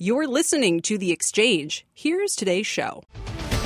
You're 0.00 0.28
listening 0.28 0.80
to 0.82 0.96
The 0.96 1.10
Exchange. 1.10 1.84
Here's 1.92 2.36
today's 2.36 2.68
show. 2.68 3.02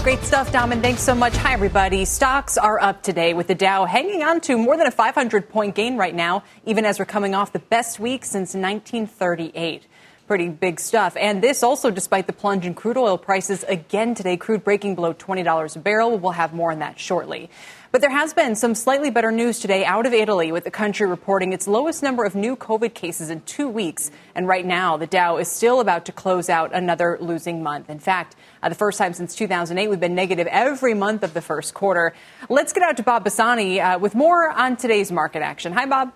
Great 0.02 0.20
stuff, 0.20 0.50
Dom, 0.50 0.72
and 0.72 0.80
thanks 0.80 1.02
so 1.02 1.14
much. 1.14 1.36
Hi, 1.36 1.52
everybody. 1.52 2.06
Stocks 2.06 2.56
are 2.56 2.80
up 2.80 3.02
today 3.02 3.34
with 3.34 3.48
the 3.48 3.54
Dow 3.54 3.84
hanging 3.84 4.22
on 4.22 4.40
to 4.40 4.56
more 4.56 4.78
than 4.78 4.86
a 4.86 4.90
500 4.90 5.50
point 5.50 5.74
gain 5.74 5.98
right 5.98 6.14
now, 6.14 6.42
even 6.64 6.86
as 6.86 6.98
we're 6.98 7.04
coming 7.04 7.34
off 7.34 7.52
the 7.52 7.58
best 7.58 8.00
week 8.00 8.24
since 8.24 8.54
1938 8.54 9.86
pretty 10.32 10.48
big 10.48 10.80
stuff. 10.80 11.14
And 11.18 11.42
this 11.42 11.62
also 11.62 11.90
despite 11.90 12.26
the 12.26 12.32
plunge 12.32 12.64
in 12.64 12.72
crude 12.72 12.96
oil 12.96 13.18
prices 13.18 13.66
again 13.68 14.14
today, 14.14 14.38
crude 14.38 14.64
breaking 14.64 14.94
below 14.94 15.12
$20 15.12 15.76
a 15.76 15.78
barrel. 15.78 16.18
We'll 16.18 16.32
have 16.32 16.54
more 16.54 16.72
on 16.72 16.78
that 16.78 16.98
shortly. 16.98 17.50
But 17.90 18.00
there 18.00 18.08
has 18.08 18.32
been 18.32 18.56
some 18.56 18.74
slightly 18.74 19.10
better 19.10 19.30
news 19.30 19.58
today 19.58 19.84
out 19.84 20.06
of 20.06 20.14
Italy, 20.14 20.50
with 20.50 20.64
the 20.64 20.70
country 20.70 21.06
reporting 21.06 21.52
its 21.52 21.68
lowest 21.68 22.02
number 22.02 22.24
of 22.24 22.34
new 22.34 22.56
COVID 22.56 22.94
cases 22.94 23.28
in 23.28 23.42
two 23.42 23.68
weeks. 23.68 24.10
And 24.34 24.48
right 24.48 24.64
now, 24.64 24.96
the 24.96 25.06
Dow 25.06 25.36
is 25.36 25.48
still 25.48 25.80
about 25.80 26.06
to 26.06 26.12
close 26.12 26.48
out 26.48 26.72
another 26.72 27.18
losing 27.20 27.62
month. 27.62 27.90
In 27.90 27.98
fact, 27.98 28.34
uh, 28.62 28.70
the 28.70 28.74
first 28.74 28.96
time 28.96 29.12
since 29.12 29.34
2008, 29.34 29.86
we've 29.88 30.00
been 30.00 30.14
negative 30.14 30.46
every 30.46 30.94
month 30.94 31.24
of 31.24 31.34
the 31.34 31.42
first 31.42 31.74
quarter. 31.74 32.14
Let's 32.48 32.72
get 32.72 32.82
out 32.82 32.96
to 32.96 33.02
Bob 33.02 33.24
Pisani 33.24 33.82
uh, 33.82 33.98
with 33.98 34.14
more 34.14 34.48
on 34.48 34.78
today's 34.78 35.12
market 35.12 35.42
action. 35.42 35.74
Hi, 35.74 35.84
Bob. 35.84 36.10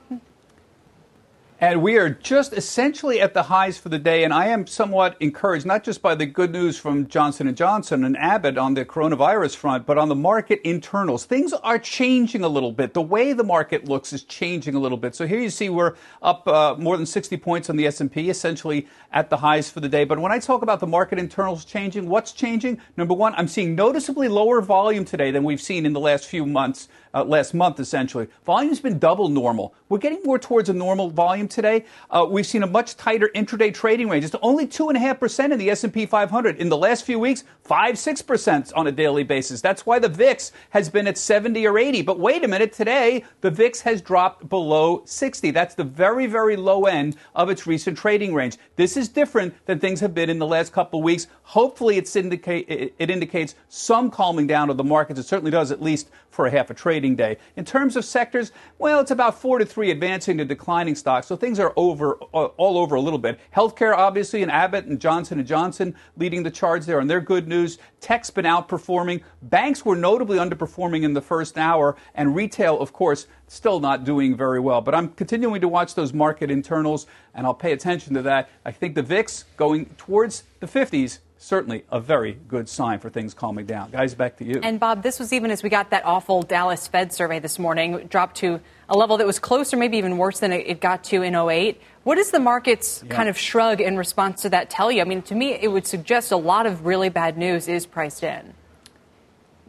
And 1.59 1.81
we 1.81 1.97
are 1.97 2.11
just 2.11 2.53
essentially 2.53 3.19
at 3.19 3.33
the 3.33 3.45
highs 3.45 3.79
for 3.79 3.89
the 3.89 3.99
day, 3.99 4.25
and 4.25 4.35
I 4.35 4.49
am 4.49 4.67
somewhat 4.67 5.17
encouraged 5.21 5.65
not 5.65 5.85
just 5.85 6.03
by 6.03 6.15
the 6.15 6.27
good 6.27 6.53
news 6.53 6.79
from 6.79 7.07
Johnson 7.09 7.49
and 7.49 7.57
Johnson 7.57 8.05
and 8.05 8.15
Abbott 8.19 8.59
on 8.59 8.75
the 8.75 8.85
coronavirus 8.85 9.57
front, 9.57 9.87
but 9.87 9.97
on 9.97 10.11
the 10.11 10.15
market 10.15 10.61
internals. 10.65 11.25
Things 11.25 11.55
are 11.55 11.79
changing 11.79 12.45
a 12.45 12.49
little 12.49 12.73
bit. 12.73 12.93
The 12.93 13.01
way 13.01 13.33
the 13.33 13.43
market 13.43 13.89
looks 13.89 14.13
is 14.13 14.23
changing 14.23 14.75
a 14.75 14.79
little 14.79 14.99
bit. 14.99 15.15
So 15.15 15.27
here 15.27 15.41
you 15.41 15.49
see 15.49 15.71
we're 15.71 15.95
up 16.21 16.47
uh, 16.47 16.75
more 16.79 16.99
than 16.99 17.07
60 17.07 17.39
points 17.39 17.71
on 17.71 17.77
the 17.77 17.87
S&P, 17.87 18.29
essentially 18.29 18.87
at 19.11 19.31
the 19.31 19.39
highs 19.39 19.71
for 19.71 19.81
the 19.81 19.89
day. 19.89 20.05
But 20.05 20.19
when 20.19 20.33
I 20.33 20.39
talk 20.39 20.61
about 20.61 20.81
the 20.81 20.87
market 20.87 21.19
internals 21.19 21.65
changing, 21.65 22.07
what's 22.07 22.33
changing? 22.33 22.83
Number 22.99 23.15
one, 23.15 23.33
I'm 23.35 23.49
seeing 23.49 23.75
noticeably 23.75 24.29
lower 24.29 24.61
volume 24.61 25.07
today 25.07 25.31
than 25.31 25.43
we've 25.43 25.63
seen 25.63 25.87
in 25.87 25.95
the 25.95 26.01
last 26.01 26.27
few 26.27 26.45
months 26.45 26.89
uh, 27.15 27.25
last 27.25 27.55
month, 27.55 27.81
essentially. 27.81 28.29
Volume's 28.45 28.81
been 28.81 28.99
double 28.99 29.31
normal. 29.31 29.75
We're 29.89 29.99
getting 29.99 30.23
more 30.23 30.39
towards 30.39 30.69
a 30.69 30.75
normal 30.75 31.09
volume 31.09 31.46
today. 31.49 31.85
Uh, 32.11 32.27
we've 32.29 32.47
seen 32.47 32.63
a 32.63 32.67
much 32.67 32.97
tighter 32.97 33.31
intraday 33.35 33.73
trading 33.73 34.09
range. 34.09 34.25
It's 34.25 34.35
only 34.43 34.67
two 34.67 34.89
and 34.89 34.97
a 34.97 35.01
half 35.01 35.21
percent 35.21 35.53
in 35.53 35.59
the 35.59 35.71
S&P 35.71 36.07
500. 36.07 36.57
In 36.57 36.69
the 36.69 36.77
last 36.77 37.05
few 37.05 37.19
weeks, 37.19 37.45
five, 37.63 37.99
six 37.99 38.23
percent 38.23 38.73
on 38.75 38.87
a 38.87 38.93
daily 38.93 39.25
basis. 39.25 39.61
That's 39.61 39.87
why 39.87 39.99
the 39.99 40.09
VIX 40.09 40.53
has 40.71 40.89
been 40.89 41.07
at 41.07 41.19
70 41.19 41.67
or 41.67 41.79
80. 41.79 42.03
But 42.03 42.19
wait 42.19 42.45
a 42.45 42.49
minute, 42.49 42.73
today 42.73 43.25
the 43.41 43.51
VIX 43.51 43.81
has 43.83 44.01
dropped 44.01 44.49
below 44.49 45.03
60. 45.05 45.51
That's 45.51 45.75
the 45.75 45.85
very, 45.85 46.27
very 46.27 46.57
low 46.57 46.87
end 46.87 47.17
of 47.35 47.51
its 47.51 47.67
recent 47.67 47.97
trading 47.97 48.35
range. 48.35 48.57
This 48.77 48.97
is 48.97 49.09
different 49.09 49.55
than 49.67 49.79
things 49.79 50.01
have 50.01 50.15
been 50.15 50.31
in 50.31 50.39
the 50.39 50.47
last 50.47 50.73
couple 50.73 51.03
weeks. 51.03 51.27
Hopefully, 51.43 51.97
it 51.99 53.11
indicates 53.11 53.55
some 53.69 54.11
calming 54.11 54.47
down 54.47 54.71
of 54.71 54.77
the 54.77 54.85
markets. 54.85 55.21
It 55.21 55.25
certainly 55.25 55.51
does, 55.51 55.71
at 55.71 55.83
least 55.83 56.11
for 56.31 56.47
a 56.47 56.51
half 56.51 56.71
a 56.71 56.75
trading 56.75 57.17
day. 57.17 57.39
In 57.57 57.65
terms 57.65 57.97
of 57.97 58.05
sectors, 58.05 58.53
well, 58.79 59.01
it's 59.01 59.11
about 59.11 59.41
four 59.41 59.59
to 59.59 59.65
three 59.65 59.91
advancing 59.91 60.39
to 60.39 60.45
declining 60.45 60.95
stocks. 60.95 61.27
So 61.27 61.36
things 61.37 61.61
are 61.61 61.73
over 61.77 62.19
uh, 62.35 62.47
all 62.57 62.79
over 62.79 62.97
a 62.97 63.01
little 63.01 63.19
bit. 63.19 63.39
Healthcare, 63.55 63.97
obviously, 63.97 64.43
and 64.43 64.51
Abbott 64.51 64.87
and 64.87 65.01
Johnson 65.01 65.39
and 65.39 65.47
Johnson 65.47 65.95
leading 66.17 66.43
the 66.43 66.51
charge 66.51 66.87
there, 66.87 66.99
and 66.99 67.09
they're 67.09 67.21
good 67.21 67.47
news. 67.47 67.79
Tech's 68.01 68.31
been 68.31 68.45
outperforming. 68.45 69.23
Banks 69.43 69.85
were 69.85 69.97
notably 69.97 70.39
underperforming 70.39 71.03
in 71.03 71.15
the 71.15 71.21
first 71.21 71.59
hour, 71.59 71.97
and 72.15 72.35
retail, 72.35 72.81
of 72.81 72.93
course, 72.93 73.27
still 73.49 73.81
not 73.81 74.05
doing 74.05 74.37
very 74.37 74.61
well. 74.61 74.81
But 74.81 74.95
I'm 74.95 75.09
continuing 75.11 75.61
to 75.61 75.69
watch 75.69 75.95
those 75.95 76.13
market 76.13 76.51
internals, 76.51 77.07
and 77.35 77.47
I'll 77.47 77.55
pay 77.55 77.73
attention 77.73 78.15
to 78.15 78.23
that. 78.23 78.49
I 78.65 78.73
think 78.73 78.95
the 78.95 79.03
VIX 79.03 79.45
going 79.57 79.87
towards 79.97 80.45
the 80.61 80.67
50s 80.67 81.19
certainly 81.39 81.85
a 81.91 82.01
very 82.01 82.39
good 82.49 82.69
sign 82.69 82.99
for 82.99 83.11
things 83.11 83.35
calming 83.35 83.67
down. 83.67 83.91
Guys, 83.91 84.15
back 84.15 84.37
to 84.39 84.45
you. 84.45 84.61
And 84.63 84.81
Bob, 84.81 85.03
this 85.03 85.19
was 85.19 85.33
even 85.33 85.51
as 85.51 85.63
we 85.63 85.69
got 85.69 85.91
that 85.91 86.05
awful 86.05 86.43
Dallas 86.43 86.87
Fed 86.89 87.13
survey 87.13 87.39
this 87.39 87.59
morning, 87.59 88.07
dropped 88.09 88.37
to 88.39 88.61
a 88.89 88.97
level 88.97 89.17
that 89.19 89.27
was 89.27 89.39
closer, 89.39 89.77
maybe 89.77 89.99
even 89.99 90.17
worse 90.17 90.41
than 90.41 90.53
it 90.53 90.81
got 90.81 91.05
to 91.05 91.23
in 91.23 91.35
08. 91.35 91.81
What 92.05 92.17
does 92.17 92.31
the 92.31 92.41
market's 92.41 93.03
yeah. 93.05 93.15
kind 93.15 93.29
of 93.29 93.37
shrug 93.37 93.81
in 93.81 93.97
response 93.97 94.43
to 94.43 94.51
that 94.51 94.71
tell 94.71 94.91
you? 94.91 95.01
I 95.01 95.05
mean, 95.05 95.23
to 95.23 95.35
me, 95.35 95.53
it 95.53 95.69
would 95.71 95.87
suggest 95.87 96.33
a 96.33 96.37
lot 96.37 96.67
of 96.67 96.87
really 96.87 97.09
bad 97.09 97.37
news 97.37 97.69
is 97.69 97.85
priced 97.85 98.23
in. 98.23 98.55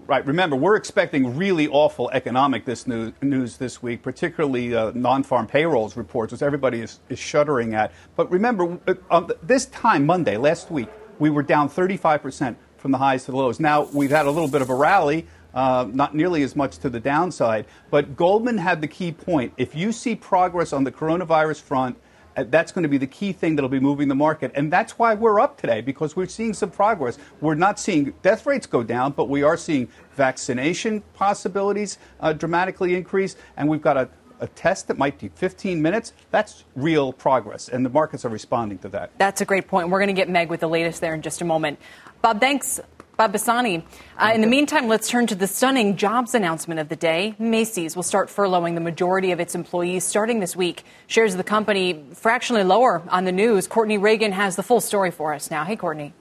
Right. 0.05 0.25
Remember, 0.25 0.55
we're 0.55 0.77
expecting 0.77 1.35
really 1.35 1.67
awful 1.67 2.09
economic 2.11 2.63
this 2.63 2.87
news, 2.87 3.11
news 3.21 3.57
this 3.57 3.83
week, 3.83 4.01
particularly 4.01 4.73
uh, 4.73 4.93
non-farm 4.95 5.47
payrolls 5.47 5.97
reports, 5.97 6.31
which 6.31 6.41
everybody 6.41 6.79
is, 6.79 7.01
is 7.09 7.19
shuddering 7.19 7.73
at. 7.73 7.91
But 8.15 8.31
remember, 8.31 8.79
uh, 9.11 9.27
this 9.43 9.65
time 9.65 10.05
Monday 10.05 10.37
last 10.37 10.71
week, 10.71 10.87
we 11.19 11.29
were 11.29 11.43
down 11.43 11.69
35% 11.69 12.55
from 12.77 12.91
the 12.91 12.97
highs 12.97 13.25
to 13.25 13.31
the 13.31 13.37
lows. 13.37 13.59
Now, 13.59 13.83
we've 13.93 14.11
had 14.11 14.25
a 14.25 14.31
little 14.31 14.47
bit 14.47 14.61
of 14.61 14.69
a 14.69 14.75
rally, 14.75 15.27
uh, 15.53 15.87
not 15.91 16.15
nearly 16.15 16.43
as 16.43 16.55
much 16.55 16.77
to 16.79 16.89
the 16.89 16.99
downside, 16.99 17.65
but 17.89 18.15
Goldman 18.15 18.57
had 18.57 18.81
the 18.81 18.87
key 18.87 19.11
point. 19.11 19.53
If 19.57 19.75
you 19.75 19.91
see 19.91 20.15
progress 20.15 20.73
on 20.73 20.83
the 20.83 20.91
coronavirus 20.91 21.61
front, 21.61 21.97
uh, 22.35 22.43
that's 22.47 22.71
going 22.71 22.83
to 22.83 22.89
be 22.89 22.99
the 22.99 23.07
key 23.07 23.33
thing 23.33 23.55
that'll 23.55 23.67
be 23.67 23.79
moving 23.79 24.07
the 24.07 24.15
market. 24.15 24.51
And 24.53 24.71
that's 24.71 24.99
why 24.99 25.15
we're 25.15 25.39
up 25.39 25.59
today, 25.59 25.81
because 25.81 26.15
we're 26.15 26.27
seeing 26.27 26.53
some 26.53 26.69
progress. 26.69 27.17
We're 27.41 27.55
not 27.55 27.79
seeing 27.79 28.13
death 28.21 28.45
rates 28.45 28.67
go 28.67 28.83
down, 28.83 29.13
but 29.13 29.27
we 29.27 29.41
are 29.41 29.57
seeing 29.57 29.89
vaccination 30.11 31.01
possibilities 31.13 31.97
uh, 32.19 32.33
dramatically 32.33 32.93
increase. 32.93 33.35
And 33.57 33.67
we've 33.67 33.81
got 33.81 33.97
a 33.97 34.09
a 34.39 34.47
test 34.47 34.87
that 34.87 34.97
might 34.97 35.19
take 35.19 35.35
15 35.35 35.81
minutes, 35.81 36.13
that's 36.31 36.63
real 36.75 37.13
progress, 37.13 37.69
and 37.69 37.85
the 37.85 37.89
markets 37.89 38.25
are 38.25 38.29
responding 38.29 38.77
to 38.79 38.89
that. 38.89 39.11
That's 39.17 39.41
a 39.41 39.45
great 39.45 39.67
point. 39.67 39.89
We're 39.89 39.99
going 39.99 40.07
to 40.07 40.13
get 40.13 40.29
Meg 40.29 40.49
with 40.49 40.59
the 40.59 40.69
latest 40.69 41.01
there 41.01 41.13
in 41.13 41.21
just 41.21 41.41
a 41.41 41.45
moment. 41.45 41.79
Bob, 42.21 42.39
thanks. 42.39 42.79
Bob 43.17 43.31
Pisani. 43.31 43.83
Uh, 44.19 44.31
in 44.35 44.41
the 44.41 44.47
meantime, 44.47 44.87
let's 44.87 45.09
turn 45.09 45.25
to 45.25 45.33
the 45.33 45.47
stunning 45.47 45.97
jobs 45.97 46.35
announcement 46.35 46.79
of 46.79 46.87
the 46.87 46.95
day. 46.95 47.35
Macy's 47.39 47.95
will 47.95 48.03
start 48.03 48.29
furloughing 48.29 48.75
the 48.75 48.79
majority 48.79 49.31
of 49.31 49.39
its 49.39 49.55
employees 49.55 50.03
starting 50.03 50.39
this 50.39 50.55
week. 50.55 50.83
Shares 51.07 51.33
of 51.33 51.39
the 51.39 51.43
company 51.43 52.05
fractionally 52.13 52.63
lower 52.63 53.01
on 53.09 53.25
the 53.25 53.31
news. 53.31 53.65
Courtney 53.65 53.97
Reagan 53.97 54.33
has 54.33 54.55
the 54.55 54.61
full 54.61 54.81
story 54.81 55.09
for 55.09 55.33
us 55.33 55.49
now. 55.49 55.63
Hey, 55.63 55.75
Courtney. 55.75 56.13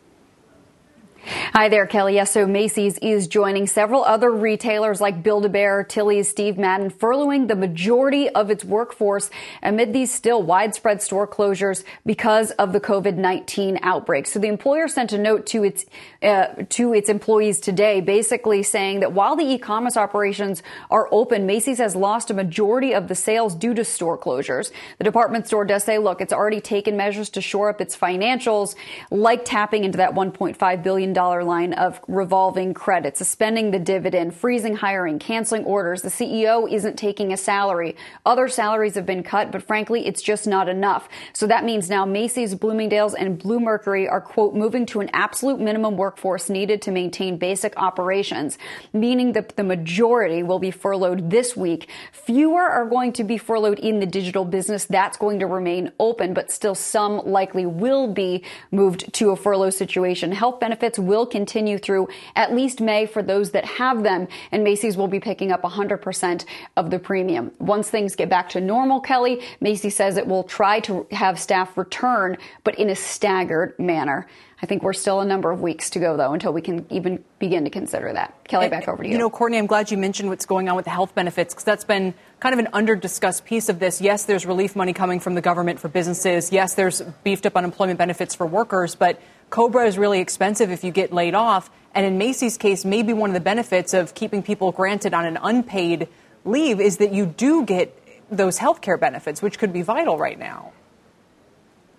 Hi 1.28 1.69
there, 1.69 1.87
Kelly. 1.87 2.14
Yes, 2.14 2.31
so 2.31 2.47
Macy's 2.47 2.98
is 2.98 3.26
joining 3.26 3.66
several 3.66 4.04
other 4.04 4.31
retailers 4.31 5.00
like 5.00 5.25
Build-A-Bear, 5.25 5.82
Tilly's, 5.84 6.28
Steve 6.28 6.56
Madden, 6.56 6.88
furloughing 6.88 7.48
the 7.48 7.56
majority 7.56 8.28
of 8.28 8.48
its 8.48 8.64
workforce 8.64 9.28
amid 9.60 9.92
these 9.92 10.12
still 10.12 10.41
widespread 10.41 11.03
store 11.03 11.26
closures 11.26 11.82
because 12.04 12.53
of 12.53 12.72
the 12.72 12.81
COVID-19 12.81 13.81
outbreak. 13.82 14.28
So 14.28 14.38
the 14.38 14.47
employer 14.47 14.87
sent 14.87 15.12
a 15.12 15.19
note 15.19 15.47
to 15.47 15.64
its 15.64 15.84
uh, 16.22 16.47
to 16.69 16.94
its 16.94 17.09
employees 17.09 17.58
today, 17.58 18.00
basically 18.00 18.62
saying 18.62 19.00
that 19.00 19.12
while 19.12 19.34
the 19.34 19.44
e-commerce 19.44 19.97
operations 19.97 20.62
are 20.91 21.08
open, 21.10 21.44
Macy's 21.44 21.78
has 21.78 21.97
lost 21.97 22.31
a 22.31 22.34
majority 22.34 22.94
of 22.94 23.08
the 23.08 23.14
sales 23.16 23.54
due 23.54 23.75
to 23.75 23.84
store 23.84 24.16
closures. 24.16 24.70
The 24.98 25.04
department 25.04 25.47
store 25.48 25.64
does 25.64 25.82
say, 25.82 25.98
look, 25.98 26.20
it's 26.20 26.32
already 26.32 26.60
taken 26.60 26.97
measures 26.97 27.31
to 27.31 27.41
shore 27.41 27.69
up 27.69 27.81
its 27.81 27.97
financials, 27.97 28.76
like 29.11 29.44
tapping 29.44 29.82
into 29.82 29.99
that 29.99 30.14
1.5 30.14 30.82
billion 30.82 31.16
line 31.17 31.73
of 31.73 32.01
revolving 32.09 32.75
credit, 32.75 33.17
suspending 33.17 33.71
the 33.71 33.79
dividend, 33.79 34.35
freezing 34.35 34.77
hiring, 34.77 35.19
canceling 35.19 35.65
orders. 35.65 36.03
The 36.03 36.11
CEO 36.11 36.71
isn't 36.71 36.97
taking 36.97 37.33
a 37.33 37.37
salary. 37.37 37.97
Other 38.25 38.49
salaries 38.49 38.95
have 38.97 39.07
been 39.07 39.23
cut, 39.23 39.51
but 39.51 39.63
frankly, 39.63 40.07
it's 40.07 40.21
just 40.21 40.47
not 40.47 40.69
enough. 40.69 41.09
So 41.33 41.47
that 41.47 41.65
means 41.65 41.89
now 41.89 42.05
Macy's, 42.05 42.55
Bloomingdale's, 42.55 43.15
and 43.15 43.39
Blue 43.39 43.59
Mercury 43.59 44.09
are, 44.09 44.21
quote, 44.21 44.55
moving 44.55 44.85
to 44.87 45.01
an 45.01 45.09
absolute 45.13 45.59
minimum 45.59 45.97
workforce 45.97 46.51
needed 46.51 46.83
to 46.83 46.91
maintain 46.91 47.39
basic 47.39 47.77
operations, 47.77 48.59
meaning 48.93 49.33
that 49.33 49.57
the 49.57 49.65
majority 49.65 50.43
will 50.43 50.59
be 50.59 50.71
furloughed 50.71 51.31
this 51.31 51.57
week. 51.57 51.89
Fewer 52.13 52.63
are 52.63 52.87
going 52.87 53.13
to 53.15 53.25
be 53.25 53.39
furloughed 53.39 53.79
in 53.79 54.01
the 54.01 54.07
digital 54.07 54.45
business. 54.45 54.85
That's 54.85 55.17
going 55.17 55.39
to 55.41 55.47
remain 55.47 55.93
open, 55.99 56.35
but 56.35 56.51
still 56.51 56.75
some 56.75 57.19
likely 57.25 57.65
will 57.65 58.13
be 58.13 58.45
moved 58.71 59.13
to 59.15 59.31
a 59.31 59.37
furlough 59.37 59.71
situation. 59.71 60.33
Health 60.33 60.61
benefits 60.61 60.99
will 61.06 61.26
continue 61.26 61.79
through 61.79 62.08
at 62.35 62.55
least 62.55 62.81
May 62.81 63.06
for 63.06 63.23
those 63.23 63.53
that 63.53 63.64
have 63.64 64.03
them, 64.03 64.29
and 64.53 64.64
Macy's 64.64 64.97
will 64.97 65.08
be 65.08 65.20
picking 65.20 65.53
up 65.53 65.62
100% 65.62 66.44
of 66.76 66.91
the 66.91 66.99
premium. 66.99 67.53
Once 67.58 67.88
things 67.88 68.14
get 68.14 68.29
back 68.29 68.49
to 68.50 68.61
normal, 68.61 69.00
Kelly, 69.00 69.43
Macy 69.61 69.91
says 69.91 70.17
it 70.17 70.26
will 70.26 70.44
try 70.44 70.81
to 70.81 71.06
have 71.11 71.38
staff 71.38 71.76
return, 71.76 72.37
but 72.64 72.79
in 72.79 72.91
a 72.91 72.97
staggered 72.97 73.79
manner. 73.79 74.26
I 74.62 74.64
think 74.64 74.82
we're 74.82 74.94
still 74.94 75.20
a 75.20 75.25
number 75.26 75.50
of 75.50 75.61
weeks 75.61 75.91
to 75.91 75.99
go, 75.99 76.17
though, 76.17 76.32
until 76.32 76.50
we 76.50 76.62
can 76.62 76.87
even 76.88 77.23
begin 77.38 77.64
to 77.64 77.70
consider 77.70 78.11
that. 78.14 78.35
Kelly, 78.44 78.70
back 78.70 78.88
over 78.88 79.03
to 79.03 79.08
you. 79.08 79.12
You 79.12 79.19
know, 79.19 79.29
Courtney, 79.29 79.58
I'm 79.58 79.67
glad 79.67 79.91
you 79.91 79.99
mentioned 79.99 80.31
what's 80.31 80.47
going 80.47 80.70
on 80.70 80.76
with 80.76 80.87
the 80.87 80.91
health 80.91 81.14
benefits 81.14 81.53
because 81.53 81.64
that's 81.64 81.85
been 81.85 82.14
kind 82.41 82.55
of 82.55 82.58
an 82.61 82.69
under 82.73 82.97
discussed 82.97 83.44
piece 83.44 83.69
of 83.69 83.81
this. 83.81 84.00
Yes, 84.00 84.25
there's 84.25 84.47
relief 84.47 84.75
money 84.75 84.94
coming 84.94 85.20
from 85.20 85.35
the 85.35 85.43
government 85.43 85.79
for 85.79 85.88
businesses. 85.88 86.53
Yes, 86.53 86.73
there's 86.73 87.03
beefed 87.23 87.44
up 87.44 87.55
unemployment 87.55 87.99
benefits 87.99 88.35
for 88.35 88.47
workers, 88.47 88.94
but 88.94 89.20
COBRA 89.50 89.87
is 89.87 89.96
really 89.96 90.20
expensive 90.20 90.70
if 90.70 90.82
you 90.82 90.90
get 90.90 91.12
laid 91.12 91.34
off. 91.34 91.70
And 91.94 92.04
in 92.04 92.19
Macy's 92.19 92.58
case, 92.58 92.84
maybe 92.84 93.12
one 93.12 93.31
of 93.31 93.34
the 93.34 93.40
benefits 93.40 93.94
of 93.94 94.14
keeping 94.14 94.43
people 94.43 94.72
granted 94.72 95.14
on 95.14 95.25
an 95.25 95.38
unpaid 95.43 96.08
leave 96.44 96.81
is 96.81 96.98
that 96.98 97.12
you 97.12 97.26
do 97.26 97.64
get 97.64 97.96
those 98.31 98.58
health 98.58 98.81
care 98.81 98.96
benefits, 98.98 99.40
which 99.40 99.58
could 99.58 99.72
be 99.72 99.82
vital 99.82 100.19
right 100.19 100.38
now. 100.38 100.72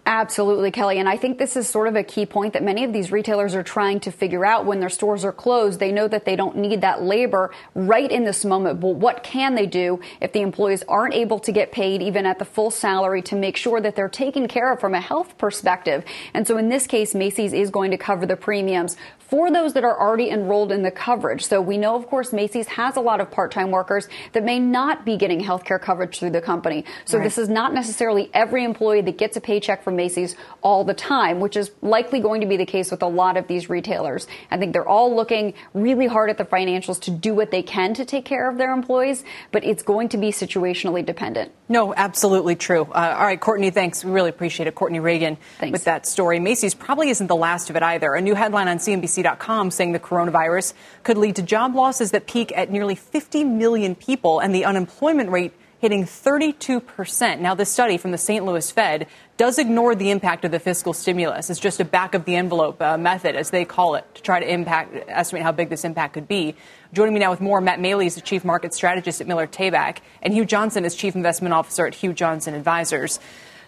Absolutely, 0.07 0.71
Kelly. 0.71 0.99
And 0.99 1.09
I 1.09 1.17
think 1.17 1.37
this 1.37 1.57
is 1.57 1.67
sort 1.67 1.89
of 1.89 1.97
a 1.97 2.01
key 2.01 2.25
point 2.25 2.53
that 2.53 2.63
many 2.63 2.85
of 2.85 2.93
these 2.93 3.11
retailers 3.11 3.53
are 3.55 3.61
trying 3.61 3.99
to 3.99 4.09
figure 4.09 4.45
out 4.45 4.65
when 4.65 4.79
their 4.79 4.87
stores 4.87 5.25
are 5.25 5.33
closed. 5.33 5.81
They 5.81 5.91
know 5.91 6.07
that 6.07 6.23
they 6.23 6.37
don't 6.37 6.55
need 6.55 6.79
that 6.79 7.03
labor 7.03 7.51
right 7.75 8.09
in 8.09 8.23
this 8.23 8.45
moment. 8.45 8.79
But 8.79 8.95
what 8.95 9.21
can 9.21 9.55
they 9.55 9.65
do 9.65 9.99
if 10.21 10.31
the 10.31 10.39
employees 10.39 10.81
aren't 10.87 11.13
able 11.13 11.39
to 11.39 11.51
get 11.51 11.73
paid 11.73 12.01
even 12.01 12.25
at 12.25 12.39
the 12.39 12.45
full 12.45 12.71
salary 12.71 13.21
to 13.23 13.35
make 13.35 13.57
sure 13.57 13.81
that 13.81 13.97
they're 13.97 14.07
taken 14.07 14.47
care 14.47 14.71
of 14.71 14.79
from 14.79 14.93
a 14.93 15.01
health 15.01 15.37
perspective? 15.37 16.05
And 16.33 16.47
so 16.47 16.55
in 16.55 16.69
this 16.69 16.87
case, 16.87 17.13
Macy's 17.13 17.51
is 17.51 17.69
going 17.69 17.91
to 17.91 17.97
cover 17.97 18.25
the 18.25 18.37
premiums 18.37 18.95
for 19.29 19.51
those 19.51 19.73
that 19.73 19.83
are 19.83 19.99
already 19.99 20.29
enrolled 20.29 20.71
in 20.71 20.83
the 20.83 20.91
coverage. 20.91 21.45
So 21.45 21.61
we 21.61 21.77
know, 21.77 21.95
of 21.95 22.07
course, 22.07 22.31
Macy's 22.31 22.67
has 22.67 22.95
a 22.95 23.01
lot 23.01 23.19
of 23.19 23.29
part-time 23.29 23.71
workers 23.71 24.07
that 24.33 24.43
may 24.43 24.59
not 24.59 25.05
be 25.05 25.17
getting 25.17 25.39
health 25.39 25.65
care 25.65 25.79
coverage 25.79 26.19
through 26.19 26.31
the 26.31 26.41
company. 26.41 26.85
So 27.05 27.17
right. 27.17 27.23
this 27.23 27.37
is 27.37 27.49
not 27.49 27.73
necessarily 27.73 28.29
every 28.33 28.63
employee 28.63 29.01
that 29.01 29.17
gets 29.17 29.35
a 29.35 29.41
paycheck 29.41 29.83
from 29.83 29.95
Macy's 29.95 30.35
all 30.61 30.83
the 30.83 30.93
time, 30.93 31.39
which 31.39 31.57
is 31.57 31.71
likely 31.81 32.19
going 32.19 32.41
to 32.41 32.47
be 32.47 32.57
the 32.57 32.65
case 32.65 32.89
with 32.89 33.01
a 33.01 33.07
lot 33.07 33.37
of 33.37 33.47
these 33.47 33.69
retailers. 33.69 34.27
I 34.49 34.57
think 34.57 34.73
they're 34.73 34.87
all 34.87 35.15
looking 35.15 35.53
really 35.73 36.07
hard 36.07 36.29
at 36.29 36.37
the 36.37 36.45
financials 36.45 37.01
to 37.01 37.11
do 37.11 37.33
what 37.33 37.51
they 37.51 37.63
can 37.63 37.93
to 37.95 38.05
take 38.05 38.25
care 38.25 38.49
of 38.49 38.57
their 38.57 38.71
employees, 38.71 39.23
but 39.51 39.63
it's 39.63 39.83
going 39.83 40.09
to 40.09 40.17
be 40.17 40.31
situationally 40.31 41.05
dependent. 41.05 41.51
No, 41.69 41.93
absolutely 41.93 42.55
true. 42.55 42.83
Uh, 42.83 43.15
all 43.17 43.25
right, 43.25 43.39
Courtney, 43.39 43.71
thanks. 43.71 44.05
We 44.05 44.11
really 44.11 44.29
appreciate 44.29 44.67
it. 44.67 44.75
Courtney 44.75 45.01
Reagan 45.01 45.37
thanks. 45.59 45.73
with 45.73 45.83
that 45.83 46.05
story. 46.05 46.39
Macy's 46.39 46.73
probably 46.73 47.09
isn't 47.09 47.27
the 47.27 47.35
last 47.35 47.69
of 47.69 47.75
it 47.75 47.83
either. 47.83 48.13
A 48.13 48.21
new 48.21 48.35
headline 48.35 48.69
on 48.69 48.77
CNBC 48.77 49.16
CNBC.com 49.17 49.71
saying 49.71 49.91
the 49.91 49.99
coronavirus 49.99 50.73
could 51.03 51.17
lead 51.17 51.35
to 51.37 51.41
job 51.41 51.75
losses 51.75 52.11
that 52.11 52.27
peak 52.27 52.51
at 52.55 52.71
nearly 52.71 52.95
50 52.95 53.43
million 53.43 53.95
people 53.95 54.39
and 54.39 54.53
the 54.53 54.65
unemployment 54.65 55.29
rate 55.29 55.53
hitting 55.79 56.05
32%. 56.05 57.39
Now, 57.39 57.53
this 57.53 57.69
study 57.69 57.97
from 57.97 58.09
the 58.09 58.17
St. 58.17 58.43
Louis 58.43 58.71
Fed 58.71 59.05
does 59.37 59.59
ignore 59.59 59.93
the 59.93 60.09
impact 60.09 60.43
of 60.43 60.49
the 60.49 60.59
fiscal 60.59 60.91
stimulus. 60.91 61.51
It's 61.51 61.59
just 61.59 61.79
a 61.79 61.85
back 61.85 62.15
of 62.15 62.25
the 62.25 62.35
envelope 62.35 62.81
uh, 62.81 62.97
method, 62.97 63.35
as 63.35 63.51
they 63.51 63.63
call 63.63 63.93
it, 63.93 64.03
to 64.15 64.23
try 64.23 64.39
to 64.39 64.51
impact, 64.51 64.95
estimate 65.07 65.43
how 65.43 65.51
big 65.51 65.69
this 65.69 65.85
impact 65.85 66.15
could 66.15 66.27
be. 66.27 66.55
Joining 66.93 67.13
me 67.13 67.19
now 67.19 67.29
with 67.29 67.41
more, 67.41 67.61
Matt 67.61 67.77
Maley 67.77 68.07
is 68.07 68.15
the 68.15 68.21
chief 68.21 68.43
market 68.43 68.73
strategist 68.73 69.21
at 69.21 69.27
Miller 69.27 69.45
Tabak, 69.45 69.99
and 70.23 70.33
Hugh 70.33 70.45
Johnson 70.45 70.83
is 70.83 70.95
chief 70.95 71.13
investment 71.13 71.53
officer 71.53 71.85
at 71.85 71.93
Hugh 71.93 72.13
Johnson 72.13 72.55
Advisors. 72.55 73.19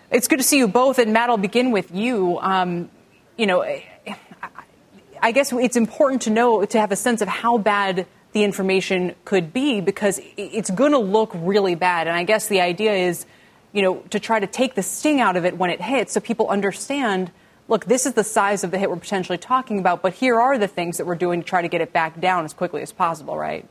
It's 0.10 0.28
good 0.28 0.40
to 0.40 0.44
see 0.44 0.58
you 0.58 0.68
both, 0.68 0.98
and 0.98 1.14
Matt, 1.14 1.30
I'll 1.30 1.38
begin 1.38 1.70
with 1.70 1.94
you. 1.94 2.40
Um, 2.40 2.90
you 3.40 3.46
know, 3.46 3.62
I 5.22 5.32
guess 5.32 5.52
it's 5.52 5.76
important 5.76 6.24
to 6.24 6.30
know 6.30 6.64
to 6.66 6.80
have 6.80 6.92
a 6.92 6.96
sense 6.96 7.22
of 7.22 7.28
how 7.28 7.58
bad 7.58 8.08
the 8.32 8.44
information 8.44 9.16
could 9.26 9.52
be 9.52 9.82
because 9.82 10.22
it's 10.38 10.70
going 10.70 10.92
to 10.92 11.00
look 11.00 11.32
really 11.34 11.76
bad. 11.76 12.08
And 12.08 12.16
I 12.16 12.24
guess 12.24 12.48
the 12.48 12.62
idea 12.62 12.94
is, 12.94 13.26
you 13.74 13.82
know, 13.82 13.98
to 14.12 14.20
try 14.20 14.40
to 14.40 14.48
take 14.48 14.76
the 14.76 14.84
sting 14.84 15.20
out 15.20 15.36
of 15.36 15.46
it 15.46 15.58
when 15.58 15.70
it 15.70 15.82
hits 15.82 16.14
so 16.14 16.20
people 16.20 16.48
understand 16.50 17.32
look, 17.70 17.86
this 17.86 18.06
is 18.06 18.14
the 18.14 18.24
size 18.24 18.64
of 18.64 18.72
the 18.72 18.78
hit 18.78 18.90
we're 18.90 18.98
potentially 18.98 19.38
talking 19.38 19.80
about, 19.80 20.02
but 20.02 20.14
here 20.14 20.42
are 20.42 20.58
the 20.58 20.68
things 20.68 20.98
that 20.98 21.06
we're 21.06 21.16
doing 21.16 21.42
to 21.42 21.46
try 21.46 21.62
to 21.62 21.68
get 21.68 21.82
it 21.82 21.94
back 21.94 22.20
down 22.20 22.44
as 22.44 22.52
quickly 22.52 22.82
as 22.82 22.92
possible, 22.92 23.38
right? 23.38 23.64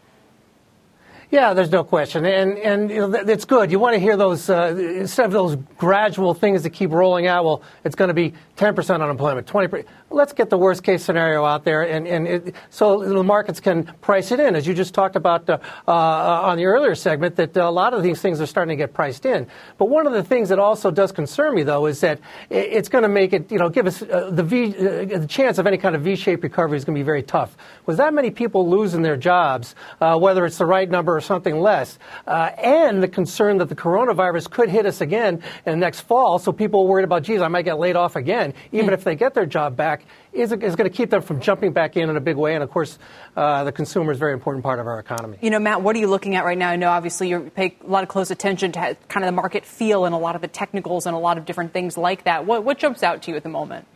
Yeah, 1.30 1.52
there's 1.52 1.70
no 1.70 1.84
question, 1.84 2.24
and 2.24 2.56
and 2.56 2.90
you 2.90 3.06
know, 3.06 3.12
it's 3.12 3.44
good. 3.44 3.70
You 3.70 3.78
want 3.78 3.92
to 3.92 4.00
hear 4.00 4.16
those 4.16 4.48
uh, 4.48 4.74
instead 4.78 5.26
of 5.26 5.32
those 5.32 5.56
gradual 5.76 6.32
things 6.32 6.62
that 6.62 6.70
keep 6.70 6.90
rolling 6.90 7.26
out. 7.26 7.44
Well, 7.44 7.62
it's 7.84 7.94
going 7.94 8.08
to 8.08 8.14
be 8.14 8.32
10% 8.56 9.02
unemployment, 9.02 9.46
20%. 9.46 9.84
Let's 10.10 10.32
get 10.32 10.48
the 10.48 10.56
worst 10.56 10.82
case 10.82 11.04
scenario 11.04 11.44
out 11.44 11.64
there, 11.64 11.82
and 11.82 12.08
and 12.08 12.26
it, 12.26 12.54
so 12.70 13.06
the 13.06 13.22
markets 13.22 13.60
can 13.60 13.84
price 14.00 14.32
it 14.32 14.40
in, 14.40 14.56
as 14.56 14.66
you 14.66 14.72
just 14.72 14.94
talked 14.94 15.16
about 15.16 15.50
uh, 15.50 15.58
uh, 15.86 15.92
on 15.92 16.56
the 16.56 16.64
earlier 16.64 16.94
segment. 16.94 17.36
That 17.36 17.54
a 17.58 17.68
lot 17.68 17.92
of 17.92 18.02
these 18.02 18.22
things 18.22 18.40
are 18.40 18.46
starting 18.46 18.74
to 18.74 18.82
get 18.82 18.94
priced 18.94 19.26
in. 19.26 19.46
But 19.76 19.90
one 19.90 20.06
of 20.06 20.14
the 20.14 20.24
things 20.24 20.48
that 20.48 20.58
also 20.58 20.90
does 20.90 21.12
concern 21.12 21.54
me, 21.54 21.62
though, 21.62 21.84
is 21.84 22.00
that 22.00 22.20
it's 22.48 22.88
going 22.88 23.02
to 23.02 23.08
make 23.08 23.34
it, 23.34 23.52
you 23.52 23.58
know, 23.58 23.68
give 23.68 23.86
us 23.86 24.00
uh, 24.00 24.30
the 24.32 24.42
V, 24.42 24.68
uh, 24.68 25.18
the 25.18 25.26
chance 25.28 25.58
of 25.58 25.66
any 25.66 25.76
kind 25.76 25.94
of 25.94 26.00
V-shaped 26.00 26.42
recovery 26.42 26.78
is 26.78 26.86
going 26.86 26.94
to 26.94 26.98
be 26.98 27.04
very 27.04 27.22
tough. 27.22 27.54
With 27.84 27.98
that 27.98 28.14
many 28.14 28.30
people 28.30 28.66
losing 28.66 29.02
their 29.02 29.18
jobs, 29.18 29.74
uh, 30.00 30.18
whether 30.18 30.46
it's 30.46 30.56
the 30.56 30.64
right 30.64 30.88
number 30.88 31.17
or 31.18 31.20
something 31.20 31.58
less, 31.60 31.98
uh, 32.26 32.50
and 32.56 33.02
the 33.02 33.08
concern 33.08 33.58
that 33.58 33.68
the 33.68 33.74
coronavirus 33.74 34.48
could 34.50 34.70
hit 34.70 34.86
us 34.86 35.00
again 35.00 35.42
in 35.66 35.80
next 35.80 36.00
fall. 36.00 36.38
So 36.38 36.52
people 36.52 36.82
are 36.82 36.86
worried 36.86 37.04
about, 37.04 37.24
geez, 37.24 37.42
I 37.42 37.48
might 37.48 37.64
get 37.64 37.78
laid 37.78 37.96
off 37.96 38.14
again, 38.14 38.54
even 38.72 38.90
mm. 38.90 38.94
if 38.94 39.02
they 39.02 39.16
get 39.16 39.34
their 39.34 39.46
job 39.46 39.76
back, 39.76 40.04
is, 40.32 40.52
is 40.52 40.76
going 40.76 40.88
to 40.88 40.96
keep 40.96 41.10
them 41.10 41.22
from 41.22 41.40
jumping 41.40 41.72
back 41.72 41.96
in 41.96 42.08
in 42.08 42.16
a 42.16 42.20
big 42.20 42.36
way. 42.36 42.54
And 42.54 42.62
of 42.62 42.70
course, 42.70 42.98
uh, 43.36 43.64
the 43.64 43.72
consumer 43.72 44.12
is 44.12 44.18
a 44.18 44.20
very 44.20 44.32
important 44.32 44.62
part 44.62 44.78
of 44.78 44.86
our 44.86 45.00
economy. 45.00 45.38
You 45.40 45.50
know, 45.50 45.58
Matt, 45.58 45.82
what 45.82 45.96
are 45.96 45.98
you 45.98 46.06
looking 46.06 46.36
at 46.36 46.44
right 46.44 46.56
now? 46.56 46.70
I 46.70 46.76
know 46.76 46.90
obviously 46.90 47.28
you 47.28 47.50
pay 47.54 47.76
a 47.84 47.90
lot 47.90 48.04
of 48.04 48.08
close 48.08 48.30
attention 48.30 48.72
to 48.72 48.96
kind 49.08 49.24
of 49.24 49.28
the 49.28 49.36
market 49.36 49.64
feel 49.64 50.04
and 50.04 50.14
a 50.14 50.18
lot 50.18 50.36
of 50.36 50.40
the 50.40 50.48
technicals 50.48 51.06
and 51.06 51.16
a 51.16 51.18
lot 51.18 51.38
of 51.38 51.44
different 51.44 51.72
things 51.72 51.98
like 51.98 52.24
that. 52.24 52.46
What, 52.46 52.64
what 52.64 52.78
jumps 52.78 53.02
out 53.02 53.22
to 53.22 53.30
you 53.32 53.36
at 53.36 53.42
the 53.42 53.48
moment? 53.48 53.86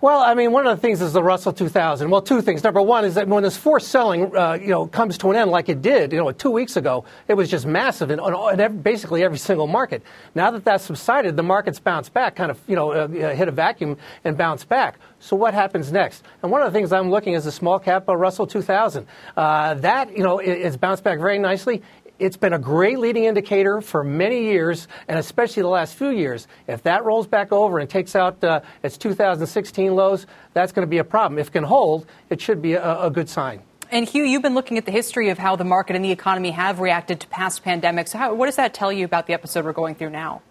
Well, 0.00 0.20
I 0.20 0.34
mean, 0.34 0.52
one 0.52 0.64
of 0.64 0.76
the 0.76 0.80
things 0.80 1.02
is 1.02 1.12
the 1.12 1.24
Russell 1.24 1.52
2000. 1.52 2.08
Well, 2.08 2.22
two 2.22 2.40
things. 2.40 2.62
Number 2.62 2.80
one 2.80 3.04
is 3.04 3.16
that 3.16 3.26
when 3.26 3.42
this 3.42 3.56
forced 3.56 3.88
selling, 3.88 4.36
uh, 4.36 4.52
you 4.52 4.68
know, 4.68 4.86
comes 4.86 5.18
to 5.18 5.30
an 5.30 5.36
end 5.36 5.50
like 5.50 5.68
it 5.68 5.82
did, 5.82 6.12
you 6.12 6.18
know, 6.18 6.30
two 6.30 6.52
weeks 6.52 6.76
ago, 6.76 7.04
it 7.26 7.34
was 7.34 7.50
just 7.50 7.66
massive 7.66 8.12
in, 8.12 8.20
in 8.20 8.60
every, 8.60 8.78
basically 8.78 9.24
every 9.24 9.38
single 9.38 9.66
market. 9.66 10.04
Now 10.36 10.52
that 10.52 10.64
that's 10.64 10.84
subsided, 10.84 11.36
the 11.36 11.42
market's 11.42 11.80
bounced 11.80 12.14
back, 12.14 12.36
kind 12.36 12.52
of, 12.52 12.60
you 12.68 12.76
know, 12.76 12.92
uh, 12.92 13.08
hit 13.08 13.48
a 13.48 13.50
vacuum 13.50 13.96
and 14.22 14.38
bounced 14.38 14.68
back. 14.68 15.00
So 15.18 15.34
what 15.34 15.52
happens 15.52 15.90
next? 15.90 16.22
And 16.44 16.52
one 16.52 16.62
of 16.62 16.72
the 16.72 16.78
things 16.78 16.92
I'm 16.92 17.10
looking 17.10 17.32
is 17.32 17.44
the 17.44 17.50
small 17.50 17.80
cap 17.80 18.04
Russell 18.06 18.46
2000. 18.46 19.04
Uh, 19.36 19.74
that, 19.74 20.16
you 20.16 20.22
know, 20.22 20.38
is 20.38 20.76
bounced 20.76 21.02
back 21.02 21.18
very 21.18 21.40
nicely 21.40 21.82
it's 22.18 22.36
been 22.36 22.52
a 22.52 22.58
great 22.58 22.98
leading 22.98 23.24
indicator 23.24 23.80
for 23.80 24.02
many 24.02 24.44
years, 24.44 24.88
and 25.06 25.18
especially 25.18 25.62
the 25.62 25.68
last 25.68 25.94
few 25.94 26.10
years. 26.10 26.48
If 26.66 26.82
that 26.82 27.04
rolls 27.04 27.26
back 27.26 27.52
over 27.52 27.78
and 27.78 27.88
takes 27.88 28.16
out 28.16 28.42
uh, 28.42 28.60
its 28.82 28.96
2016 28.98 29.94
lows, 29.94 30.26
that's 30.52 30.72
going 30.72 30.86
to 30.86 30.90
be 30.90 30.98
a 30.98 31.04
problem. 31.04 31.38
If 31.38 31.48
it 31.48 31.52
can 31.52 31.64
hold, 31.64 32.06
it 32.30 32.40
should 32.40 32.60
be 32.60 32.74
a, 32.74 33.02
a 33.02 33.10
good 33.10 33.28
sign. 33.28 33.62
And 33.90 34.06
Hugh, 34.06 34.24
you've 34.24 34.42
been 34.42 34.54
looking 34.54 34.76
at 34.76 34.84
the 34.84 34.92
history 34.92 35.30
of 35.30 35.38
how 35.38 35.56
the 35.56 35.64
market 35.64 35.96
and 35.96 36.04
the 36.04 36.12
economy 36.12 36.50
have 36.50 36.80
reacted 36.80 37.20
to 37.20 37.28
past 37.28 37.64
pandemics. 37.64 38.12
How, 38.12 38.34
what 38.34 38.46
does 38.46 38.56
that 38.56 38.74
tell 38.74 38.92
you 38.92 39.04
about 39.04 39.26
the 39.26 39.32
episode 39.32 39.64
we're 39.64 39.72
going 39.72 39.94
through 39.94 40.10
now? 40.10 40.42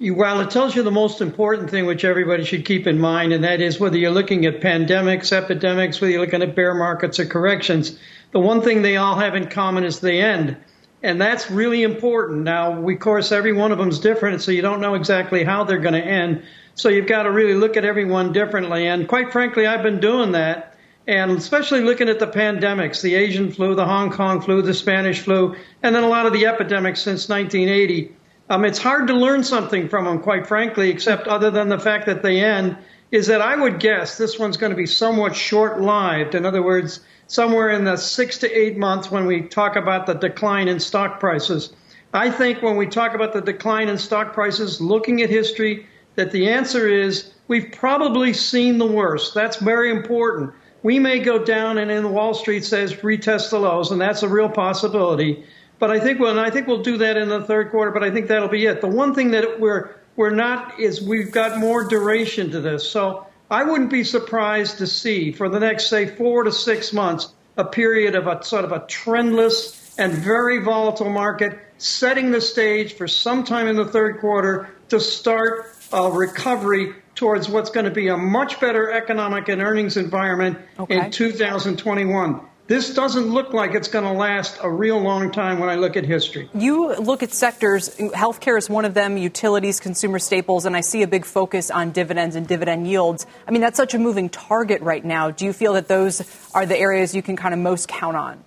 Well, 0.00 0.40
it 0.40 0.50
tells 0.50 0.76
you 0.76 0.84
the 0.84 0.92
most 0.92 1.20
important 1.20 1.70
thing, 1.70 1.84
which 1.84 2.04
everybody 2.04 2.44
should 2.44 2.64
keep 2.64 2.86
in 2.86 3.00
mind, 3.00 3.32
and 3.32 3.42
that 3.42 3.60
is 3.60 3.80
whether 3.80 3.98
you're 3.98 4.12
looking 4.12 4.46
at 4.46 4.60
pandemics, 4.60 5.32
epidemics, 5.32 6.00
whether 6.00 6.12
you're 6.12 6.20
looking 6.20 6.40
at 6.40 6.54
bear 6.54 6.72
markets 6.72 7.18
or 7.18 7.26
corrections, 7.26 7.98
the 8.30 8.38
one 8.38 8.62
thing 8.62 8.82
they 8.82 8.96
all 8.96 9.16
have 9.16 9.34
in 9.34 9.48
common 9.48 9.82
is 9.82 9.98
the 9.98 10.12
end. 10.12 10.56
And 11.02 11.20
that's 11.20 11.50
really 11.50 11.84
important. 11.84 12.42
Now, 12.42 12.80
we, 12.80 12.94
of 12.94 13.00
course, 13.00 13.30
every 13.30 13.52
one 13.52 13.70
of 13.70 13.78
them 13.78 13.88
is 13.88 14.00
different, 14.00 14.42
so 14.42 14.50
you 14.50 14.62
don't 14.62 14.80
know 14.80 14.94
exactly 14.94 15.44
how 15.44 15.64
they're 15.64 15.78
going 15.78 15.94
to 15.94 16.04
end. 16.04 16.42
So 16.74 16.88
you've 16.88 17.06
got 17.06 17.24
to 17.24 17.30
really 17.30 17.54
look 17.54 17.76
at 17.76 17.84
everyone 17.84 18.32
differently. 18.32 18.86
And 18.86 19.08
quite 19.08 19.32
frankly, 19.32 19.66
I've 19.66 19.82
been 19.82 20.00
doing 20.00 20.32
that. 20.32 20.76
And 21.06 21.30
especially 21.32 21.80
looking 21.80 22.08
at 22.08 22.18
the 22.18 22.26
pandemics, 22.26 23.00
the 23.00 23.14
Asian 23.14 23.50
flu, 23.50 23.74
the 23.74 23.86
Hong 23.86 24.10
Kong 24.10 24.42
flu, 24.42 24.60
the 24.60 24.74
Spanish 24.74 25.20
flu, 25.20 25.56
and 25.82 25.94
then 25.94 26.04
a 26.04 26.08
lot 26.08 26.26
of 26.26 26.32
the 26.32 26.46
epidemics 26.46 27.00
since 27.00 27.28
1980. 27.28 28.14
Um, 28.50 28.64
it's 28.64 28.78
hard 28.78 29.06
to 29.08 29.14
learn 29.14 29.42
something 29.44 29.88
from 29.88 30.04
them, 30.04 30.20
quite 30.20 30.46
frankly, 30.46 30.90
except 30.90 31.26
other 31.26 31.50
than 31.50 31.68
the 31.68 31.78
fact 31.78 32.06
that 32.06 32.22
they 32.22 32.40
end, 32.42 32.76
is 33.10 33.28
that 33.28 33.40
I 33.40 33.56
would 33.56 33.80
guess 33.80 34.18
this 34.18 34.38
one's 34.38 34.56
going 34.58 34.70
to 34.70 34.76
be 34.76 34.86
somewhat 34.86 35.34
short 35.34 35.80
lived. 35.80 36.34
In 36.34 36.44
other 36.44 36.62
words, 36.62 37.00
somewhere 37.28 37.70
in 37.70 37.84
the 37.84 37.96
six 37.96 38.38
to 38.38 38.50
eight 38.50 38.76
months 38.76 39.10
when 39.10 39.26
we 39.26 39.42
talk 39.42 39.76
about 39.76 40.06
the 40.06 40.14
decline 40.14 40.66
in 40.66 40.80
stock 40.80 41.20
prices. 41.20 41.72
I 42.12 42.30
think 42.30 42.62
when 42.62 42.76
we 42.76 42.86
talk 42.86 43.14
about 43.14 43.34
the 43.34 43.42
decline 43.42 43.88
in 43.88 43.98
stock 43.98 44.32
prices, 44.32 44.80
looking 44.80 45.22
at 45.22 45.30
history, 45.30 45.86
that 46.16 46.32
the 46.32 46.48
answer 46.48 46.88
is 46.88 47.32
we've 47.46 47.70
probably 47.70 48.32
seen 48.32 48.78
the 48.78 48.86
worst. 48.86 49.34
That's 49.34 49.58
very 49.58 49.90
important. 49.90 50.52
We 50.82 50.98
may 50.98 51.18
go 51.18 51.44
down 51.44 51.78
and 51.78 51.90
in 51.90 52.12
Wall 52.12 52.34
Street 52.34 52.64
says 52.64 52.94
retest 52.94 53.50
the 53.50 53.60
lows, 53.60 53.92
and 53.92 54.00
that's 54.00 54.22
a 54.22 54.28
real 54.28 54.48
possibility. 54.48 55.44
But 55.78 55.90
I 55.90 56.00
think 56.00 56.18
well, 56.18 56.38
I 56.40 56.50
think 56.50 56.66
we'll 56.66 56.82
do 56.82 56.96
that 56.98 57.16
in 57.16 57.28
the 57.28 57.44
third 57.44 57.70
quarter. 57.70 57.90
But 57.90 58.02
I 58.02 58.10
think 58.10 58.26
that'll 58.26 58.48
be 58.48 58.66
it. 58.66 58.80
The 58.80 58.88
one 58.88 59.14
thing 59.14 59.30
that 59.32 59.60
we're 59.60 59.94
we're 60.16 60.30
not 60.30 60.80
is 60.80 61.00
we've 61.00 61.30
got 61.30 61.58
more 61.58 61.84
duration 61.84 62.50
to 62.50 62.60
this. 62.60 62.88
So 62.88 63.27
I 63.50 63.64
wouldn't 63.64 63.90
be 63.90 64.04
surprised 64.04 64.78
to 64.78 64.86
see 64.86 65.32
for 65.32 65.48
the 65.48 65.60
next, 65.60 65.88
say, 65.88 66.06
four 66.06 66.44
to 66.44 66.52
six 66.52 66.92
months, 66.92 67.32
a 67.56 67.64
period 67.64 68.14
of 68.14 68.26
a 68.26 68.42
sort 68.44 68.64
of 68.64 68.72
a 68.72 68.80
trendless 68.80 69.94
and 69.98 70.12
very 70.12 70.58
volatile 70.58 71.10
market, 71.10 71.58
setting 71.78 72.30
the 72.30 72.40
stage 72.40 72.94
for 72.94 73.08
sometime 73.08 73.66
in 73.66 73.76
the 73.76 73.86
third 73.86 74.20
quarter 74.20 74.68
to 74.90 75.00
start 75.00 75.66
a 75.92 76.10
recovery 76.10 76.92
towards 77.14 77.48
what's 77.48 77.70
going 77.70 77.86
to 77.86 77.90
be 77.90 78.08
a 78.08 78.16
much 78.16 78.60
better 78.60 78.92
economic 78.92 79.48
and 79.48 79.62
earnings 79.62 79.96
environment 79.96 80.58
okay. 80.78 81.06
in 81.06 81.10
2021 81.10 82.40
this 82.68 82.92
doesn't 82.94 83.28
look 83.30 83.54
like 83.54 83.74
it's 83.74 83.88
going 83.88 84.04
to 84.04 84.12
last 84.12 84.58
a 84.62 84.70
real 84.70 85.00
long 85.00 85.32
time 85.32 85.58
when 85.58 85.70
I 85.70 85.74
look 85.74 85.96
at 85.96 86.04
history. 86.04 86.50
You 86.54 86.94
look 86.96 87.22
at 87.22 87.32
sectors, 87.32 87.88
healthcare 87.96 88.58
is 88.58 88.68
one 88.68 88.84
of 88.84 88.92
them, 88.92 89.16
utilities, 89.16 89.80
consumer 89.80 90.18
staples, 90.18 90.66
and 90.66 90.76
I 90.76 90.82
see 90.82 91.02
a 91.02 91.08
big 91.08 91.24
focus 91.24 91.70
on 91.70 91.92
dividends 91.92 92.36
and 92.36 92.46
dividend 92.46 92.86
yields. 92.86 93.26
I 93.46 93.52
mean, 93.52 93.62
that's 93.62 93.78
such 93.78 93.94
a 93.94 93.98
moving 93.98 94.28
target 94.28 94.82
right 94.82 95.04
now. 95.04 95.30
Do 95.30 95.46
you 95.46 95.54
feel 95.54 95.72
that 95.72 95.88
those 95.88 96.22
are 96.54 96.66
the 96.66 96.76
areas 96.76 97.14
you 97.14 97.22
can 97.22 97.36
kind 97.36 97.54
of 97.54 97.60
most 97.60 97.88
count 97.88 98.16
on? 98.16 98.44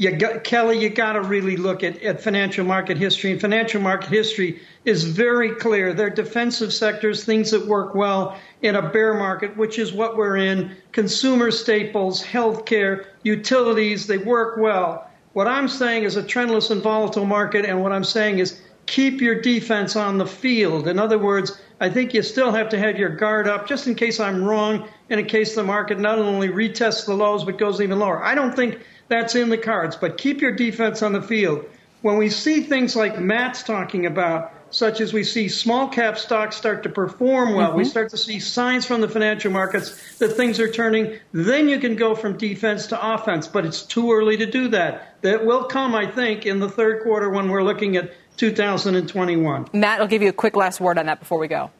You 0.00 0.16
got, 0.16 0.44
Kelly, 0.44 0.78
you 0.78 0.88
got 0.88 1.12
to 1.12 1.20
really 1.20 1.58
look 1.58 1.84
at, 1.84 2.02
at 2.02 2.22
financial 2.22 2.64
market 2.64 2.96
history. 2.96 3.32
And 3.32 3.40
financial 3.40 3.82
market 3.82 4.08
history 4.08 4.62
is 4.86 5.04
very 5.04 5.54
clear. 5.56 5.92
They're 5.92 6.08
defensive 6.08 6.72
sectors, 6.72 7.22
things 7.22 7.50
that 7.50 7.66
work 7.66 7.94
well 7.94 8.40
in 8.62 8.76
a 8.76 8.88
bear 8.88 9.12
market, 9.12 9.54
which 9.58 9.78
is 9.78 9.92
what 9.92 10.16
we're 10.16 10.38
in. 10.38 10.74
Consumer 10.92 11.50
staples, 11.50 12.24
healthcare, 12.24 13.08
utilities, 13.24 14.06
they 14.06 14.16
work 14.16 14.56
well. 14.56 15.06
What 15.34 15.46
I'm 15.46 15.68
saying 15.68 16.04
is 16.04 16.16
a 16.16 16.22
trendless 16.22 16.70
and 16.70 16.80
volatile 16.80 17.26
market. 17.26 17.66
And 17.66 17.82
what 17.82 17.92
I'm 17.92 18.02
saying 18.02 18.38
is 18.38 18.58
keep 18.86 19.20
your 19.20 19.42
defense 19.42 19.96
on 19.96 20.16
the 20.16 20.26
field. 20.26 20.88
In 20.88 20.98
other 20.98 21.18
words, 21.18 21.60
I 21.78 21.90
think 21.90 22.14
you 22.14 22.22
still 22.22 22.52
have 22.52 22.70
to 22.70 22.78
have 22.78 22.98
your 22.98 23.10
guard 23.10 23.46
up 23.46 23.68
just 23.68 23.86
in 23.86 23.94
case 23.94 24.18
I'm 24.18 24.44
wrong 24.44 24.88
and 25.10 25.20
in 25.20 25.26
case 25.26 25.54
the 25.54 25.62
market 25.62 25.98
not 25.98 26.18
only 26.18 26.48
retests 26.48 27.04
the 27.04 27.12
lows 27.12 27.44
but 27.44 27.58
goes 27.58 27.82
even 27.82 27.98
lower. 27.98 28.24
I 28.24 28.34
don't 28.34 28.56
think 28.56 28.78
that's 29.10 29.34
in 29.34 29.50
the 29.50 29.58
cards. 29.58 29.96
But 29.96 30.16
keep 30.16 30.40
your 30.40 30.52
defense 30.52 31.02
on 31.02 31.12
the 31.12 31.20
field. 31.20 31.66
When 32.00 32.16
we 32.16 32.30
see 32.30 32.62
things 32.62 32.96
like 32.96 33.20
Matt's 33.20 33.62
talking 33.62 34.06
about, 34.06 34.54
such 34.70 35.00
as 35.00 35.12
we 35.12 35.24
see 35.24 35.48
small 35.48 35.88
cap 35.88 36.16
stocks 36.16 36.56
start 36.56 36.84
to 36.84 36.88
perform 36.88 37.54
well, 37.54 37.70
mm-hmm. 37.70 37.78
we 37.78 37.84
start 37.84 38.08
to 38.10 38.16
see 38.16 38.38
signs 38.38 38.86
from 38.86 39.00
the 39.00 39.08
financial 39.08 39.50
markets 39.50 40.18
that 40.18 40.28
things 40.28 40.60
are 40.60 40.70
turning, 40.70 41.18
then 41.32 41.68
you 41.68 41.78
can 41.80 41.96
go 41.96 42.14
from 42.14 42.38
defense 42.38 42.86
to 42.86 43.14
offense. 43.14 43.48
But 43.48 43.66
it's 43.66 43.82
too 43.82 44.12
early 44.12 44.36
to 44.38 44.46
do 44.46 44.68
that. 44.68 45.20
That 45.22 45.44
will 45.44 45.64
come, 45.64 45.94
I 45.94 46.10
think, 46.10 46.46
in 46.46 46.60
the 46.60 46.70
third 46.70 47.02
quarter 47.02 47.28
when 47.28 47.50
we're 47.50 47.64
looking 47.64 47.96
at 47.96 48.12
2021. 48.38 49.68
Matt, 49.74 50.00
I'll 50.00 50.06
give 50.06 50.22
you 50.22 50.30
a 50.30 50.32
quick 50.32 50.56
last 50.56 50.80
word 50.80 50.96
on 50.96 51.06
that 51.06 51.18
before 51.18 51.38
we 51.38 51.48
go. 51.48 51.70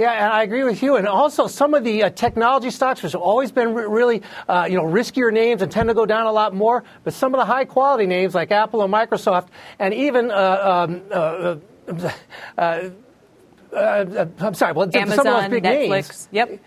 Yeah, 0.00 0.12
and 0.12 0.32
I 0.32 0.44
agree 0.44 0.64
with 0.64 0.82
you. 0.82 0.96
And 0.96 1.06
also, 1.06 1.46
some 1.46 1.74
of 1.74 1.84
the 1.84 2.04
uh, 2.04 2.10
technology 2.10 2.70
stocks, 2.70 3.02
which 3.02 3.12
have 3.12 3.20
always 3.20 3.52
been 3.52 3.74
re- 3.74 3.84
really, 3.84 4.22
uh, 4.48 4.66
you 4.66 4.76
know, 4.76 4.84
riskier 4.84 5.30
names 5.30 5.60
and 5.60 5.70
tend 5.70 5.90
to 5.90 5.94
go 5.94 6.06
down 6.06 6.26
a 6.26 6.32
lot 6.32 6.54
more. 6.54 6.84
But 7.04 7.12
some 7.12 7.34
of 7.34 7.38
the 7.38 7.44
high 7.44 7.66
quality 7.66 8.06
names 8.06 8.34
like 8.34 8.50
Apple 8.50 8.82
and 8.82 8.90
Microsoft, 8.90 9.48
and 9.78 9.92
even 9.92 10.30
uh, 10.30 10.86
um, 10.88 11.02
uh, 11.10 11.56
uh, 12.56 12.90
uh, 13.76 14.26
I'm 14.38 14.54
sorry, 14.54 14.72
well, 14.72 14.88
Amazon, 14.94 15.16
some 15.16 15.34
of 15.34 15.42
those 15.42 15.50
big 15.50 15.64
Netflix. 15.64 15.90
names. 15.90 16.28
Yep. 16.32 16.60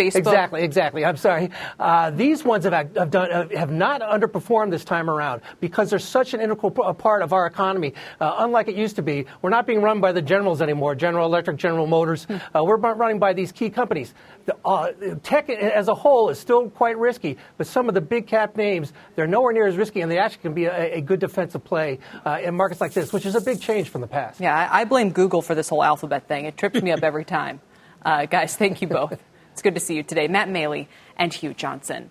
Facebook. 0.00 0.16
Exactly, 0.16 0.62
exactly. 0.62 1.04
I'm 1.04 1.16
sorry. 1.16 1.50
Uh, 1.78 2.10
these 2.10 2.44
ones 2.44 2.64
have, 2.64 2.72
have, 2.72 3.10
done, 3.10 3.30
uh, 3.30 3.48
have 3.56 3.70
not 3.70 4.00
underperformed 4.00 4.70
this 4.70 4.84
time 4.84 5.10
around 5.10 5.42
because 5.60 5.90
they're 5.90 5.98
such 5.98 6.34
an 6.34 6.40
integral 6.40 6.70
part 6.70 7.22
of 7.22 7.32
our 7.32 7.46
economy. 7.46 7.94
Uh, 8.20 8.36
unlike 8.38 8.68
it 8.68 8.76
used 8.76 8.96
to 8.96 9.02
be, 9.02 9.26
we're 9.42 9.50
not 9.50 9.66
being 9.66 9.82
run 9.82 10.00
by 10.00 10.12
the 10.12 10.22
generals 10.22 10.62
anymore 10.62 10.94
General 10.94 11.26
Electric, 11.26 11.56
General 11.56 11.86
Motors. 11.86 12.24
Hmm. 12.24 12.36
Uh, 12.54 12.64
we're 12.64 12.76
running 12.76 13.18
by 13.18 13.32
these 13.32 13.52
key 13.52 13.70
companies. 13.70 14.14
The, 14.46 14.56
uh, 14.64 14.92
tech 15.22 15.50
as 15.50 15.88
a 15.88 15.94
whole 15.94 16.30
is 16.30 16.38
still 16.38 16.70
quite 16.70 16.96
risky, 16.98 17.36
but 17.58 17.66
some 17.66 17.88
of 17.88 17.94
the 17.94 18.00
big 18.00 18.26
cap 18.26 18.56
names, 18.56 18.92
they're 19.14 19.26
nowhere 19.26 19.52
near 19.52 19.66
as 19.66 19.76
risky, 19.76 20.00
and 20.00 20.10
they 20.10 20.18
actually 20.18 20.42
can 20.42 20.54
be 20.54 20.64
a, 20.64 20.94
a 20.96 21.00
good 21.00 21.20
defensive 21.20 21.62
play 21.64 21.98
uh, 22.24 22.38
in 22.42 22.54
markets 22.54 22.80
like 22.80 22.92
this, 22.92 23.12
which 23.12 23.26
is 23.26 23.34
a 23.34 23.40
big 23.40 23.60
change 23.60 23.88
from 23.88 24.00
the 24.00 24.06
past. 24.06 24.40
Yeah, 24.40 24.56
I, 24.56 24.80
I 24.80 24.84
blame 24.84 25.10
Google 25.10 25.42
for 25.42 25.54
this 25.54 25.68
whole 25.68 25.82
alphabet 25.82 26.26
thing. 26.26 26.46
It 26.46 26.56
trips 26.56 26.80
me 26.80 26.90
up 26.90 27.02
every 27.02 27.24
time. 27.24 27.60
guys, 28.04 28.56
thank 28.56 28.80
you 28.80 28.88
both. 28.88 29.20
It's 29.60 29.62
good 29.62 29.74
to 29.74 29.80
see 29.80 29.94
you 29.94 30.02
today, 30.02 30.26
Matt 30.26 30.48
Maley 30.48 30.86
and 31.18 31.34
Hugh 31.34 31.52
Johnson. 31.52 32.08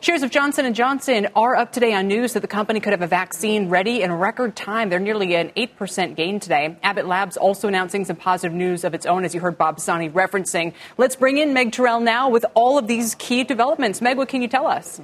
Shares 0.00 0.24
of 0.24 0.32
Johnson 0.32 0.74
& 0.74 0.74
Johnson 0.74 1.28
are 1.36 1.54
up 1.54 1.70
today 1.70 1.94
on 1.94 2.08
news 2.08 2.32
that 2.32 2.40
the 2.40 2.48
company 2.48 2.80
could 2.80 2.92
have 2.92 3.02
a 3.02 3.06
vaccine 3.06 3.68
ready 3.68 4.02
in 4.02 4.12
record 4.12 4.56
time. 4.56 4.88
They're 4.88 4.98
nearly 4.98 5.36
an 5.36 5.50
8% 5.50 6.16
gain 6.16 6.40
today. 6.40 6.76
Abbott 6.82 7.06
Labs 7.06 7.36
also 7.36 7.68
announcing 7.68 8.04
some 8.04 8.16
positive 8.16 8.52
news 8.52 8.82
of 8.82 8.94
its 8.94 9.06
own, 9.06 9.24
as 9.24 9.32
you 9.32 9.40
heard 9.40 9.56
Bob 9.56 9.76
Pisani 9.76 10.10
referencing. 10.10 10.72
Let's 10.96 11.14
bring 11.14 11.38
in 11.38 11.52
Meg 11.52 11.70
Tirrell 11.70 12.02
now 12.02 12.30
with 12.30 12.44
all 12.54 12.78
of 12.78 12.88
these 12.88 13.14
key 13.14 13.44
developments. 13.44 14.00
Meg, 14.00 14.16
what 14.16 14.28
can 14.28 14.42
you 14.42 14.48
tell 14.48 14.66
us? 14.66 15.00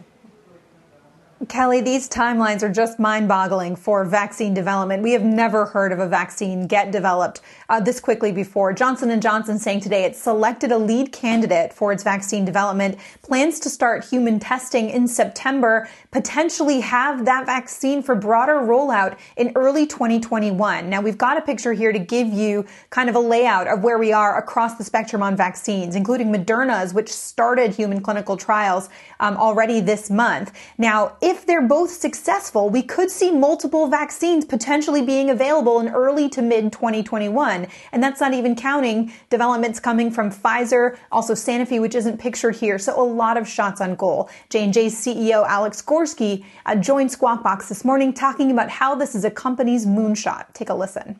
Kelly, 1.49 1.81
these 1.81 2.09
timelines 2.09 2.63
are 2.63 2.71
just 2.71 3.01
mind 3.01 3.27
boggling 3.27 3.75
for 3.75 4.05
vaccine 4.05 4.55
development. 4.55 5.03
We 5.03 5.13
have 5.13 5.25
never 5.25 5.67
heard 5.67 5.91
of 5.91 5.99
a 5.99 6.07
vaccine 6.07 6.69
get 6.69 6.93
developed 6.93 7.41
uh, 7.69 7.81
this 7.81 7.99
quickly 7.99 8.31
before. 8.31 8.73
Johnson 8.73 9.21
& 9.21 9.23
Johnson 9.23 9.59
saying 9.59 9.81
today 9.81 10.05
it 10.05 10.15
selected 10.15 10.71
a 10.71 10.79
lead 10.79 11.11
candidate 11.11 11.73
for 11.73 11.93
its 11.93 12.05
vaccine 12.05 12.45
development, 12.45 12.99
plans 13.23 13.59
to 13.61 13.69
start 13.69 14.05
human 14.05 14.39
testing 14.39 14.89
in 14.89 15.09
September, 15.09 15.89
potentially 16.13 16.81
have 16.81 17.25
that 17.25 17.47
vaccine 17.47 18.01
for 18.01 18.15
broader 18.15 18.55
rollout 18.55 19.19
in 19.37 19.51
early 19.57 19.89
2021. 19.89 20.89
Now 20.89 21.01
we've 21.01 21.19
got 21.19 21.37
a 21.37 21.43
picture 21.43 21.73
here 21.73 21.93
to 21.93 21.99
give 21.99 22.29
you 22.29 22.65
kind 22.91 23.11
of 23.11 23.17
a 23.17 23.21
layout 23.21 23.67
of 23.67 23.83
where 23.83 23.99
we 23.99 24.13
are 24.13 24.39
across 24.39 24.77
the 24.77 24.85
spectrum 24.85 25.21
on 25.21 25.37
vaccines, 25.37 25.97
including 25.97 26.33
Moderna's, 26.33 26.95
which 26.95 27.09
started 27.09 27.75
human 27.75 28.01
clinical 28.01 28.37
trials 28.37 28.89
um, 29.19 29.37
already 29.37 29.81
this 29.81 30.11
month. 30.11 30.53
Now, 30.79 31.17
if 31.25 31.47
they're 31.47 31.67
both 31.67 31.91
successful, 31.91 32.69
we 32.69 32.83
could 32.83 33.11
see 33.11 33.31
multiple 33.31 33.87
vaccines 33.87 34.45
potentially 34.45 35.01
being 35.01 35.31
available 35.31 35.81
in 35.81 35.89
early 35.89 36.29
to 36.29 36.43
mid 36.43 36.71
2021. 36.71 37.67
And 37.93 38.03
that's 38.03 38.21
not 38.21 38.35
even 38.35 38.55
counting 38.55 39.11
developments 39.31 39.81
coming 39.81 40.11
from 40.11 40.31
Pfizer, 40.31 40.99
also 41.11 41.33
Sanofi, 41.33 41.81
which 41.81 41.95
isn't 41.95 42.19
pictured 42.19 42.57
here. 42.57 42.79
So 42.79 43.01
a 43.01 43.03
lot 43.03 43.39
of 43.39 43.49
shots 43.49 43.81
on 43.81 43.95
goal. 43.95 44.29
J&J's 44.51 44.95
CEO 44.95 45.47
Alex 45.47 45.81
Gorsky 45.81 46.45
joined 46.81 47.11
Squawk 47.11 47.43
Box 47.43 47.71
this 47.71 47.87
morning 47.87 48.13
talking 48.13 48.51
about 48.51 48.69
how 48.69 48.95
this 48.95 49.15
is 49.15 49.25
a 49.25 49.31
company's 49.31 49.87
moonshot. 49.87 50.53
Take 50.53 50.69
a 50.69 50.75
listen. 50.75 51.19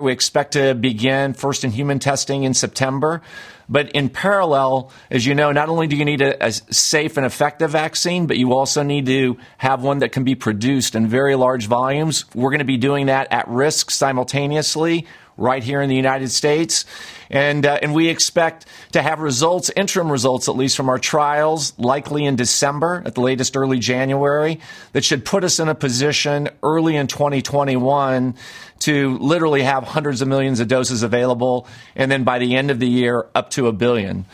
We 0.00 0.12
expect 0.12 0.52
to 0.52 0.74
begin 0.74 1.34
first 1.34 1.62
in 1.62 1.70
human 1.70 1.98
testing 1.98 2.44
in 2.44 2.54
September. 2.54 3.20
But 3.68 3.92
in 3.92 4.08
parallel, 4.08 4.90
as 5.10 5.24
you 5.24 5.34
know, 5.34 5.52
not 5.52 5.68
only 5.68 5.86
do 5.86 5.96
you 5.96 6.04
need 6.04 6.22
a, 6.22 6.46
a, 6.46 6.50
safe 6.50 7.16
and 7.16 7.24
effective 7.24 7.70
vaccine, 7.70 8.26
but 8.26 8.36
you 8.36 8.52
also 8.52 8.82
need 8.82 9.06
to 9.06 9.36
have 9.58 9.82
one 9.82 9.98
that 9.98 10.10
can 10.10 10.24
be 10.24 10.34
produced 10.34 10.96
in 10.96 11.06
very 11.06 11.36
large 11.36 11.66
volumes. 11.66 12.24
We're 12.34 12.50
going 12.50 12.58
to 12.58 12.64
be 12.64 12.78
doing 12.78 13.06
that 13.06 13.28
at 13.30 13.46
risk 13.46 13.92
simultaneously 13.92 15.06
right 15.40 15.64
here 15.64 15.80
in 15.80 15.88
the 15.88 15.96
United 15.96 16.30
States. 16.30 16.84
And, 17.30 17.64
uh, 17.64 17.78
and 17.80 17.94
we 17.94 18.08
expect 18.08 18.66
to 18.92 19.02
have 19.02 19.20
results, 19.20 19.70
interim 19.74 20.10
results 20.10 20.48
at 20.48 20.56
least 20.56 20.76
from 20.76 20.88
our 20.88 20.98
trials, 20.98 21.72
likely 21.78 22.24
in 22.24 22.36
December, 22.36 23.02
at 23.06 23.14
the 23.14 23.20
latest 23.20 23.56
early 23.56 23.78
January, 23.78 24.60
that 24.92 25.04
should 25.04 25.24
put 25.24 25.44
us 25.44 25.58
in 25.58 25.68
a 25.68 25.74
position 25.74 26.48
early 26.62 26.96
in 26.96 27.06
2021 27.06 28.34
to 28.80 29.18
literally 29.18 29.62
have 29.62 29.84
hundreds 29.84 30.22
of 30.22 30.28
millions 30.28 30.60
of 30.60 30.68
doses 30.68 31.02
available, 31.02 31.66
and 31.94 32.10
then 32.10 32.24
by 32.24 32.38
the 32.38 32.56
end 32.56 32.70
of 32.70 32.78
the 32.78 32.88
year, 32.88 33.26
up 33.34 33.50
to 33.50 33.66
a 33.68 33.72
billion. 33.72 34.24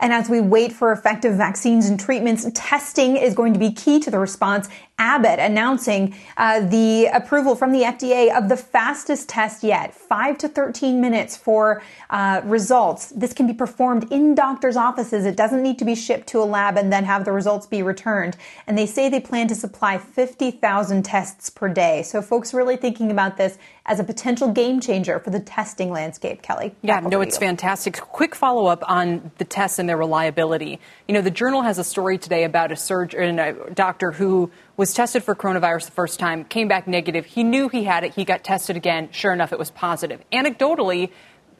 And 0.00 0.12
as 0.12 0.28
we 0.28 0.40
wait 0.40 0.72
for 0.72 0.92
effective 0.92 1.34
vaccines 1.36 1.86
and 1.86 1.98
treatments, 1.98 2.46
testing 2.54 3.16
is 3.16 3.34
going 3.34 3.54
to 3.54 3.58
be 3.58 3.72
key 3.72 4.00
to 4.00 4.10
the 4.10 4.18
response 4.18 4.68
Abbott 4.98 5.40
announcing 5.40 6.14
uh, 6.36 6.60
the 6.60 7.06
approval 7.06 7.56
from 7.56 7.72
the 7.72 7.82
FDA 7.82 8.36
of 8.36 8.48
the 8.48 8.56
fastest 8.56 9.28
test 9.28 9.64
yet, 9.64 9.92
5 9.92 10.38
to 10.38 10.48
13 10.48 11.00
minutes 11.00 11.36
for 11.36 11.82
uh, 12.10 12.40
results. 12.44 13.10
This 13.10 13.32
can 13.32 13.48
be 13.48 13.54
performed 13.54 14.12
in 14.12 14.36
doctors' 14.36 14.76
offices. 14.76 15.26
It 15.26 15.36
doesn't 15.36 15.62
need 15.62 15.80
to 15.80 15.84
be 15.84 15.96
shipped 15.96 16.28
to 16.28 16.40
a 16.40 16.44
lab 16.44 16.76
and 16.76 16.92
then 16.92 17.04
have 17.04 17.24
the 17.24 17.32
results 17.32 17.66
be 17.66 17.82
returned. 17.82 18.36
And 18.68 18.78
they 18.78 18.86
say 18.86 19.08
they 19.08 19.20
plan 19.20 19.48
to 19.48 19.54
supply 19.56 19.98
50,000 19.98 21.04
tests 21.04 21.50
per 21.50 21.68
day. 21.68 22.02
So 22.02 22.22
folks 22.22 22.54
really 22.54 22.76
thinking 22.76 23.10
about 23.10 23.36
this 23.36 23.58
as 23.86 23.98
a 24.00 24.04
potential 24.04 24.52
game 24.52 24.80
changer 24.80 25.18
for 25.18 25.30
the 25.30 25.40
testing 25.40 25.90
landscape, 25.90 26.40
Kelly. 26.40 26.74
Yeah, 26.82 27.00
no, 27.00 27.20
it's 27.20 27.36
fantastic. 27.36 28.00
Quick 28.00 28.34
follow 28.34 28.66
up 28.66 28.82
on 28.88 29.32
the 29.38 29.44
tests 29.44 29.78
and 29.78 29.88
their 29.88 29.98
reliability. 29.98 30.78
You 31.08 31.14
know, 31.14 31.20
the 31.20 31.30
Journal 31.30 31.62
has 31.62 31.78
a 31.78 31.84
story 31.84 32.16
today 32.16 32.44
about 32.44 32.72
a 32.72 32.76
surgeon, 32.76 33.38
a 33.38 33.70
doctor 33.70 34.12
who 34.12 34.50
was 34.76 34.92
tested 34.92 35.22
for 35.22 35.34
coronavirus 35.34 35.86
the 35.86 35.92
first 35.92 36.18
time, 36.18 36.44
came 36.44 36.68
back 36.68 36.86
negative. 36.86 37.26
He 37.26 37.44
knew 37.44 37.68
he 37.68 37.84
had 37.84 38.04
it. 38.04 38.14
He 38.14 38.24
got 38.24 38.42
tested 38.42 38.76
again. 38.76 39.08
Sure 39.12 39.32
enough, 39.32 39.52
it 39.52 39.58
was 39.58 39.70
positive. 39.70 40.20
Anecdotally, 40.32 41.10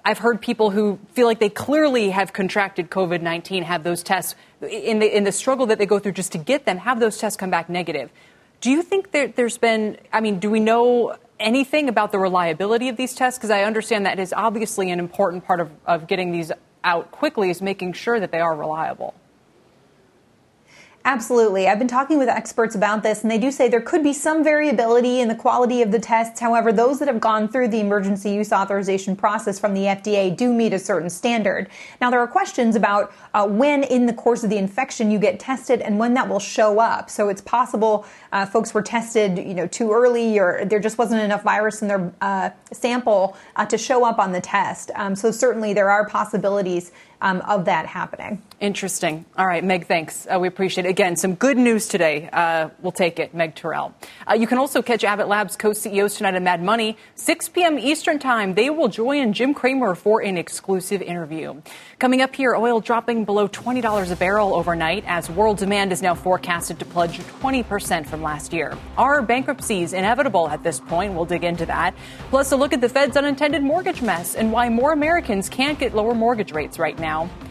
I've 0.04 0.18
heard 0.18 0.40
people 0.40 0.70
who 0.70 0.98
feel 1.12 1.26
like 1.26 1.38
they 1.38 1.48
clearly 1.48 2.10
have 2.10 2.32
contracted 2.32 2.90
COVID 2.90 3.22
19 3.22 3.62
have 3.62 3.84
those 3.84 4.02
tests 4.02 4.34
in 4.60 4.98
the, 4.98 5.16
in 5.16 5.24
the 5.24 5.32
struggle 5.32 5.66
that 5.66 5.78
they 5.78 5.86
go 5.86 5.98
through 5.98 6.12
just 6.12 6.32
to 6.32 6.38
get 6.38 6.66
them, 6.66 6.78
have 6.78 7.00
those 7.00 7.18
tests 7.18 7.36
come 7.36 7.50
back 7.50 7.68
negative. 7.68 8.10
Do 8.60 8.70
you 8.70 8.82
think 8.82 9.12
that 9.12 9.36
there, 9.36 9.46
has 9.46 9.58
been, 9.58 9.98
I 10.12 10.20
mean, 10.20 10.38
do 10.38 10.50
we 10.50 10.60
know 10.60 11.16
anything 11.38 11.88
about 11.88 12.12
the 12.12 12.18
reliability 12.18 12.88
of 12.88 12.96
these 12.96 13.14
tests? 13.14 13.38
Because 13.38 13.50
I 13.50 13.62
understand 13.64 14.06
that 14.06 14.18
is 14.18 14.32
obviously 14.32 14.90
an 14.90 14.98
important 14.98 15.44
part 15.44 15.60
of, 15.60 15.70
of 15.86 16.06
getting 16.06 16.32
these 16.32 16.50
out 16.82 17.10
quickly 17.10 17.50
is 17.50 17.62
making 17.62 17.94
sure 17.94 18.20
that 18.20 18.30
they 18.30 18.40
are 18.40 18.54
reliable. 18.54 19.14
Absolutely. 21.06 21.68
I've 21.68 21.78
been 21.78 21.86
talking 21.86 22.16
with 22.16 22.30
experts 22.30 22.74
about 22.74 23.02
this, 23.02 23.20
and 23.20 23.30
they 23.30 23.36
do 23.36 23.50
say 23.50 23.68
there 23.68 23.82
could 23.82 24.02
be 24.02 24.14
some 24.14 24.42
variability 24.42 25.20
in 25.20 25.28
the 25.28 25.34
quality 25.34 25.82
of 25.82 25.92
the 25.92 25.98
tests. 25.98 26.40
However, 26.40 26.72
those 26.72 26.98
that 26.98 27.08
have 27.08 27.20
gone 27.20 27.46
through 27.46 27.68
the 27.68 27.80
emergency 27.80 28.30
use 28.30 28.54
authorization 28.54 29.14
process 29.14 29.58
from 29.58 29.74
the 29.74 29.82
FDA 29.82 30.34
do 30.34 30.50
meet 30.50 30.72
a 30.72 30.78
certain 30.78 31.10
standard. 31.10 31.68
Now, 32.00 32.10
there 32.10 32.20
are 32.20 32.26
questions 32.26 32.74
about 32.74 33.12
uh, 33.34 33.46
when 33.46 33.84
in 33.84 34.06
the 34.06 34.14
course 34.14 34.44
of 34.44 34.50
the 34.50 34.56
infection 34.56 35.10
you 35.10 35.18
get 35.18 35.38
tested 35.38 35.82
and 35.82 35.98
when 35.98 36.14
that 36.14 36.26
will 36.26 36.40
show 36.40 36.78
up. 36.78 37.10
So 37.10 37.28
it's 37.28 37.42
possible 37.42 38.06
uh, 38.32 38.46
folks 38.46 38.72
were 38.72 38.82
tested, 38.82 39.36
you 39.36 39.52
know, 39.52 39.66
too 39.66 39.92
early, 39.92 40.38
or 40.38 40.64
there 40.64 40.80
just 40.80 40.96
wasn't 40.96 41.20
enough 41.20 41.42
virus 41.42 41.82
in 41.82 41.88
their 41.88 42.14
uh, 42.22 42.48
sample 42.72 43.36
uh, 43.56 43.66
to 43.66 43.76
show 43.76 44.06
up 44.06 44.18
on 44.18 44.32
the 44.32 44.40
test. 44.40 44.90
Um, 44.94 45.14
so 45.14 45.30
certainly 45.30 45.74
there 45.74 45.90
are 45.90 46.08
possibilities 46.08 46.92
um, 47.20 47.40
of 47.42 47.64
that 47.66 47.86
happening. 47.86 48.42
Interesting. 48.60 49.24
All 49.36 49.46
right, 49.46 49.62
Meg, 49.62 49.86
thanks. 49.86 50.26
Uh, 50.26 50.38
we 50.38 50.48
appreciate 50.48 50.86
it. 50.86 50.88
Again, 50.88 51.16
some 51.16 51.34
good 51.34 51.58
news 51.58 51.88
today. 51.88 52.30
Uh, 52.32 52.70
we'll 52.80 52.92
take 52.92 53.18
it, 53.18 53.34
Meg 53.34 53.54
Tirrell. 53.54 53.92
Uh, 54.28 54.34
you 54.34 54.46
can 54.46 54.58
also 54.58 54.80
catch 54.80 55.04
Abbott 55.04 55.28
Labs 55.28 55.56
co 55.56 55.72
CEOs 55.72 56.16
tonight 56.16 56.34
on 56.34 56.44
Mad 56.44 56.62
Money, 56.62 56.96
6 57.14 57.48
p.m. 57.50 57.78
Eastern 57.78 58.18
Time. 58.18 58.54
They 58.54 58.70
will 58.70 58.88
join 58.88 59.32
Jim 59.32 59.52
Cramer 59.54 59.94
for 59.94 60.22
an 60.22 60.38
exclusive 60.38 61.02
interview. 61.02 61.60
Coming 61.98 62.22
up 62.22 62.34
here, 62.34 62.54
oil 62.54 62.80
dropping 62.80 63.24
below 63.24 63.48
$20 63.48 64.10
a 64.10 64.16
barrel 64.16 64.54
overnight 64.54 65.04
as 65.06 65.28
world 65.28 65.58
demand 65.58 65.92
is 65.92 66.00
now 66.00 66.14
forecasted 66.14 66.78
to 66.78 66.84
plunge 66.84 67.18
20% 67.18 68.06
from 68.06 68.22
last 68.22 68.52
year. 68.52 68.76
Are 68.96 69.20
bankruptcies 69.20 69.92
inevitable 69.92 70.48
at 70.48 70.62
this 70.62 70.80
point? 70.80 71.14
We'll 71.14 71.24
dig 71.24 71.44
into 71.44 71.66
that. 71.66 71.94
Plus, 72.30 72.52
a 72.52 72.56
look 72.56 72.72
at 72.72 72.80
the 72.80 72.88
Fed's 72.88 73.16
unintended 73.16 73.62
mortgage 73.62 74.00
mess 74.00 74.34
and 74.34 74.52
why 74.52 74.68
more 74.68 74.92
Americans 74.92 75.48
can't 75.48 75.78
get 75.78 75.94
lower 75.94 76.14
mortgage 76.14 76.52
rates 76.52 76.78
right 76.78 76.98
now. 76.98 77.03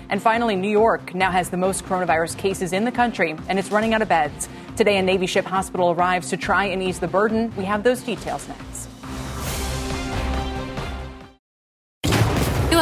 And 0.09 0.21
finally, 0.21 0.55
New 0.55 0.69
York 0.69 1.15
now 1.15 1.31
has 1.31 1.49
the 1.49 1.57
most 1.57 1.85
coronavirus 1.85 2.37
cases 2.37 2.73
in 2.73 2.85
the 2.85 2.91
country, 2.91 3.35
and 3.47 3.57
it's 3.59 3.71
running 3.71 3.93
out 3.93 4.01
of 4.01 4.09
beds. 4.09 4.49
Today, 4.75 4.97
a 4.97 5.01
Navy 5.01 5.27
ship 5.27 5.45
hospital 5.45 5.91
arrives 5.91 6.29
to 6.29 6.37
try 6.37 6.65
and 6.65 6.81
ease 6.81 6.99
the 6.99 7.07
burden. 7.07 7.53
We 7.55 7.65
have 7.65 7.83
those 7.83 8.01
details 8.01 8.47
next. 8.47 8.72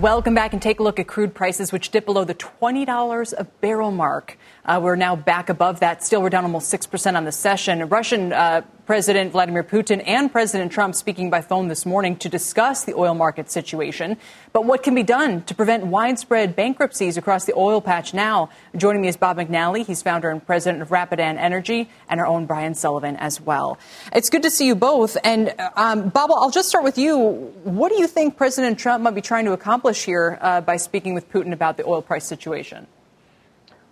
Welcome 0.00 0.34
back 0.34 0.54
and 0.54 0.62
take 0.62 0.80
a 0.80 0.82
look 0.82 0.98
at 0.98 1.06
crude 1.08 1.34
prices, 1.34 1.72
which 1.72 1.90
dip 1.90 2.06
below 2.06 2.24
the 2.24 2.34
$20 2.34 3.34
a 3.36 3.44
barrel 3.44 3.90
mark. 3.90 4.38
Uh, 4.64 4.80
we're 4.82 4.96
now 4.96 5.16
back 5.16 5.48
above 5.48 5.80
that. 5.80 6.04
Still, 6.04 6.22
we're 6.22 6.30
down 6.30 6.44
almost 6.44 6.72
6% 6.72 7.16
on 7.16 7.24
the 7.24 7.32
session. 7.32 7.88
Russian 7.88 8.32
uh, 8.32 8.62
President 8.90 9.30
Vladimir 9.30 9.62
Putin 9.62 10.02
and 10.04 10.32
President 10.32 10.72
Trump 10.72 10.96
speaking 10.96 11.30
by 11.30 11.40
phone 11.40 11.68
this 11.68 11.86
morning 11.86 12.16
to 12.16 12.28
discuss 12.28 12.84
the 12.84 12.92
oil 12.94 13.14
market 13.14 13.48
situation. 13.48 14.16
But 14.52 14.64
what 14.64 14.82
can 14.82 14.96
be 14.96 15.04
done 15.04 15.44
to 15.44 15.54
prevent 15.54 15.86
widespread 15.86 16.56
bankruptcies 16.56 17.16
across 17.16 17.44
the 17.44 17.54
oil 17.54 17.80
patch 17.80 18.12
now? 18.12 18.50
Joining 18.76 19.00
me 19.00 19.06
is 19.06 19.16
Bob 19.16 19.36
McNally. 19.38 19.86
He's 19.86 20.02
founder 20.02 20.28
and 20.28 20.44
president 20.44 20.82
of 20.82 20.90
Rapidan 20.90 21.38
Energy, 21.38 21.88
and 22.08 22.18
our 22.18 22.26
own 22.26 22.46
Brian 22.46 22.74
Sullivan 22.74 23.16
as 23.16 23.40
well. 23.40 23.78
It's 24.12 24.28
good 24.28 24.42
to 24.42 24.50
see 24.50 24.66
you 24.66 24.74
both. 24.74 25.16
And 25.22 25.54
um, 25.76 26.08
Bob, 26.08 26.32
I'll 26.32 26.50
just 26.50 26.68
start 26.68 26.82
with 26.82 26.98
you. 26.98 27.16
What 27.62 27.92
do 27.92 27.98
you 27.98 28.08
think 28.08 28.36
President 28.36 28.76
Trump 28.76 29.04
might 29.04 29.14
be 29.14 29.22
trying 29.22 29.44
to 29.44 29.52
accomplish 29.52 30.04
here 30.04 30.36
uh, 30.40 30.62
by 30.62 30.76
speaking 30.76 31.14
with 31.14 31.30
Putin 31.30 31.52
about 31.52 31.76
the 31.76 31.86
oil 31.86 32.02
price 32.02 32.26
situation? 32.26 32.88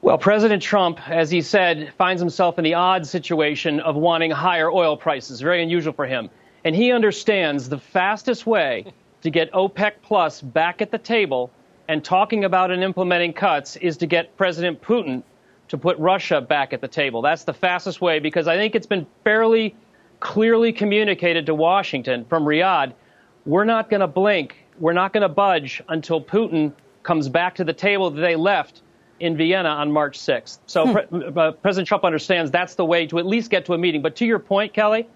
Well, 0.00 0.16
President 0.16 0.62
Trump, 0.62 1.00
as 1.08 1.30
he 1.30 1.42
said, 1.42 1.92
finds 1.98 2.20
himself 2.22 2.56
in 2.56 2.64
the 2.64 2.74
odd 2.74 3.04
situation 3.04 3.80
of 3.80 3.96
wanting 3.96 4.30
higher 4.30 4.70
oil 4.70 4.96
prices. 4.96 5.40
Very 5.40 5.62
unusual 5.62 5.92
for 5.92 6.06
him. 6.06 6.30
And 6.64 6.74
he 6.74 6.92
understands 6.92 7.68
the 7.68 7.78
fastest 7.78 8.46
way 8.46 8.92
to 9.22 9.30
get 9.30 9.52
OPEC 9.52 9.94
Plus 10.02 10.40
back 10.40 10.80
at 10.80 10.92
the 10.92 10.98
table 10.98 11.50
and 11.88 12.04
talking 12.04 12.44
about 12.44 12.70
and 12.70 12.84
implementing 12.84 13.32
cuts 13.32 13.76
is 13.76 13.96
to 13.96 14.06
get 14.06 14.36
President 14.36 14.80
Putin 14.80 15.22
to 15.66 15.76
put 15.76 15.98
Russia 15.98 16.40
back 16.40 16.72
at 16.72 16.80
the 16.80 16.88
table. 16.88 17.20
That's 17.20 17.44
the 17.44 17.54
fastest 17.54 18.00
way 18.00 18.20
because 18.20 18.46
I 18.46 18.56
think 18.56 18.76
it's 18.76 18.86
been 18.86 19.06
fairly 19.24 19.74
clearly 20.20 20.72
communicated 20.72 21.46
to 21.46 21.54
Washington 21.54 22.24
from 22.24 22.44
Riyadh 22.44 22.92
we're 23.46 23.64
not 23.64 23.88
going 23.88 24.00
to 24.00 24.06
blink, 24.06 24.56
we're 24.78 24.92
not 24.92 25.12
going 25.14 25.22
to 25.22 25.28
budge 25.28 25.82
until 25.88 26.22
Putin 26.22 26.72
comes 27.02 27.28
back 27.28 27.54
to 27.54 27.64
the 27.64 27.72
table 27.72 28.10
that 28.10 28.20
they 28.20 28.36
left 28.36 28.82
in 29.20 29.36
Vienna 29.36 29.68
on 29.68 29.90
March 29.90 30.18
6th. 30.18 30.58
So 30.66 30.86
hmm. 30.86 30.92
Pre- 30.92 31.26
uh, 31.36 31.52
President 31.52 31.88
Trump 31.88 32.04
understands 32.04 32.50
that's 32.50 32.74
the 32.74 32.84
way 32.84 33.06
to 33.06 33.18
at 33.18 33.26
least 33.26 33.50
get 33.50 33.66
to 33.66 33.74
a 33.74 33.78
meeting. 33.78 34.02
But 34.02 34.16
to 34.16 34.26
your 34.26 34.38
point, 34.38 34.72
Kelly, 34.72 35.08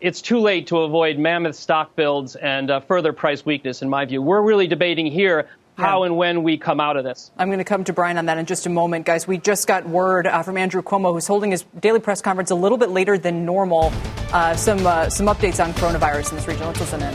it's 0.00 0.20
too 0.20 0.40
late 0.40 0.66
to 0.68 0.78
avoid 0.78 1.18
mammoth 1.18 1.56
stock 1.56 1.94
builds 1.94 2.34
and 2.36 2.70
uh, 2.70 2.80
further 2.80 3.12
price 3.12 3.46
weakness, 3.46 3.82
in 3.82 3.88
my 3.88 4.04
view. 4.04 4.20
We're 4.20 4.42
really 4.42 4.66
debating 4.66 5.06
here 5.06 5.48
how 5.78 6.02
and 6.02 6.16
when 6.16 6.42
we 6.42 6.58
come 6.58 6.80
out 6.80 6.96
of 6.96 7.04
this. 7.04 7.30
I'm 7.38 7.48
going 7.48 7.58
to 7.58 7.64
come 7.64 7.84
to 7.84 7.92
Brian 7.92 8.18
on 8.18 8.26
that 8.26 8.36
in 8.36 8.46
just 8.46 8.66
a 8.66 8.68
moment, 8.68 9.06
guys. 9.06 9.26
We 9.26 9.38
just 9.38 9.66
got 9.66 9.88
word 9.88 10.26
uh, 10.26 10.42
from 10.42 10.56
Andrew 10.56 10.82
Cuomo, 10.82 11.12
who's 11.12 11.26
holding 11.26 11.50
his 11.50 11.64
daily 11.80 12.00
press 12.00 12.20
conference 12.20 12.50
a 12.50 12.54
little 12.54 12.78
bit 12.78 12.90
later 12.90 13.16
than 13.16 13.46
normal. 13.46 13.92
Uh, 14.32 14.54
some 14.54 14.86
uh, 14.86 15.08
some 15.08 15.26
updates 15.26 15.62
on 15.64 15.72
coronavirus 15.72 16.30
in 16.30 16.36
this 16.36 16.46
region. 16.46 16.66
Let's 16.66 16.80
listen 16.80 17.02
in. 17.02 17.14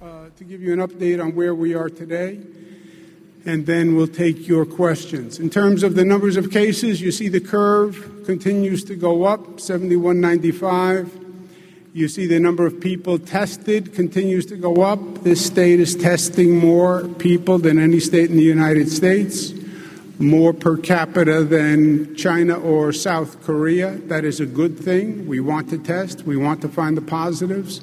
Uh, 0.00 0.30
to 0.36 0.44
give 0.44 0.62
you 0.62 0.72
an 0.72 0.78
update 0.78 1.22
on 1.22 1.34
where 1.34 1.54
we 1.54 1.74
are 1.74 1.90
today 1.90 2.40
and 3.44 3.66
then 3.66 3.96
we'll 3.96 4.06
take 4.06 4.46
your 4.46 4.64
questions. 4.64 5.38
In 5.38 5.50
terms 5.50 5.82
of 5.82 5.94
the 5.94 6.04
numbers 6.04 6.36
of 6.36 6.50
cases, 6.50 7.00
you 7.00 7.10
see 7.10 7.28
the 7.28 7.40
curve 7.40 8.22
continues 8.24 8.84
to 8.84 8.94
go 8.94 9.24
up, 9.24 9.60
7195. 9.60 11.18
You 11.94 12.08
see 12.08 12.26
the 12.26 12.40
number 12.40 12.64
of 12.64 12.80
people 12.80 13.18
tested 13.18 13.94
continues 13.94 14.46
to 14.46 14.56
go 14.56 14.82
up. 14.82 15.24
This 15.24 15.44
state 15.44 15.80
is 15.80 15.94
testing 15.94 16.56
more 16.56 17.06
people 17.18 17.58
than 17.58 17.78
any 17.78 18.00
state 18.00 18.30
in 18.30 18.36
the 18.36 18.42
United 18.42 18.88
States, 18.88 19.52
more 20.18 20.54
per 20.54 20.78
capita 20.78 21.44
than 21.44 22.14
China 22.16 22.58
or 22.58 22.92
South 22.92 23.42
Korea. 23.42 23.90
That 24.06 24.24
is 24.24 24.40
a 24.40 24.46
good 24.46 24.78
thing. 24.78 25.26
We 25.26 25.40
want 25.40 25.68
to 25.70 25.78
test, 25.78 26.22
we 26.22 26.36
want 26.36 26.62
to 26.62 26.68
find 26.68 26.96
the 26.96 27.02
positives 27.02 27.82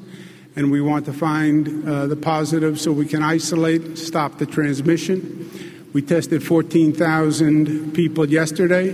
and 0.55 0.71
we 0.71 0.81
want 0.81 1.05
to 1.05 1.13
find 1.13 1.87
uh, 1.87 2.07
the 2.07 2.15
positive 2.15 2.79
so 2.79 2.91
we 2.91 3.05
can 3.05 3.23
isolate, 3.23 3.97
stop 3.97 4.37
the 4.37 4.45
transmission. 4.45 5.49
We 5.93 6.01
tested 6.01 6.43
14,000 6.43 7.93
people 7.93 8.29
yesterday. 8.29 8.89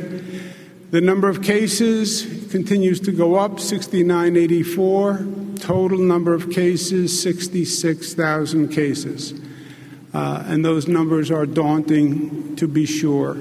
The 0.92 1.02
number 1.02 1.28
of 1.28 1.42
cases 1.42 2.48
continues 2.52 3.00
to 3.02 3.12
go 3.12 3.36
up 3.36 3.60
6984. 3.60 5.28
Total 5.60 5.98
number 5.98 6.34
of 6.34 6.52
cases 6.52 7.22
66,000 7.22 8.70
cases. 8.70 9.34
Uh, 10.14 10.44
and 10.46 10.64
those 10.64 10.88
numbers 10.88 11.32
are 11.32 11.46
daunting 11.46 12.56
to 12.56 12.68
be 12.68 12.86
sure. 12.86 13.38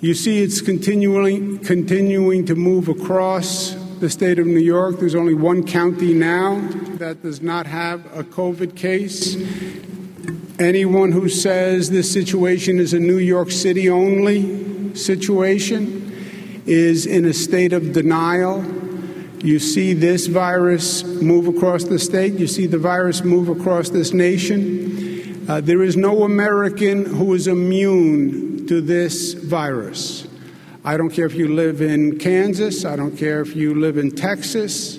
You 0.00 0.14
see, 0.14 0.42
it's 0.42 0.60
continuing, 0.60 1.58
continuing 1.58 2.46
to 2.46 2.54
move 2.54 2.88
across 2.88 3.74
the 4.00 4.08
state 4.08 4.38
of 4.38 4.46
New 4.46 4.60
York. 4.60 5.00
There's 5.00 5.14
only 5.16 5.34
one 5.34 5.66
county 5.66 6.14
now 6.14 6.60
that 6.98 7.22
does 7.22 7.42
not 7.42 7.66
have 7.66 8.06
a 8.16 8.22
COVID 8.22 8.76
case. 8.76 9.36
Anyone 10.60 11.12
who 11.12 11.28
says 11.28 11.90
this 11.90 12.12
situation 12.12 12.78
is 12.78 12.94
a 12.94 13.00
New 13.00 13.18
York 13.18 13.50
City 13.50 13.90
only 13.90 14.94
situation 14.94 16.62
is 16.66 17.06
in 17.06 17.24
a 17.24 17.32
state 17.32 17.72
of 17.72 17.92
denial. 17.92 18.64
You 19.42 19.58
see 19.58 19.94
this 19.94 20.26
virus 20.26 21.02
move 21.04 21.48
across 21.48 21.84
the 21.84 21.98
state, 21.98 22.34
you 22.34 22.46
see 22.46 22.66
the 22.66 22.78
virus 22.78 23.24
move 23.24 23.48
across 23.48 23.90
this 23.90 24.12
nation. 24.12 25.46
Uh, 25.48 25.60
there 25.60 25.82
is 25.82 25.96
no 25.96 26.24
American 26.24 27.04
who 27.04 27.34
is 27.34 27.46
immune 27.46 28.66
to 28.66 28.80
this 28.80 29.32
virus. 29.32 30.27
I 30.88 30.96
don't 30.96 31.10
care 31.10 31.26
if 31.26 31.34
you 31.34 31.54
live 31.54 31.82
in 31.82 32.18
Kansas, 32.18 32.86
I 32.86 32.96
don't 32.96 33.14
care 33.14 33.42
if 33.42 33.54
you 33.54 33.74
live 33.74 33.98
in 33.98 34.10
Texas. 34.10 34.98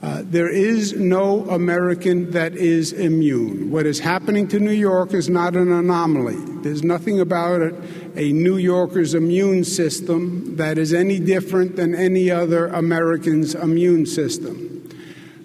Uh, 0.00 0.22
there 0.24 0.48
is 0.48 0.94
no 0.94 1.46
American 1.50 2.30
that 2.30 2.54
is 2.54 2.94
immune. 2.94 3.70
What 3.70 3.84
is 3.84 3.98
happening 3.98 4.48
to 4.48 4.58
New 4.58 4.70
York 4.70 5.12
is 5.12 5.28
not 5.28 5.54
an 5.54 5.70
anomaly. 5.70 6.38
There's 6.62 6.82
nothing 6.82 7.20
about 7.20 7.60
it 7.60 7.74
a 8.16 8.32
New 8.32 8.56
Yorker's 8.56 9.12
immune 9.12 9.64
system 9.64 10.56
that 10.56 10.78
is 10.78 10.94
any 10.94 11.20
different 11.20 11.76
than 11.76 11.94
any 11.94 12.30
other 12.30 12.68
American's 12.68 13.54
immune 13.54 14.06
system. 14.06 14.88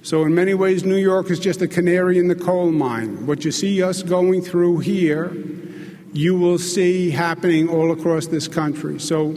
So, 0.01 0.23
in 0.23 0.33
many 0.33 0.53
ways, 0.53 0.85
New 0.85 0.95
York 0.95 1.29
is 1.29 1.41
just 1.41 1.61
a 1.61 1.67
canary 1.67 2.19
in 2.19 2.29
the 2.29 2.35
coal 2.35 2.71
mine. 2.71 3.25
What 3.27 3.43
you 3.43 3.51
see 3.51 3.83
us 3.83 4.01
going 4.01 4.43
through 4.43 4.79
here, 4.79 5.35
you 6.13 6.37
will 6.39 6.57
see 6.57 7.09
happening 7.09 7.67
all 7.67 7.91
across 7.91 8.27
this 8.27 8.47
country. 8.47 8.97
So, 8.97 9.35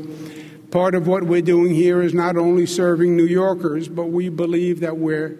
part 0.70 0.94
of 0.94 1.07
what 1.07 1.24
we're 1.24 1.42
doing 1.42 1.74
here 1.74 2.02
is 2.02 2.14
not 2.14 2.37
only 2.37 2.66
serving 2.66 3.16
New 3.16 3.26
Yorkers, 3.26 3.88
but 3.88 4.07
we 4.07 4.29
believe 4.29 4.81
that 4.81 4.96
we're 4.96 5.31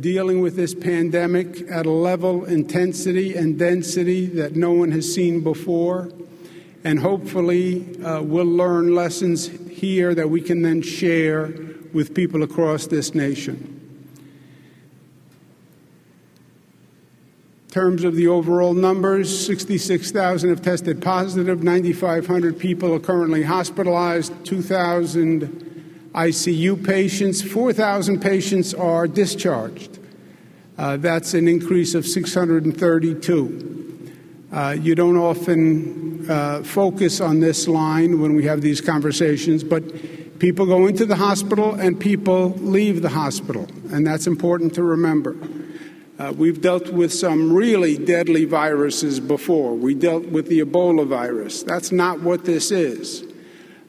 dealing 0.00 0.40
with 0.40 0.56
this 0.56 0.74
pandemic 0.74 1.68
at 1.70 1.86
a 1.86 1.90
level, 1.90 2.44
intensity, 2.44 3.34
and 3.34 3.58
density 3.58 4.26
that 4.26 4.54
no 4.54 4.72
one 4.72 4.92
has 4.92 5.12
seen 5.12 5.40
before. 5.40 6.10
And 6.84 7.00
hopefully, 7.00 8.02
uh, 8.02 8.22
we'll 8.22 8.44
learn 8.44 8.94
lessons 8.94 9.48
here 9.48 10.14
that 10.14 10.30
we 10.30 10.40
can 10.40 10.62
then 10.62 10.82
share 10.82 11.52
with 11.92 12.14
people 12.14 12.42
across 12.42 12.86
this 12.86 13.14
nation. 13.14 13.77
Terms 17.78 18.02
of 18.02 18.16
the 18.16 18.26
overall 18.26 18.74
numbers, 18.74 19.46
66,000 19.46 20.50
have 20.50 20.60
tested 20.60 21.00
positive, 21.00 21.62
9,500 21.62 22.58
people 22.58 22.92
are 22.92 22.98
currently 22.98 23.44
hospitalized, 23.44 24.32
2,000 24.44 26.10
ICU 26.12 26.84
patients, 26.84 27.40
4,000 27.40 28.20
patients 28.20 28.74
are 28.74 29.06
discharged. 29.06 30.00
Uh, 30.76 30.96
that's 30.96 31.34
an 31.34 31.46
increase 31.46 31.94
of 31.94 32.04
632. 32.04 34.12
Uh, 34.50 34.76
you 34.80 34.96
don't 34.96 35.16
often 35.16 36.28
uh, 36.28 36.64
focus 36.64 37.20
on 37.20 37.38
this 37.38 37.68
line 37.68 38.20
when 38.20 38.34
we 38.34 38.44
have 38.44 38.60
these 38.60 38.80
conversations, 38.80 39.62
but 39.62 39.84
people 40.40 40.66
go 40.66 40.88
into 40.88 41.06
the 41.06 41.14
hospital 41.14 41.76
and 41.76 42.00
people 42.00 42.54
leave 42.58 43.02
the 43.02 43.10
hospital, 43.10 43.68
and 43.92 44.04
that's 44.04 44.26
important 44.26 44.74
to 44.74 44.82
remember. 44.82 45.36
Uh, 46.18 46.32
we've 46.36 46.60
dealt 46.60 46.88
with 46.88 47.12
some 47.12 47.52
really 47.52 47.96
deadly 47.96 48.44
viruses 48.44 49.20
before. 49.20 49.74
We 49.74 49.94
dealt 49.94 50.26
with 50.26 50.48
the 50.48 50.60
Ebola 50.60 51.06
virus. 51.06 51.62
That's 51.62 51.92
not 51.92 52.20
what 52.20 52.44
this 52.44 52.72
is. 52.72 53.22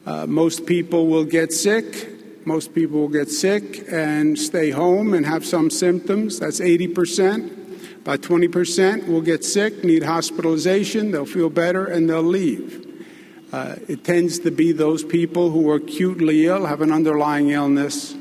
Uh, 0.05 0.27
most 0.27 0.67
people 0.67 1.07
will 1.07 1.25
get 1.25 1.51
sick. 1.51 2.45
Most 2.45 2.75
people 2.75 2.99
will 2.99 3.07
get 3.07 3.29
sick 3.29 3.83
and 3.91 4.37
stay 4.37 4.69
home 4.69 5.15
and 5.15 5.25
have 5.25 5.43
some 5.43 5.71
symptoms. 5.71 6.37
That's 6.37 6.59
80%. 6.59 7.59
About 8.01 8.21
20% 8.21 9.07
will 9.07 9.21
get 9.21 9.43
sick, 9.43 9.83
need 9.83 10.03
hospitalization, 10.03 11.11
they'll 11.11 11.25
feel 11.25 11.49
better, 11.49 11.85
and 11.85 12.09
they'll 12.09 12.21
leave. 12.21 12.85
Uh, 13.51 13.75
it 13.87 14.03
tends 14.03 14.39
to 14.39 14.51
be 14.51 14.71
those 14.71 15.03
people 15.03 15.49
who 15.49 15.69
are 15.69 15.75
acutely 15.75 16.45
ill, 16.45 16.65
have 16.65 16.81
an 16.81 16.91
underlying 16.91 17.49
illness, 17.49 18.15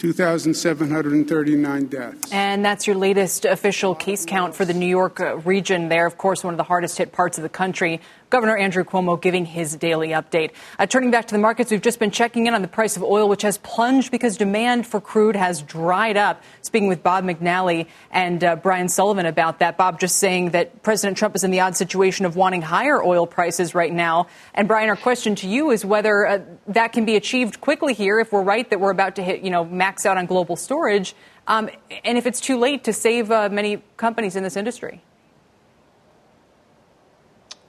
2,739 0.01 1.85
deaths. 1.85 2.31
And 2.31 2.65
that's 2.65 2.87
your 2.87 2.95
latest 2.95 3.45
official 3.45 3.93
case 3.93 4.25
count 4.25 4.55
for 4.55 4.65
the 4.65 4.73
New 4.73 4.87
York 4.87 5.19
uh, 5.19 5.37
region 5.37 5.89
there. 5.89 6.07
Of 6.07 6.17
course, 6.17 6.43
one 6.43 6.55
of 6.55 6.57
the 6.57 6.63
hardest 6.63 6.97
hit 6.97 7.11
parts 7.11 7.37
of 7.37 7.43
the 7.43 7.49
country. 7.49 8.01
Governor 8.31 8.55
Andrew 8.55 8.85
Cuomo 8.85 9.21
giving 9.21 9.45
his 9.45 9.75
daily 9.75 10.09
update. 10.09 10.51
Uh, 10.79 10.85
turning 10.85 11.11
back 11.11 11.27
to 11.27 11.35
the 11.35 11.39
markets, 11.39 11.69
we've 11.69 11.81
just 11.81 11.99
been 11.99 12.11
checking 12.11 12.47
in 12.47 12.53
on 12.53 12.61
the 12.61 12.67
price 12.67 12.95
of 12.95 13.03
oil, 13.03 13.27
which 13.27 13.41
has 13.41 13.57
plunged 13.57 14.09
because 14.09 14.37
demand 14.37 14.87
for 14.87 15.01
crude 15.01 15.35
has 15.35 15.61
dried 15.61 16.15
up. 16.15 16.41
Speaking 16.61 16.87
with 16.87 17.03
Bob 17.03 17.25
McNally 17.25 17.87
and 18.09 18.41
uh, 18.41 18.55
Brian 18.55 18.87
Sullivan 18.87 19.25
about 19.25 19.59
that. 19.59 19.77
Bob 19.77 19.99
just 19.99 20.15
saying 20.15 20.51
that 20.51 20.81
President 20.81 21.17
Trump 21.17 21.35
is 21.35 21.43
in 21.43 21.51
the 21.51 21.59
odd 21.59 21.75
situation 21.75 22.25
of 22.25 22.37
wanting 22.37 22.61
higher 22.61 23.03
oil 23.03 23.27
prices 23.27 23.75
right 23.75 23.91
now. 23.91 24.27
And 24.53 24.65
Brian, 24.65 24.87
our 24.87 24.95
question 24.95 25.35
to 25.35 25.47
you 25.47 25.71
is 25.71 25.83
whether 25.83 26.25
uh, 26.25 26.39
that 26.67 26.93
can 26.93 27.03
be 27.03 27.17
achieved 27.17 27.59
quickly 27.59 27.93
here 27.93 28.21
if 28.21 28.31
we're 28.31 28.43
right 28.43 28.69
that 28.69 28.79
we're 28.79 28.91
about 28.91 29.17
to 29.17 29.23
hit, 29.23 29.41
you 29.41 29.49
know, 29.49 29.65
max 29.65 30.05
out 30.05 30.17
on 30.17 30.25
global 30.25 30.55
storage, 30.55 31.15
um, 31.47 31.69
and 32.05 32.17
if 32.17 32.25
it's 32.25 32.39
too 32.39 32.57
late 32.57 32.85
to 32.85 32.93
save 32.93 33.29
uh, 33.29 33.49
many 33.51 33.83
companies 33.97 34.37
in 34.37 34.43
this 34.43 34.55
industry. 34.55 35.01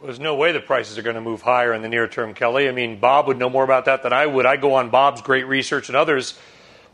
There's 0.03 0.19
no 0.19 0.35
way 0.35 0.51
the 0.51 0.59
prices 0.59 0.99
are 0.99 1.03
going 1.03 1.15
to 1.15 1.21
move 1.21 1.43
higher 1.43 1.73
in 1.73 1.81
the 1.81 1.89
near 1.89 2.09
term, 2.09 2.35
Kelly. 2.35 2.69
I 2.69 2.73
mean, 2.73 2.99
Bob 2.99 3.29
would 3.29 3.39
know 3.39 3.49
more 3.49 3.63
about 3.63 3.85
that 3.85 4.03
than 4.03 4.13
I 4.13 4.27
would. 4.27 4.47
I 4.47 4.57
go 4.57 4.75
on 4.75 4.91
Bob's 4.91 5.23
great 5.23 5.47
research 5.47 5.89
and 5.89 5.95
others. 5.95 6.37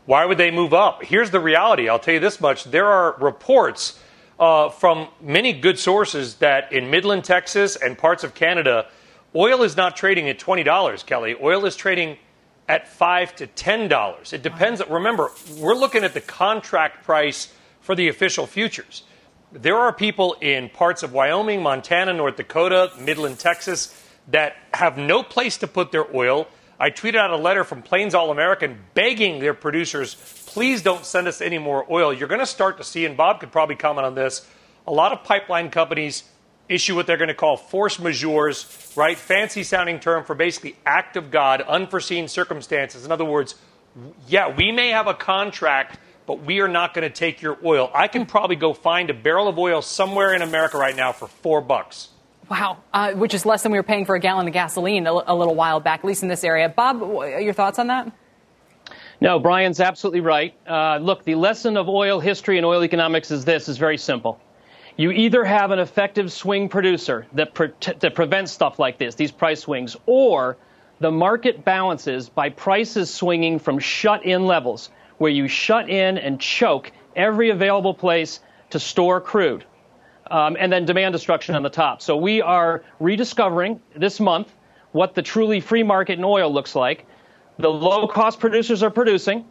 Why 0.05 0.25
would 0.25 0.37
they 0.37 0.51
move 0.51 0.75
up? 0.75 1.03
Here's 1.03 1.31
the 1.31 1.39
reality. 1.39 1.89
I'll 1.89 1.97
tell 1.97 2.13
you 2.13 2.19
this 2.19 2.39
much. 2.39 2.65
There 2.65 2.85
are 2.85 3.15
reports 3.19 3.99
uh, 4.39 4.69
from 4.69 5.07
many 5.21 5.53
good 5.53 5.79
sources 5.79 6.35
that 6.35 6.71
in 6.71 6.91
Midland, 6.91 7.23
Texas, 7.23 7.75
and 7.75 7.97
parts 7.97 8.23
of 8.23 8.35
Canada, 8.35 8.85
oil 9.35 9.63
is 9.63 9.75
not 9.75 9.95
trading 9.97 10.29
at 10.29 10.37
$20, 10.37 11.05
Kelly. 11.07 11.35
Oil 11.41 11.65
is 11.65 11.75
trading 11.75 12.15
at 12.67 12.87
5 12.87 13.35
to 13.37 13.47
$10. 13.47 14.33
It 14.33 14.43
depends. 14.43 14.83
Remember, 14.87 15.31
we're 15.57 15.73
looking 15.73 16.03
at 16.03 16.13
the 16.13 16.21
contract 16.21 17.03
price 17.05 17.51
for 17.81 17.95
the 17.95 18.07
official 18.07 18.45
futures 18.45 19.01
there 19.51 19.77
are 19.77 19.91
people 19.91 20.35
in 20.41 20.69
parts 20.69 21.03
of 21.03 21.11
Wyoming, 21.11 21.63
Montana, 21.63 22.13
North 22.13 22.37
Dakota, 22.37 22.91
Midland, 22.99 23.39
Texas 23.39 23.95
that 24.27 24.55
have 24.73 24.97
no 24.97 25.23
place 25.23 25.57
to 25.57 25.67
put 25.67 25.91
their 25.91 26.05
oil. 26.15 26.47
I 26.79 26.91
tweeted 26.91 27.15
out 27.15 27.31
a 27.31 27.35
letter 27.35 27.63
from 27.63 27.81
Plains 27.81 28.13
All 28.13 28.31
American 28.31 28.79
begging 28.93 29.39
their 29.39 29.53
producers, 29.53 30.15
please 30.45 30.81
don't 30.81 31.03
send 31.03 31.27
us 31.27 31.41
any 31.41 31.57
more 31.57 31.85
oil. 31.89 32.13
You're 32.13 32.27
going 32.27 32.39
to 32.39 32.45
start 32.45 32.77
to 32.77 32.83
see, 32.83 33.05
and 33.05 33.17
Bob 33.17 33.39
could 33.39 33.51
probably 33.51 33.75
comment 33.75 34.05
on 34.05 34.15
this, 34.15 34.47
a 34.87 34.91
lot 34.91 35.11
of 35.11 35.23
pipeline 35.23 35.71
companies 35.71 36.23
issue 36.69 36.95
what 36.95 37.07
they're 37.07 37.17
going 37.17 37.29
to 37.29 37.33
call 37.33 37.57
force 37.57 37.97
majeures, 37.97 38.95
right? 38.95 39.17
Fancy 39.17 39.63
sounding 39.63 39.99
term 39.99 40.23
for 40.23 40.35
basically 40.35 40.75
act 40.85 41.17
of 41.17 41.31
God, 41.31 41.61
unforeseen 41.61 42.27
circumstances. 42.27 43.03
In 43.03 43.11
other 43.11 43.25
words, 43.25 43.55
yeah, 44.27 44.55
we 44.55 44.71
may 44.71 44.89
have 44.89 45.07
a 45.07 45.15
contract 45.15 45.99
but 46.29 46.45
we 46.45 46.59
are 46.59 46.67
not 46.67 46.93
going 46.93 47.01
to 47.01 47.09
take 47.09 47.41
your 47.41 47.57
oil. 47.65 47.89
I 47.91 48.07
can 48.07 48.27
probably 48.27 48.55
go 48.55 48.71
find 48.71 49.09
a 49.09 49.15
barrel 49.15 49.47
of 49.47 49.57
oil 49.57 49.81
somewhere 49.81 50.35
in 50.35 50.43
America 50.43 50.77
right 50.77 50.95
now 50.95 51.11
for 51.11 51.27
four 51.27 51.59
bucks. 51.59 52.09
Wow, 52.51 52.77
uh, 52.93 53.13
which 53.13 53.33
is 53.33 53.47
less 53.47 53.63
than 53.63 53.71
we 53.71 53.79
were 53.79 53.83
paying 53.83 54.05
for 54.05 54.13
a 54.13 54.19
gallon 54.19 54.45
of 54.45 54.53
gasoline 54.53 55.07
a, 55.07 55.11
a 55.11 55.35
little 55.35 55.55
while 55.55 55.79
back, 55.79 56.01
at 56.01 56.05
least 56.05 56.21
in 56.21 56.29
this 56.29 56.43
area. 56.43 56.69
Bob, 56.69 57.01
your 57.01 57.53
thoughts 57.53 57.79
on 57.79 57.87
that? 57.87 58.11
No, 59.19 59.39
Brian's 59.39 59.79
absolutely 59.79 60.21
right. 60.21 60.53
Uh, 60.67 60.99
look, 61.01 61.23
the 61.23 61.33
lesson 61.33 61.77
of 61.77 61.89
oil 61.89 62.19
history 62.19 62.57
and 62.57 62.65
oil 62.65 62.83
economics 62.83 63.31
is 63.31 63.43
this: 63.43 63.67
is 63.67 63.79
very 63.79 63.97
simple. 63.97 64.39
You 64.97 65.09
either 65.09 65.43
have 65.43 65.71
an 65.71 65.79
effective 65.79 66.31
swing 66.31 66.69
producer 66.69 67.25
that, 67.33 67.55
pre- 67.55 67.73
that 68.01 68.13
prevents 68.13 68.51
stuff 68.51 68.77
like 68.77 68.99
this, 68.99 69.15
these 69.15 69.31
price 69.31 69.61
swings, 69.61 69.97
or 70.05 70.57
the 70.99 71.09
market 71.09 71.65
balances 71.65 72.29
by 72.29 72.49
prices 72.49 73.11
swinging 73.11 73.57
from 73.57 73.79
shut-in 73.79 74.45
levels 74.45 74.91
where 75.19 75.31
you 75.31 75.47
shut 75.47 75.89
in 75.89 76.17
and 76.17 76.39
choke 76.41 76.91
every 77.15 77.51
available 77.51 77.93
place 77.93 78.39
to 78.71 78.79
store 78.79 79.21
crude. 79.21 79.63
Um, 80.31 80.57
and 80.59 80.71
then 80.71 80.85
demand 80.85 81.13
destruction 81.13 81.55
on 81.55 81.63
the 81.63 81.69
top. 81.69 82.01
So 82.01 82.17
we 82.17 82.41
are 82.41 82.83
rediscovering 82.99 83.81
this 83.95 84.19
month 84.19 84.51
what 84.91 85.15
the 85.15 85.21
truly 85.21 85.59
free 85.59 85.83
market 85.83 86.17
in 86.17 86.23
oil 86.23 86.51
looks 86.51 86.75
like. 86.75 87.05
The 87.57 87.69
low 87.69 88.07
cost 88.07 88.39
producers 88.39 88.83
are 88.83 88.89
producing. 88.89 89.45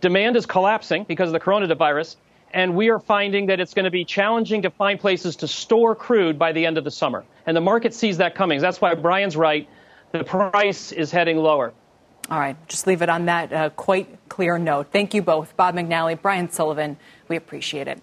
Demand 0.00 0.36
is 0.36 0.44
collapsing 0.44 1.04
because 1.04 1.28
of 1.28 1.32
the 1.32 1.40
coronavirus. 1.40 2.16
And 2.52 2.76
we 2.76 2.88
are 2.90 3.00
finding 3.00 3.46
that 3.46 3.58
it's 3.58 3.74
going 3.74 3.84
to 3.84 3.90
be 3.90 4.04
challenging 4.04 4.62
to 4.62 4.70
find 4.70 5.00
places 5.00 5.34
to 5.36 5.48
store 5.48 5.94
crude 5.94 6.38
by 6.38 6.52
the 6.52 6.66
end 6.66 6.78
of 6.78 6.84
the 6.84 6.90
summer. 6.90 7.24
And 7.46 7.56
the 7.56 7.60
market 7.60 7.94
sees 7.94 8.18
that 8.18 8.34
coming. 8.34 8.60
That's 8.60 8.80
why 8.80 8.94
Brian's 8.94 9.36
right. 9.36 9.68
The 10.12 10.22
price 10.22 10.92
is 10.92 11.10
heading 11.10 11.38
lower. 11.38 11.72
All 12.30 12.38
right, 12.38 12.56
just 12.68 12.86
leave 12.86 13.02
it 13.02 13.10
on 13.10 13.26
that 13.26 13.52
uh, 13.52 13.70
quite 13.70 14.28
clear 14.28 14.58
note. 14.58 14.88
Thank 14.90 15.12
you 15.12 15.20
both, 15.20 15.56
Bob 15.56 15.74
McNally, 15.74 16.20
Brian 16.20 16.50
Sullivan. 16.50 16.96
We 17.28 17.36
appreciate 17.36 17.86
it. 17.86 18.00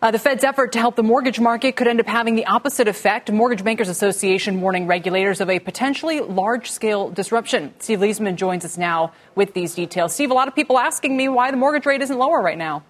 Uh, 0.00 0.10
the 0.10 0.18
Fed's 0.18 0.44
effort 0.44 0.72
to 0.72 0.78
help 0.78 0.94
the 0.94 1.02
mortgage 1.02 1.40
market 1.40 1.74
could 1.74 1.88
end 1.88 1.98
up 1.98 2.06
having 2.06 2.36
the 2.36 2.46
opposite 2.46 2.86
effect. 2.86 3.32
Mortgage 3.32 3.64
Bankers 3.64 3.88
Association 3.88 4.60
warning 4.60 4.86
regulators 4.86 5.40
of 5.40 5.48
a 5.48 5.58
potentially 5.58 6.20
large 6.20 6.70
scale 6.70 7.10
disruption. 7.10 7.74
Steve 7.78 8.00
Liesman 8.00 8.36
joins 8.36 8.64
us 8.64 8.76
now 8.76 9.12
with 9.34 9.54
these 9.54 9.74
details. 9.74 10.14
Steve, 10.14 10.30
a 10.30 10.34
lot 10.34 10.48
of 10.48 10.54
people 10.54 10.78
asking 10.78 11.16
me 11.16 11.28
why 11.28 11.50
the 11.50 11.56
mortgage 11.56 11.86
rate 11.86 12.02
isn't 12.02 12.18
lower 12.18 12.40
right 12.40 12.58
now. 12.58 12.84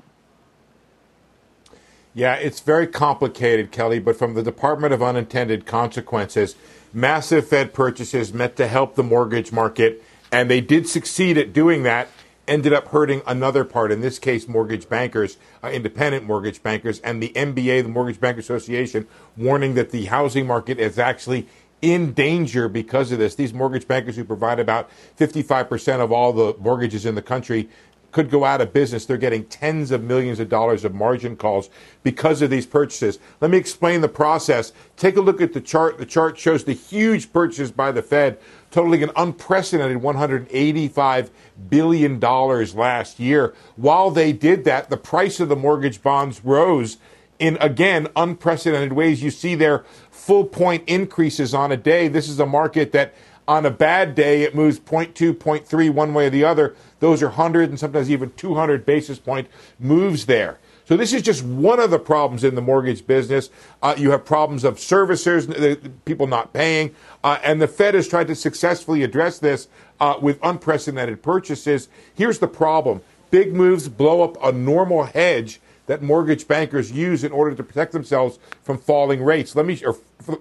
Yeah, 2.12 2.34
it's 2.34 2.60
very 2.60 2.86
complicated, 2.86 3.70
Kelly, 3.70 3.98
but 3.98 4.16
from 4.16 4.34
the 4.34 4.42
Department 4.42 4.92
of 4.92 5.02
Unintended 5.02 5.64
Consequences, 5.64 6.56
massive 6.92 7.46
Fed 7.46 7.72
purchases 7.72 8.32
meant 8.32 8.56
to 8.56 8.66
help 8.66 8.94
the 8.94 9.02
mortgage 9.02 9.52
market, 9.52 10.02
and 10.36 10.50
they 10.50 10.60
did 10.60 10.86
succeed 10.86 11.38
at 11.38 11.54
doing 11.54 11.82
that. 11.84 12.08
Ended 12.46 12.74
up 12.74 12.88
hurting 12.88 13.22
another 13.26 13.64
part, 13.64 13.90
in 13.90 14.02
this 14.02 14.18
case, 14.18 14.46
mortgage 14.46 14.86
bankers, 14.86 15.38
uh, 15.64 15.68
independent 15.68 16.26
mortgage 16.26 16.62
bankers, 16.62 17.00
and 17.00 17.22
the 17.22 17.30
MBA, 17.30 17.82
the 17.82 17.88
Mortgage 17.88 18.20
Banker 18.20 18.40
Association, 18.40 19.08
warning 19.38 19.72
that 19.74 19.92
the 19.92 20.04
housing 20.04 20.46
market 20.46 20.78
is 20.78 20.98
actually 20.98 21.48
in 21.80 22.12
danger 22.12 22.68
because 22.68 23.12
of 23.12 23.18
this. 23.18 23.34
These 23.34 23.54
mortgage 23.54 23.88
bankers 23.88 24.14
who 24.14 24.24
provide 24.24 24.60
about 24.60 24.90
55% 25.18 26.00
of 26.00 26.12
all 26.12 26.34
the 26.34 26.54
mortgages 26.60 27.06
in 27.06 27.14
the 27.14 27.22
country 27.22 27.70
could 28.16 28.30
go 28.30 28.46
out 28.46 28.62
of 28.62 28.72
business. 28.72 29.04
They're 29.04 29.18
getting 29.18 29.44
tens 29.44 29.90
of 29.90 30.02
millions 30.02 30.40
of 30.40 30.48
dollars 30.48 30.86
of 30.86 30.94
margin 30.94 31.36
calls 31.36 31.68
because 32.02 32.40
of 32.40 32.48
these 32.48 32.64
purchases. 32.64 33.18
Let 33.42 33.50
me 33.50 33.58
explain 33.58 34.00
the 34.00 34.08
process. 34.08 34.72
Take 34.96 35.18
a 35.18 35.20
look 35.20 35.42
at 35.42 35.52
the 35.52 35.60
chart. 35.60 35.98
The 35.98 36.06
chart 36.06 36.38
shows 36.38 36.64
the 36.64 36.72
huge 36.72 37.30
purchases 37.30 37.70
by 37.70 37.92
the 37.92 38.00
Fed, 38.00 38.38
totaling 38.70 39.02
an 39.02 39.10
unprecedented 39.16 39.98
$185 39.98 41.28
billion 41.68 42.18
last 42.18 43.20
year. 43.20 43.54
While 43.76 44.10
they 44.10 44.32
did 44.32 44.64
that, 44.64 44.88
the 44.88 44.96
price 44.96 45.38
of 45.38 45.50
the 45.50 45.56
mortgage 45.56 46.00
bonds 46.00 46.42
rose 46.42 46.96
in, 47.38 47.58
again, 47.60 48.08
unprecedented 48.16 48.94
ways. 48.94 49.22
You 49.22 49.30
see 49.30 49.54
there 49.54 49.84
full 50.10 50.46
point 50.46 50.84
increases 50.86 51.52
on 51.52 51.70
a 51.70 51.76
day. 51.76 52.08
This 52.08 52.30
is 52.30 52.40
a 52.40 52.46
market 52.46 52.92
that 52.92 53.12
on 53.48 53.64
a 53.64 53.70
bad 53.70 54.14
day, 54.14 54.42
it 54.42 54.54
moves 54.54 54.80
0.2, 54.80 55.34
0.3 55.34 55.90
one 55.90 56.14
way 56.14 56.26
or 56.26 56.30
the 56.30 56.44
other. 56.44 56.74
Those 57.00 57.22
are 57.22 57.28
100 57.28 57.68
and 57.68 57.78
sometimes 57.78 58.10
even 58.10 58.32
200 58.32 58.86
basis 58.86 59.18
point 59.18 59.48
moves 59.78 60.26
there. 60.26 60.58
So 60.86 60.96
this 60.96 61.12
is 61.12 61.22
just 61.22 61.42
one 61.44 61.80
of 61.80 61.90
the 61.90 61.98
problems 61.98 62.44
in 62.44 62.54
the 62.54 62.62
mortgage 62.62 63.06
business. 63.06 63.50
Uh, 63.82 63.94
you 63.98 64.12
have 64.12 64.24
problems 64.24 64.62
of 64.62 64.76
servicers, 64.76 65.48
the 65.48 65.90
people 66.04 66.28
not 66.28 66.52
paying, 66.52 66.94
uh, 67.24 67.38
and 67.42 67.60
the 67.60 67.66
Fed 67.66 67.94
has 67.94 68.06
tried 68.06 68.28
to 68.28 68.36
successfully 68.36 69.02
address 69.02 69.40
this 69.40 69.66
uh, 69.98 70.14
with 70.22 70.38
unprecedented 70.44 71.22
purchases. 71.22 71.88
Here's 72.14 72.38
the 72.38 72.46
problem: 72.46 73.02
big 73.32 73.52
moves 73.52 73.88
blow 73.88 74.22
up 74.22 74.42
a 74.42 74.52
normal 74.52 75.04
hedge 75.04 75.60
that 75.86 76.02
mortgage 76.02 76.46
bankers 76.46 76.92
use 76.92 77.24
in 77.24 77.32
order 77.32 77.54
to 77.54 77.62
protect 77.62 77.92
themselves 77.92 78.38
from 78.62 78.78
falling 78.78 79.22
rates. 79.22 79.56
Let 79.56 79.66
me 79.66 79.82
or 79.84 79.94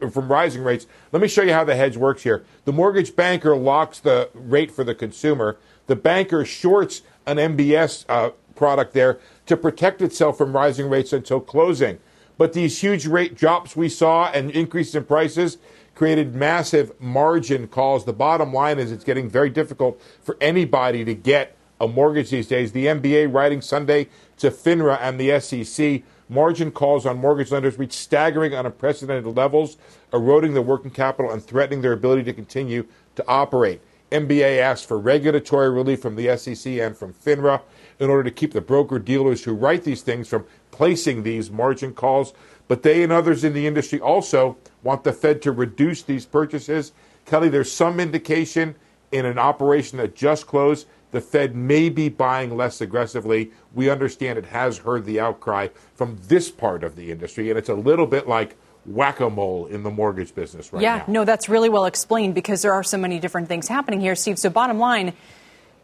from 0.09 0.31
rising 0.31 0.63
rates. 0.63 0.85
Let 1.11 1.21
me 1.21 1.27
show 1.27 1.41
you 1.41 1.53
how 1.53 1.63
the 1.63 1.75
hedge 1.75 1.97
works 1.97 2.23
here. 2.23 2.43
The 2.65 2.73
mortgage 2.73 3.15
banker 3.15 3.55
locks 3.55 3.99
the 3.99 4.29
rate 4.33 4.71
for 4.71 4.83
the 4.83 4.95
consumer. 4.95 5.57
The 5.87 5.95
banker 5.95 6.45
shorts 6.45 7.01
an 7.25 7.37
MBS 7.37 8.05
uh, 8.09 8.31
product 8.55 8.93
there 8.93 9.19
to 9.45 9.57
protect 9.57 10.01
itself 10.01 10.37
from 10.37 10.55
rising 10.55 10.89
rates 10.89 11.13
until 11.13 11.39
closing. 11.39 11.99
But 12.37 12.53
these 12.53 12.81
huge 12.81 13.05
rate 13.05 13.35
drops 13.35 13.75
we 13.75 13.89
saw 13.89 14.29
and 14.31 14.51
increases 14.51 14.95
in 14.95 15.05
prices 15.05 15.57
created 15.93 16.35
massive 16.35 16.99
margin 16.99 17.67
calls. 17.67 18.05
The 18.05 18.13
bottom 18.13 18.53
line 18.53 18.79
is 18.79 18.91
it's 18.91 19.05
getting 19.05 19.29
very 19.29 19.49
difficult 19.49 20.01
for 20.21 20.37
anybody 20.41 21.05
to 21.05 21.13
get 21.13 21.55
a 21.79 21.87
mortgage 21.87 22.29
these 22.29 22.47
days. 22.47 22.71
The 22.71 22.87
MBA 22.87 23.33
writing 23.33 23.61
Sunday 23.61 24.09
to 24.37 24.51
FINRA 24.51 24.97
and 25.01 25.19
the 25.19 25.39
SEC. 25.39 26.03
Margin 26.27 26.71
calls 26.71 27.05
on 27.05 27.17
mortgage 27.17 27.51
lenders 27.51 27.77
reached 27.77 27.93
staggering 27.93 28.53
unprecedented 28.53 29.25
levels, 29.37 29.77
eroding 30.11 30.53
their 30.53 30.63
working 30.63 30.91
capital 30.91 31.31
and 31.31 31.43
threatening 31.43 31.81
their 31.81 31.93
ability 31.93 32.23
to 32.23 32.33
continue 32.33 32.85
to 33.15 33.23
operate. 33.27 33.81
MBA 34.11 34.59
asked 34.59 34.87
for 34.87 34.99
regulatory 34.99 35.69
relief 35.69 36.01
from 36.01 36.15
the 36.15 36.37
SEC 36.37 36.73
and 36.73 36.95
from 36.95 37.13
FINRA 37.13 37.61
in 37.99 38.09
order 38.09 38.23
to 38.23 38.31
keep 38.31 38.53
the 38.53 38.61
broker 38.61 38.99
dealers 38.99 39.43
who 39.43 39.53
write 39.53 39.83
these 39.83 40.01
things 40.01 40.27
from 40.27 40.45
placing 40.71 41.23
these 41.23 41.49
margin 41.49 41.93
calls. 41.93 42.33
But 42.67 42.83
they 42.83 43.03
and 43.03 43.11
others 43.11 43.43
in 43.43 43.53
the 43.53 43.67
industry 43.67 43.99
also 43.99 44.57
want 44.83 45.03
the 45.03 45.13
Fed 45.13 45.41
to 45.43 45.51
reduce 45.51 46.01
these 46.01 46.25
purchases. 46.25 46.93
Kelly, 47.25 47.49
there's 47.49 47.71
some 47.71 47.99
indication 47.99 48.75
in 49.11 49.25
an 49.25 49.39
operation 49.39 49.97
that 49.97 50.15
just 50.15 50.47
closed 50.47 50.87
the 51.11 51.21
Fed 51.21 51.55
may 51.55 51.87
be 51.87 52.09
buying 52.09 52.57
less 52.57 52.81
aggressively. 52.81 53.51
We 53.73 53.89
understand 53.89 54.37
it 54.37 54.47
has 54.47 54.79
heard 54.79 55.05
the 55.05 55.21
outcry 55.21 55.69
from 55.93 56.19
this 56.27 56.51
part 56.51 56.83
of 56.83 56.97
the 56.97 57.09
industry, 57.09 57.49
and 57.49 57.57
it's 57.57 57.69
a 57.69 57.73
little 57.73 58.05
bit 58.05 58.27
like 58.27 58.57
whack 58.85 59.19
a 59.19 59.29
mole 59.29 59.65
in 59.67 59.83
the 59.83 59.89
mortgage 59.89 60.33
business 60.35 60.71
right 60.71 60.81
yeah, 60.81 60.97
now. 60.97 61.03
Yeah, 61.07 61.13
no, 61.13 61.25
that's 61.25 61.49
really 61.49 61.69
well 61.69 61.85
explained 61.85 62.35
because 62.35 62.61
there 62.61 62.73
are 62.73 62.83
so 62.83 62.97
many 62.97 63.19
different 63.19 63.47
things 63.47 63.67
happening 63.67 63.99
here, 63.99 64.15
Steve. 64.15 64.39
So, 64.39 64.49
bottom 64.49 64.79
line, 64.79 65.13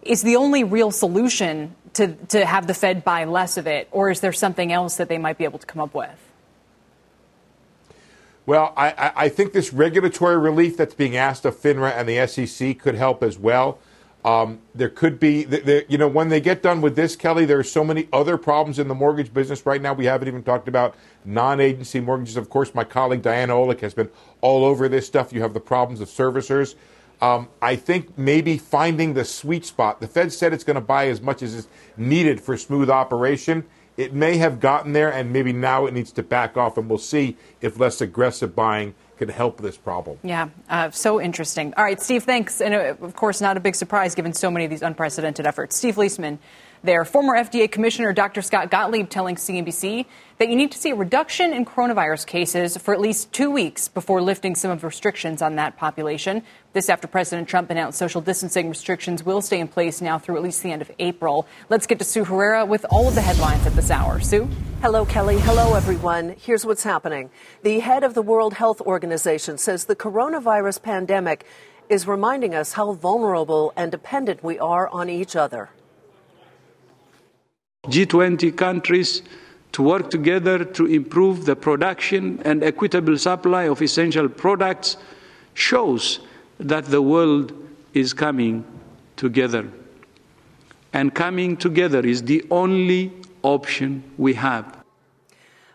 is 0.03 0.21
the 0.21 0.35
only 0.35 0.63
real 0.63 0.91
solution 0.91 1.75
to, 1.93 2.13
to 2.29 2.45
have 2.45 2.67
the 2.67 2.73
Fed 2.73 3.03
buy 3.03 3.25
less 3.25 3.57
of 3.57 3.67
it, 3.67 3.87
or 3.91 4.09
is 4.09 4.19
there 4.21 4.33
something 4.33 4.71
else 4.71 4.97
that 4.97 5.09
they 5.09 5.17
might 5.17 5.37
be 5.37 5.43
able 5.43 5.59
to 5.59 5.65
come 5.65 5.81
up 5.81 5.93
with? 5.93 6.09
Well, 8.45 8.73
I, 8.75 9.11
I 9.15 9.29
think 9.29 9.53
this 9.53 9.71
regulatory 9.71 10.37
relief 10.37 10.75
that's 10.75 10.95
being 10.95 11.15
asked 11.15 11.45
of 11.45 11.55
FINRA 11.55 11.91
and 11.91 12.09
the 12.09 12.25
SEC 12.27 12.79
could 12.79 12.95
help 12.95 13.21
as 13.21 13.37
well. 13.37 13.79
Um, 14.23 14.59
there 14.75 14.89
could 14.89 15.19
be, 15.19 15.47
you 15.89 15.97
know, 15.97 16.07
when 16.07 16.29
they 16.29 16.39
get 16.39 16.61
done 16.61 16.81
with 16.81 16.95
this, 16.95 17.15
Kelly, 17.15 17.45
there 17.45 17.57
are 17.57 17.63
so 17.63 17.83
many 17.83 18.07
other 18.13 18.37
problems 18.37 18.77
in 18.77 18.87
the 18.87 18.93
mortgage 18.93 19.33
business 19.33 19.65
right 19.65 19.81
now. 19.81 19.93
We 19.93 20.05
haven't 20.05 20.27
even 20.27 20.43
talked 20.43 20.67
about 20.67 20.95
non 21.25 21.59
agency 21.59 21.99
mortgages. 21.99 22.37
Of 22.37 22.49
course, 22.49 22.75
my 22.75 22.83
colleague 22.83 23.23
Diana 23.23 23.53
Olick 23.53 23.79
has 23.81 23.95
been 23.95 24.09
all 24.41 24.63
over 24.63 24.87
this 24.87 25.07
stuff. 25.07 25.33
You 25.33 25.41
have 25.41 25.55
the 25.55 25.59
problems 25.59 26.01
of 26.01 26.07
servicers. 26.07 26.75
Um, 27.19 27.49
I 27.61 27.75
think 27.75 28.17
maybe 28.17 28.57
finding 28.57 29.13
the 29.13 29.25
sweet 29.25 29.65
spot. 29.65 30.01
The 30.01 30.07
Fed 30.07 30.31
said 30.33 30.53
it's 30.53 30.63
going 30.63 30.75
to 30.75 30.81
buy 30.81 31.07
as 31.07 31.21
much 31.21 31.41
as 31.41 31.53
is 31.53 31.67
needed 31.97 32.41
for 32.41 32.57
smooth 32.57 32.89
operation. 32.89 33.63
It 33.97 34.13
may 34.13 34.37
have 34.37 34.59
gotten 34.59 34.93
there, 34.93 35.11
and 35.11 35.31
maybe 35.33 35.53
now 35.53 35.85
it 35.85 35.93
needs 35.93 36.11
to 36.13 36.23
back 36.23 36.57
off, 36.57 36.77
and 36.77 36.89
we'll 36.89 36.97
see 36.97 37.37
if 37.59 37.79
less 37.79 38.01
aggressive 38.01 38.55
buying 38.55 38.95
could 39.21 39.29
help 39.29 39.61
this 39.61 39.77
problem. 39.77 40.17
Yeah, 40.23 40.49
uh, 40.67 40.89
so 40.89 41.21
interesting. 41.21 41.75
All 41.77 41.83
right, 41.83 42.01
Steve, 42.01 42.23
thanks. 42.23 42.59
And 42.59 42.73
uh, 42.73 42.95
of 43.05 43.15
course, 43.15 43.39
not 43.39 43.55
a 43.55 43.59
big 43.59 43.75
surprise 43.75 44.15
given 44.15 44.33
so 44.33 44.49
many 44.49 44.65
of 44.65 44.71
these 44.71 44.81
unprecedented 44.81 45.45
efforts. 45.45 45.77
Steve 45.77 45.93
Liesman 45.95 46.39
there. 46.83 47.05
Former 47.05 47.35
FDA 47.35 47.71
Commissioner 47.71 48.13
Dr. 48.13 48.41
Scott 48.41 48.71
Gottlieb 48.71 49.09
telling 49.09 49.35
CNBC 49.35 50.05
that 50.37 50.49
you 50.49 50.55
need 50.55 50.71
to 50.71 50.77
see 50.77 50.89
a 50.89 50.95
reduction 50.95 51.53
in 51.53 51.65
coronavirus 51.65 52.25
cases 52.25 52.77
for 52.77 52.93
at 52.93 52.99
least 52.99 53.31
two 53.31 53.51
weeks 53.51 53.87
before 53.87 54.21
lifting 54.21 54.55
some 54.55 54.71
of 54.71 54.83
restrictions 54.83 55.41
on 55.41 55.55
that 55.57 55.77
population. 55.77 56.41
This 56.73 56.89
after 56.89 57.07
President 57.07 57.47
Trump 57.47 57.69
announced 57.69 57.99
social 57.99 58.21
distancing 58.21 58.69
restrictions 58.69 59.23
will 59.23 59.41
stay 59.41 59.59
in 59.59 59.67
place 59.67 60.01
now 60.01 60.17
through 60.17 60.37
at 60.37 60.43
least 60.43 60.63
the 60.63 60.71
end 60.71 60.81
of 60.81 60.91
April. 60.97 61.45
Let's 61.69 61.85
get 61.85 61.99
to 61.99 62.05
Sue 62.05 62.23
Herrera 62.23 62.65
with 62.65 62.85
all 62.89 63.07
of 63.07 63.15
the 63.15 63.21
headlines 63.21 63.65
at 63.67 63.75
this 63.75 63.91
hour. 63.91 64.19
Sue? 64.19 64.47
Hello, 64.81 65.05
Kelly. 65.05 65.37
Hello, 65.39 65.75
everyone. 65.75 66.35
Here's 66.39 66.65
what's 66.65 66.83
happening. 66.83 67.29
The 67.61 67.79
head 67.79 68.03
of 68.03 68.15
the 68.15 68.23
World 68.23 68.55
Health 68.55 68.81
Organization 68.81 69.59
says 69.59 69.85
the 69.85 69.95
coronavirus 69.95 70.81
pandemic 70.81 71.45
is 71.89 72.07
reminding 72.07 72.55
us 72.55 72.73
how 72.73 72.93
vulnerable 72.93 73.73
and 73.75 73.91
dependent 73.91 74.43
we 74.43 74.57
are 74.57 74.87
on 74.87 75.09
each 75.09 75.35
other. 75.35 75.69
G20 77.87 78.55
countries 78.55 79.23
to 79.71 79.81
work 79.81 80.11
together 80.11 80.63
to 80.63 80.85
improve 80.85 81.45
the 81.45 81.55
production 81.55 82.39
and 82.45 82.63
equitable 82.63 83.17
supply 83.17 83.63
of 83.63 83.81
essential 83.81 84.29
products 84.29 84.97
shows 85.55 86.19
that 86.59 86.85
the 86.85 87.01
world 87.01 87.53
is 87.95 88.13
coming 88.13 88.63
together. 89.15 89.67
And 90.93 91.15
coming 91.15 91.57
together 91.57 92.05
is 92.05 92.21
the 92.21 92.45
only 92.51 93.11
option 93.41 94.03
we 94.17 94.35
have. 94.35 94.80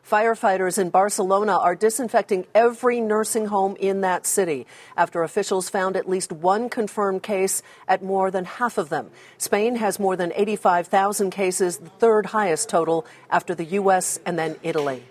Firefighters 0.08 0.78
in 0.78 0.90
Barcelona 0.90 1.58
are 1.58 1.74
disinfecting 1.74 2.46
every 2.54 3.00
nursing 3.00 3.46
home 3.46 3.74
in 3.80 4.02
that 4.02 4.24
city 4.24 4.64
after 4.96 5.24
officials 5.24 5.68
found 5.68 5.96
at 5.96 6.08
least 6.08 6.30
one 6.30 6.68
confirmed 6.68 7.24
case 7.24 7.60
at 7.88 8.04
more 8.04 8.30
than 8.30 8.44
half 8.44 8.78
of 8.78 8.88
them. 8.88 9.10
Spain 9.36 9.74
has 9.76 9.98
more 9.98 10.14
than 10.14 10.32
85,000 10.36 11.30
cases, 11.30 11.78
the 11.78 11.90
third 11.90 12.26
highest 12.26 12.68
total 12.68 13.04
after 13.30 13.52
the 13.52 13.64
U.S. 13.64 14.20
and 14.24 14.38
then 14.38 14.54
Italy. 14.62 15.02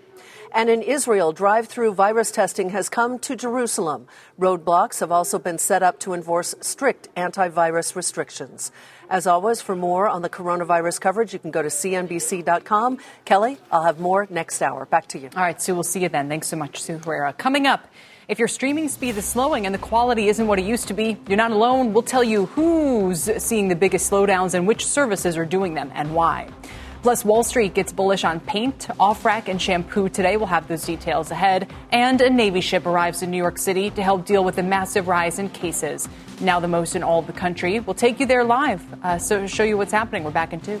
And 0.54 0.70
in 0.70 0.80
Israel, 0.80 1.32
drive 1.32 1.68
through 1.68 1.92
virus 1.92 2.30
testing 2.30 2.70
has 2.70 2.88
come 2.88 3.18
to 3.18 3.36
Jerusalem. 3.36 4.06
Roadblocks 4.40 5.00
have 5.00 5.12
also 5.12 5.38
been 5.38 5.58
set 5.58 5.82
up 5.82 5.98
to 6.00 6.14
enforce 6.14 6.54
strict 6.62 7.14
antivirus 7.14 7.94
restrictions. 7.94 8.72
As 9.08 9.26
always, 9.26 9.60
for 9.60 9.76
more 9.76 10.08
on 10.08 10.22
the 10.22 10.28
coronavirus 10.28 11.00
coverage, 11.00 11.32
you 11.32 11.38
can 11.38 11.52
go 11.52 11.62
to 11.62 11.68
CNBC.com. 11.68 12.98
Kelly, 13.24 13.58
I'll 13.70 13.84
have 13.84 14.00
more 14.00 14.26
next 14.30 14.60
hour. 14.60 14.84
Back 14.84 15.06
to 15.08 15.18
you. 15.18 15.30
All 15.36 15.42
right, 15.42 15.60
Sue, 15.62 15.74
we'll 15.74 15.84
see 15.84 16.00
you 16.02 16.08
then. 16.08 16.28
Thanks 16.28 16.48
so 16.48 16.56
much, 16.56 16.82
Sue 16.82 16.98
Herrera. 16.98 17.32
Coming 17.32 17.68
up, 17.68 17.86
if 18.26 18.40
your 18.40 18.48
streaming 18.48 18.88
speed 18.88 19.16
is 19.16 19.24
slowing 19.24 19.64
and 19.64 19.72
the 19.72 19.78
quality 19.78 20.26
isn't 20.26 20.48
what 20.48 20.58
it 20.58 20.64
used 20.64 20.88
to 20.88 20.94
be, 20.94 21.16
you're 21.28 21.36
not 21.36 21.52
alone. 21.52 21.92
We'll 21.92 22.02
tell 22.02 22.24
you 22.24 22.46
who's 22.46 23.30
seeing 23.40 23.68
the 23.68 23.76
biggest 23.76 24.10
slowdowns 24.10 24.54
and 24.54 24.66
which 24.66 24.84
services 24.84 25.36
are 25.36 25.44
doing 25.44 25.74
them 25.74 25.92
and 25.94 26.12
why. 26.12 26.48
Plus, 27.02 27.24
Wall 27.24 27.44
Street 27.44 27.72
gets 27.72 27.92
bullish 27.92 28.24
on 28.24 28.40
paint, 28.40 28.88
off 28.98 29.24
rack, 29.24 29.46
and 29.46 29.62
shampoo 29.62 30.08
today. 30.08 30.36
We'll 30.36 30.48
have 30.48 30.66
those 30.66 30.84
details 30.84 31.30
ahead. 31.30 31.70
And 31.92 32.20
a 32.20 32.28
Navy 32.28 32.60
ship 32.60 32.84
arrives 32.84 33.22
in 33.22 33.30
New 33.30 33.36
York 33.36 33.58
City 33.58 33.90
to 33.90 34.02
help 34.02 34.26
deal 34.26 34.42
with 34.42 34.56
the 34.56 34.64
massive 34.64 35.06
rise 35.06 35.38
in 35.38 35.48
cases. 35.50 36.08
Now, 36.40 36.60
the 36.60 36.68
most 36.68 36.94
in 36.94 37.02
all 37.02 37.22
the 37.22 37.32
country. 37.32 37.80
We'll 37.80 37.94
take 37.94 38.20
you 38.20 38.26
there 38.26 38.44
live, 38.44 38.82
uh, 39.02 39.18
so 39.18 39.46
show 39.46 39.64
you 39.64 39.76
what's 39.78 39.92
happening. 39.92 40.22
We're 40.22 40.32
back 40.32 40.52
in 40.52 40.60
two. 40.60 40.80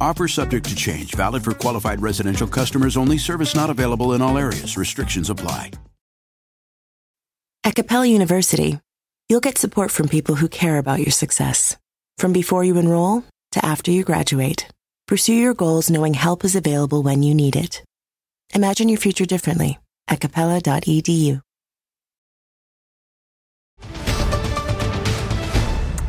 Offer 0.00 0.28
subject 0.28 0.68
to 0.68 0.74
change, 0.74 1.14
valid 1.14 1.44
for 1.44 1.52
qualified 1.52 2.00
residential 2.00 2.46
customers 2.48 2.96
only, 2.96 3.18
service 3.18 3.54
not 3.54 3.70
available 3.70 4.12
in 4.14 4.22
all 4.22 4.38
areas. 4.38 4.76
Restrictions 4.76 5.30
apply. 5.30 5.70
At 7.64 7.74
Capella 7.74 8.06
University, 8.06 8.80
you'll 9.28 9.40
get 9.40 9.58
support 9.58 9.90
from 9.90 10.08
people 10.08 10.36
who 10.36 10.48
care 10.48 10.78
about 10.78 11.00
your 11.00 11.10
success. 11.10 11.76
From 12.16 12.32
before 12.32 12.64
you 12.64 12.78
enroll 12.78 13.24
to 13.52 13.64
after 13.64 13.90
you 13.90 14.04
graduate, 14.04 14.68
pursue 15.06 15.34
your 15.34 15.54
goals 15.54 15.90
knowing 15.90 16.14
help 16.14 16.44
is 16.44 16.56
available 16.56 17.02
when 17.02 17.22
you 17.22 17.34
need 17.34 17.56
it. 17.56 17.82
Imagine 18.54 18.88
your 18.88 18.98
future 18.98 19.26
differently 19.26 19.78
at 20.08 20.20
capella.edu. 20.20 21.42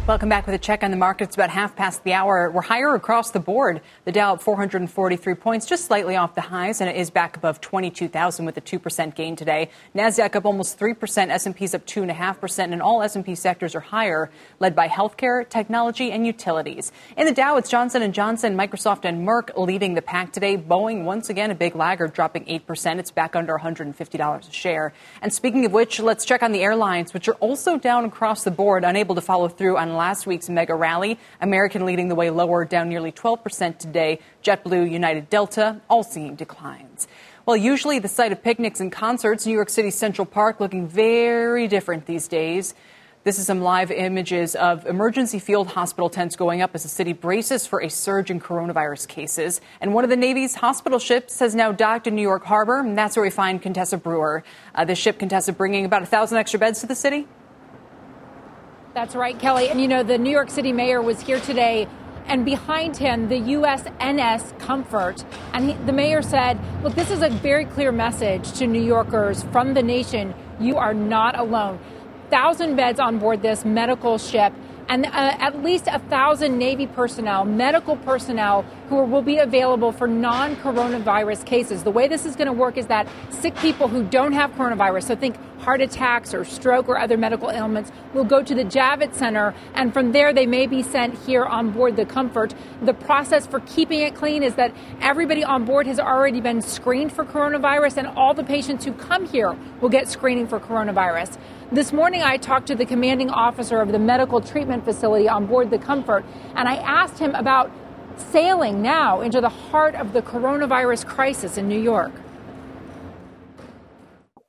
Welcome 0.09 0.29
back 0.29 0.47
with 0.47 0.55
a 0.55 0.57
check 0.57 0.83
on 0.83 0.89
the 0.89 0.97
markets 0.97 1.35
about 1.35 1.51
half 1.51 1.75
past 1.75 2.03
the 2.03 2.13
hour. 2.13 2.49
We're 2.49 2.63
higher 2.63 2.95
across 2.95 3.29
the 3.29 3.39
board. 3.39 3.79
The 4.05 4.11
Dow 4.11 4.33
up 4.33 4.41
443 4.41 5.35
points, 5.35 5.67
just 5.67 5.85
slightly 5.85 6.15
off 6.15 6.33
the 6.33 6.41
highs, 6.41 6.81
and 6.81 6.89
it 6.89 6.95
is 6.95 7.11
back 7.11 7.37
above 7.37 7.61
22,000 7.61 8.43
with 8.43 8.57
a 8.57 8.61
2% 8.61 9.13
gain 9.13 9.35
today. 9.35 9.69
Nasdaq 9.93 10.35
up 10.35 10.45
almost 10.45 10.79
3%, 10.79 11.29
S&P's 11.29 11.75
up 11.75 11.85
2.5%, 11.85 12.73
and 12.73 12.81
all 12.81 13.03
S&P 13.03 13.35
sectors 13.35 13.75
are 13.75 13.81
higher, 13.81 14.31
led 14.59 14.75
by 14.75 14.87
healthcare, 14.87 15.47
technology, 15.47 16.11
and 16.11 16.25
utilities. 16.25 16.91
In 17.15 17.27
the 17.27 17.31
Dow, 17.31 17.57
it's 17.57 17.69
Johnson 17.69 18.11
& 18.11 18.13
Johnson, 18.13 18.57
Microsoft, 18.57 19.05
and 19.05 19.27
Merck 19.27 19.55
leading 19.55 19.93
the 19.93 20.01
pack 20.01 20.33
today. 20.33 20.57
Boeing, 20.57 21.03
once 21.03 21.29
again, 21.29 21.51
a 21.51 21.55
big 21.55 21.75
laggard, 21.75 22.13
dropping 22.13 22.45
8%. 22.45 22.97
It's 22.97 23.11
back 23.11 23.35
under 23.35 23.59
$150 23.59 24.49
a 24.49 24.51
share. 24.51 24.91
And 25.21 25.31
speaking 25.31 25.65
of 25.65 25.71
which, 25.71 25.99
let's 25.99 26.25
check 26.25 26.41
on 26.41 26.51
the 26.51 26.63
airlines, 26.63 27.13
which 27.13 27.27
are 27.27 27.35
also 27.35 27.77
down 27.77 28.05
across 28.05 28.43
the 28.43 28.49
board, 28.49 28.83
unable 28.83 29.13
to 29.13 29.21
follow 29.21 29.47
through 29.47 29.77
on 29.77 29.98
last 29.99 30.25
week's 30.25 30.49
mega 30.49 30.73
rally. 30.73 31.19
American 31.41 31.85
leading 31.85 32.07
the 32.07 32.15
way 32.15 32.29
lower, 32.29 32.63
down 32.63 32.87
nearly 32.87 33.11
12% 33.11 33.77
today. 33.77 34.19
JetBlue, 34.45 34.89
United 34.89 35.29
Delta, 35.29 35.81
all 35.89 36.03
seeing 36.03 36.35
declines. 36.35 37.09
Well, 37.45 37.57
usually 37.57 37.99
the 37.99 38.07
site 38.07 38.31
of 38.31 38.41
picnics 38.41 38.79
and 38.79 38.91
concerts, 38.91 39.45
New 39.45 39.53
York 39.53 39.69
City 39.69 39.91
Central 39.91 40.25
Park 40.25 40.61
looking 40.61 40.87
very 40.87 41.67
different 41.67 42.05
these 42.05 42.29
days. 42.29 42.73
This 43.25 43.37
is 43.37 43.45
some 43.45 43.59
live 43.59 43.91
images 43.91 44.55
of 44.55 44.85
emergency 44.85 45.39
field 45.39 45.67
hospital 45.67 46.09
tents 46.09 46.37
going 46.37 46.61
up 46.61 46.71
as 46.73 46.83
the 46.83 46.89
city 46.89 47.11
braces 47.11 47.67
for 47.67 47.81
a 47.81 47.89
surge 47.89 48.31
in 48.31 48.39
coronavirus 48.39 49.09
cases. 49.09 49.59
And 49.81 49.93
one 49.93 50.05
of 50.05 50.09
the 50.09 50.15
Navy's 50.15 50.55
hospital 50.55 50.99
ships 50.99 51.39
has 51.39 51.53
now 51.53 51.73
docked 51.73 52.07
in 52.07 52.15
New 52.15 52.21
York 52.21 52.45
Harbor, 52.45 52.79
and 52.79 52.97
that's 52.97 53.17
where 53.17 53.23
we 53.23 53.29
find 53.29 53.61
Contessa 53.61 53.97
Brewer. 53.97 54.45
Uh, 54.73 54.85
this 54.85 54.97
ship, 54.97 55.19
Contessa, 55.19 55.51
bringing 55.51 55.83
about 55.83 56.01
a 56.01 56.05
thousand 56.05 56.37
extra 56.37 56.59
beds 56.59 56.79
to 56.79 56.87
the 56.87 56.95
city. 56.95 57.27
That's 58.95 59.15
right, 59.15 59.37
Kelly. 59.37 59.69
And 59.69 59.79
you 59.79 59.87
know, 59.87 60.01
the 60.01 60.17
New 60.17 60.31
York 60.31 60.49
City 60.49 60.73
mayor 60.73 60.99
was 60.99 61.21
here 61.21 61.39
today, 61.39 61.87
and 62.25 62.43
behind 62.43 62.97
him, 62.97 63.29
the 63.29 63.39
USNS 63.39 64.57
Comfort. 64.57 65.23
And 65.53 65.69
he, 65.69 65.73
the 65.85 65.91
mayor 65.91 66.23
said, 66.23 66.59
Look, 66.83 66.95
this 66.95 67.11
is 67.11 67.21
a 67.21 67.29
very 67.29 67.65
clear 67.65 67.91
message 67.91 68.51
to 68.53 68.65
New 68.65 68.81
Yorkers 68.81 69.43
from 69.51 69.75
the 69.75 69.83
nation. 69.83 70.33
You 70.59 70.77
are 70.77 70.95
not 70.95 71.37
alone. 71.37 71.79
Thousand 72.31 72.75
beds 72.75 72.99
on 72.99 73.19
board 73.19 73.43
this 73.43 73.63
medical 73.63 74.17
ship 74.17 74.53
and 74.89 75.05
uh, 75.05 75.09
at 75.13 75.63
least 75.63 75.87
a 75.87 75.99
thousand 75.99 76.57
Navy 76.57 76.87
personnel, 76.87 77.45
medical 77.45 77.95
personnel, 77.97 78.63
who 78.89 79.03
will 79.03 79.21
be 79.21 79.37
available 79.37 79.91
for 79.91 80.07
non 80.07 80.55
coronavirus 80.57 81.45
cases. 81.45 81.83
The 81.83 81.91
way 81.91 82.07
this 82.07 82.25
is 82.25 82.35
going 82.35 82.47
to 82.47 82.53
work 82.53 82.75
is 82.75 82.87
that 82.87 83.07
sick 83.29 83.55
people 83.57 83.87
who 83.87 84.03
don't 84.03 84.33
have 84.33 84.51
coronavirus, 84.53 85.03
so 85.03 85.15
think 85.15 85.35
heart 85.59 85.81
attacks 85.81 86.33
or 86.33 86.43
stroke 86.43 86.89
or 86.89 86.97
other 86.97 87.17
medical 87.17 87.51
ailments, 87.51 87.91
will 88.13 88.23
go 88.23 88.41
to 88.41 88.55
the 88.55 88.63
Javits 88.63 89.15
Center, 89.15 89.53
and 89.73 89.93
from 89.93 90.11
there 90.11 90.33
they 90.33 90.45
may 90.45 90.67
be 90.67 90.81
sent 90.81 91.17
here 91.19 91.43
on 91.43 91.71
board 91.71 91.95
the 91.95 92.05
Comfort. 92.05 92.53
The 92.81 92.93
process 92.93 93.45
for 93.45 93.59
keeping 93.61 93.99
it 93.99 94.15
clean 94.15 94.43
is 94.43 94.55
that 94.55 94.73
everybody 95.01 95.43
on 95.43 95.65
board 95.65 95.87
has 95.87 95.99
already 95.99 96.41
been 96.41 96.61
screened 96.61 97.13
for 97.13 97.23
coronavirus, 97.23 97.97
and 97.97 98.07
all 98.07 98.33
the 98.33 98.43
patients 98.43 98.85
who 98.85 98.93
come 98.93 99.27
here 99.27 99.55
will 99.81 99.89
get 99.89 100.07
screening 100.07 100.47
for 100.47 100.59
coronavirus. 100.59 101.37
This 101.71 101.93
morning, 101.93 102.23
I 102.23 102.37
talked 102.37 102.67
to 102.67 102.75
the 102.75 102.85
commanding 102.85 103.29
officer 103.29 103.79
of 103.79 103.91
the 103.91 103.99
medical 103.99 104.41
treatment 104.41 104.85
facility 104.85 105.29
on 105.29 105.45
board 105.45 105.69
the 105.69 105.77
Comfort, 105.77 106.25
and 106.55 106.67
I 106.67 106.75
asked 106.75 107.19
him 107.19 107.35
about 107.35 107.71
sailing 108.17 108.81
now 108.81 109.21
into 109.21 109.39
the 109.39 109.49
heart 109.49 109.95
of 109.95 110.13
the 110.13 110.21
coronavirus 110.21 111.05
crisis 111.05 111.57
in 111.57 111.67
New 111.67 111.79
York. 111.79 112.11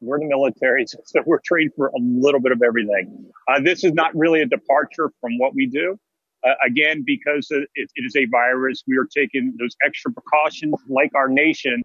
We're 0.01 0.19
the 0.19 0.27
military, 0.27 0.87
so 1.05 1.23
we're 1.27 1.41
trained 1.45 1.73
for 1.77 1.89
a 1.89 1.99
little 1.99 2.41
bit 2.41 2.53
of 2.53 2.63
everything. 2.63 3.27
Uh, 3.49 3.61
this 3.61 3.85
is 3.85 3.93
not 3.93 4.15
really 4.15 4.41
a 4.43 4.47
departure 4.47 5.11
from 5.21 5.39
what 5.39 5.55
we 5.55 5.67
do. 5.67 5.99
Uh, 6.43 6.55
again, 6.67 7.03
because 7.05 7.49
it, 7.51 7.69
it 7.75 7.91
is 7.97 8.17
a 8.17 8.25
virus, 8.27 8.83
we 8.89 8.97
are 8.97 9.07
taking 9.15 9.55
those 9.59 9.77
extra 9.85 10.11
precautions 10.11 10.75
like 10.89 11.11
our 11.15 11.29
nation. 11.29 11.83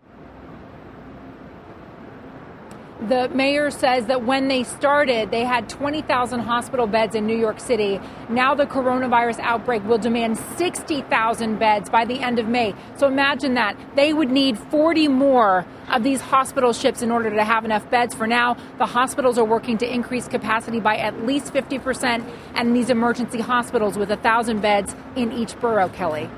The 3.02 3.28
mayor 3.28 3.72
says 3.72 4.06
that 4.06 4.24
when 4.24 4.48
they 4.48 4.64
started, 4.64 5.30
they 5.30 5.44
had 5.44 5.68
20,000 5.68 6.40
hospital 6.40 6.88
beds 6.88 7.14
in 7.14 7.28
New 7.28 7.38
York 7.38 7.60
City. 7.60 8.00
Now 8.30 8.56
the 8.56 8.66
coronavirus 8.66 9.40
outbreak 9.40 9.84
will 9.84 9.98
demand 9.98 10.38
60,000 10.38 11.60
beds 11.60 11.90
by 11.90 12.06
the 12.06 12.22
end 12.22 12.40
of 12.40 12.48
May. 12.48 12.74
So 12.96 13.08
imagine 13.08 13.56
that. 13.56 13.76
They 13.98 14.14
would 14.14 14.32
need 14.32 14.58
40 14.58 15.10
more 15.10 15.66
of 15.90 16.04
these 16.04 16.22
hospital 16.22 16.72
ships 16.72 17.02
in 17.02 17.12
order 17.12 17.30
to 17.30 17.44
have 17.44 17.66
enough 17.66 17.90
beds. 17.90 18.16
For 18.16 18.28
now, 18.28 18.56
the 18.78 18.86
hospitals 18.86 19.38
are 19.38 19.44
working 19.44 19.78
to 19.80 19.94
increase 19.94 20.30
capacity 20.30 20.80
by 20.80 20.96
at 20.96 21.26
least 21.26 21.54
50%, 21.54 22.26
and 22.56 22.74
these 22.74 22.90
emergency 22.90 23.42
hospitals 23.42 23.98
with 23.98 24.10
1,000 24.10 24.62
beds 24.62 24.96
in 25.18 25.34
each 25.34 25.60
borough, 25.60 25.90
Kelly. 25.90 26.30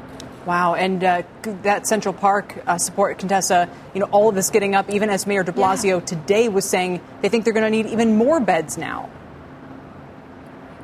Wow, 0.48 0.76
and 0.76 1.04
uh, 1.04 1.24
that 1.64 1.88
Central 1.88 2.14
Park 2.14 2.64
uh, 2.66 2.78
support, 2.78 3.20
Contessa, 3.20 3.68
you 3.94 4.00
know, 4.00 4.08
all 4.12 4.30
of 4.30 4.36
this 4.36 4.50
getting 4.50 4.76
up, 4.76 4.90
even 4.90 5.10
as 5.10 5.28
Mayor 5.28 5.44
de 5.44 5.52
Blasio 5.52 6.00
yeah. 6.00 6.06
today 6.06 6.48
was 6.48 6.64
saying 6.64 7.02
they 7.22 7.28
think 7.28 7.44
they're 7.44 7.54
going 7.54 7.70
to 7.70 7.70
need 7.70 7.88
even 7.88 8.16
more 8.16 8.40
beds 8.40 8.78
now. 8.78 9.10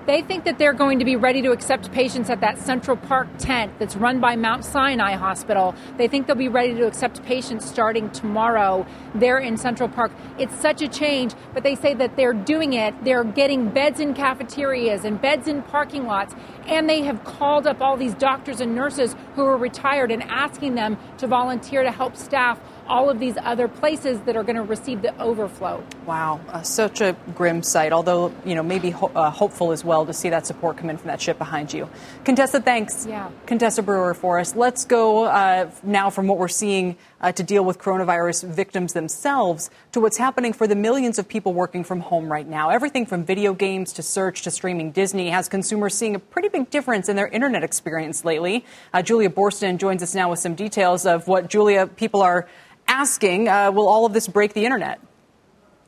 They 0.05 0.21
think 0.21 0.43
that 0.43 0.57
they're 0.57 0.73
going 0.73 0.99
to 0.99 1.05
be 1.05 1.15
ready 1.15 1.41
to 1.43 1.51
accept 1.51 1.89
patients 1.93 2.29
at 2.29 2.41
that 2.41 2.59
Central 2.59 2.97
Park 2.97 3.29
tent 3.37 3.71
that's 3.79 3.95
run 3.95 4.19
by 4.19 4.35
Mount 4.35 4.65
Sinai 4.65 5.13
Hospital. 5.13 5.73
They 5.97 6.09
think 6.09 6.27
they'll 6.27 6.35
be 6.35 6.49
ready 6.49 6.73
to 6.73 6.85
accept 6.85 7.23
patients 7.23 7.65
starting 7.65 8.09
tomorrow 8.09 8.85
there 9.15 9.37
in 9.37 9.55
Central 9.55 9.87
Park. 9.87 10.11
It's 10.37 10.53
such 10.55 10.81
a 10.81 10.89
change, 10.89 11.35
but 11.53 11.63
they 11.63 11.75
say 11.75 11.93
that 11.93 12.17
they're 12.17 12.33
doing 12.33 12.73
it. 12.73 12.93
They're 13.05 13.23
getting 13.23 13.69
beds 13.69 14.01
in 14.01 14.13
cafeterias 14.13 15.05
and 15.05 15.21
beds 15.21 15.47
in 15.47 15.61
parking 15.61 16.05
lots, 16.05 16.35
and 16.65 16.89
they 16.89 17.03
have 17.03 17.23
called 17.23 17.65
up 17.65 17.79
all 17.81 17.95
these 17.95 18.13
doctors 18.15 18.59
and 18.59 18.75
nurses 18.75 19.15
who 19.35 19.45
are 19.45 19.57
retired 19.57 20.11
and 20.11 20.21
asking 20.23 20.75
them 20.75 20.97
to 21.19 21.27
volunteer 21.27 21.81
to 21.81 21.91
help 21.91 22.17
staff 22.17 22.59
all 22.87 23.09
of 23.09 23.19
these 23.19 23.35
other 23.41 23.67
places 23.67 24.19
that 24.21 24.35
are 24.35 24.43
going 24.43 24.55
to 24.55 24.63
receive 24.63 25.01
the 25.01 25.17
overflow. 25.21 25.83
Wow, 26.05 26.39
uh, 26.49 26.61
such 26.61 27.01
a 27.01 27.15
grim 27.35 27.63
sight, 27.63 27.93
although, 27.93 28.33
you 28.45 28.55
know, 28.55 28.63
maybe 28.63 28.89
ho- 28.89 29.11
uh, 29.15 29.29
hopeful 29.29 29.71
as 29.71 29.83
well 29.83 30.05
to 30.05 30.13
see 30.13 30.29
that 30.29 30.45
support 30.45 30.77
come 30.77 30.89
in 30.89 30.97
from 30.97 31.07
that 31.07 31.21
ship 31.21 31.37
behind 31.37 31.73
you. 31.73 31.89
Contessa, 32.25 32.59
thanks. 32.59 33.05
Yeah. 33.05 33.29
Contessa 33.45 33.83
Brewer 33.83 34.13
for 34.13 34.39
us. 34.39 34.55
Let's 34.55 34.85
go 34.85 35.25
uh, 35.25 35.69
now 35.83 36.09
from 36.09 36.27
what 36.27 36.37
we're 36.37 36.47
seeing 36.47 36.97
uh, 37.21 37.31
to 37.31 37.43
deal 37.43 37.63
with 37.63 37.79
coronavirus 37.79 38.47
victims 38.47 38.93
themselves 38.93 39.69
to 39.93 40.01
what's 40.01 40.17
happening 40.17 40.53
for 40.53 40.67
the 40.67 40.75
millions 40.75 41.17
of 41.17 41.27
people 41.27 41.53
working 41.53 41.83
from 41.83 42.01
home 42.01 42.31
right 42.31 42.47
now. 42.47 42.69
Everything 42.69 43.05
from 43.05 43.23
video 43.23 43.53
games 43.53 43.93
to 43.93 44.03
search 44.03 44.41
to 44.43 44.51
streaming 44.51 44.91
Disney 44.91 45.29
has 45.29 45.47
consumers 45.47 45.95
seeing 45.95 46.15
a 46.15 46.19
pretty 46.19 46.49
big 46.49 46.69
difference 46.69 47.07
in 47.07 47.15
their 47.15 47.27
internet 47.27 47.63
experience 47.63 48.25
lately. 48.25 48.65
Uh, 48.93 49.01
Julia 49.01 49.29
Boorstin 49.29 49.77
joins 49.77 50.03
us 50.03 50.13
now 50.13 50.29
with 50.29 50.39
some 50.39 50.55
details 50.55 51.05
of 51.05 51.27
what 51.27 51.49
Julia 51.49 51.87
people 51.87 52.21
are 52.21 52.47
asking, 52.87 53.47
uh, 53.47 53.71
will 53.71 53.87
all 53.87 54.05
of 54.05 54.13
this 54.13 54.27
break 54.27 54.53
the 54.53 54.65
internet? 54.65 54.99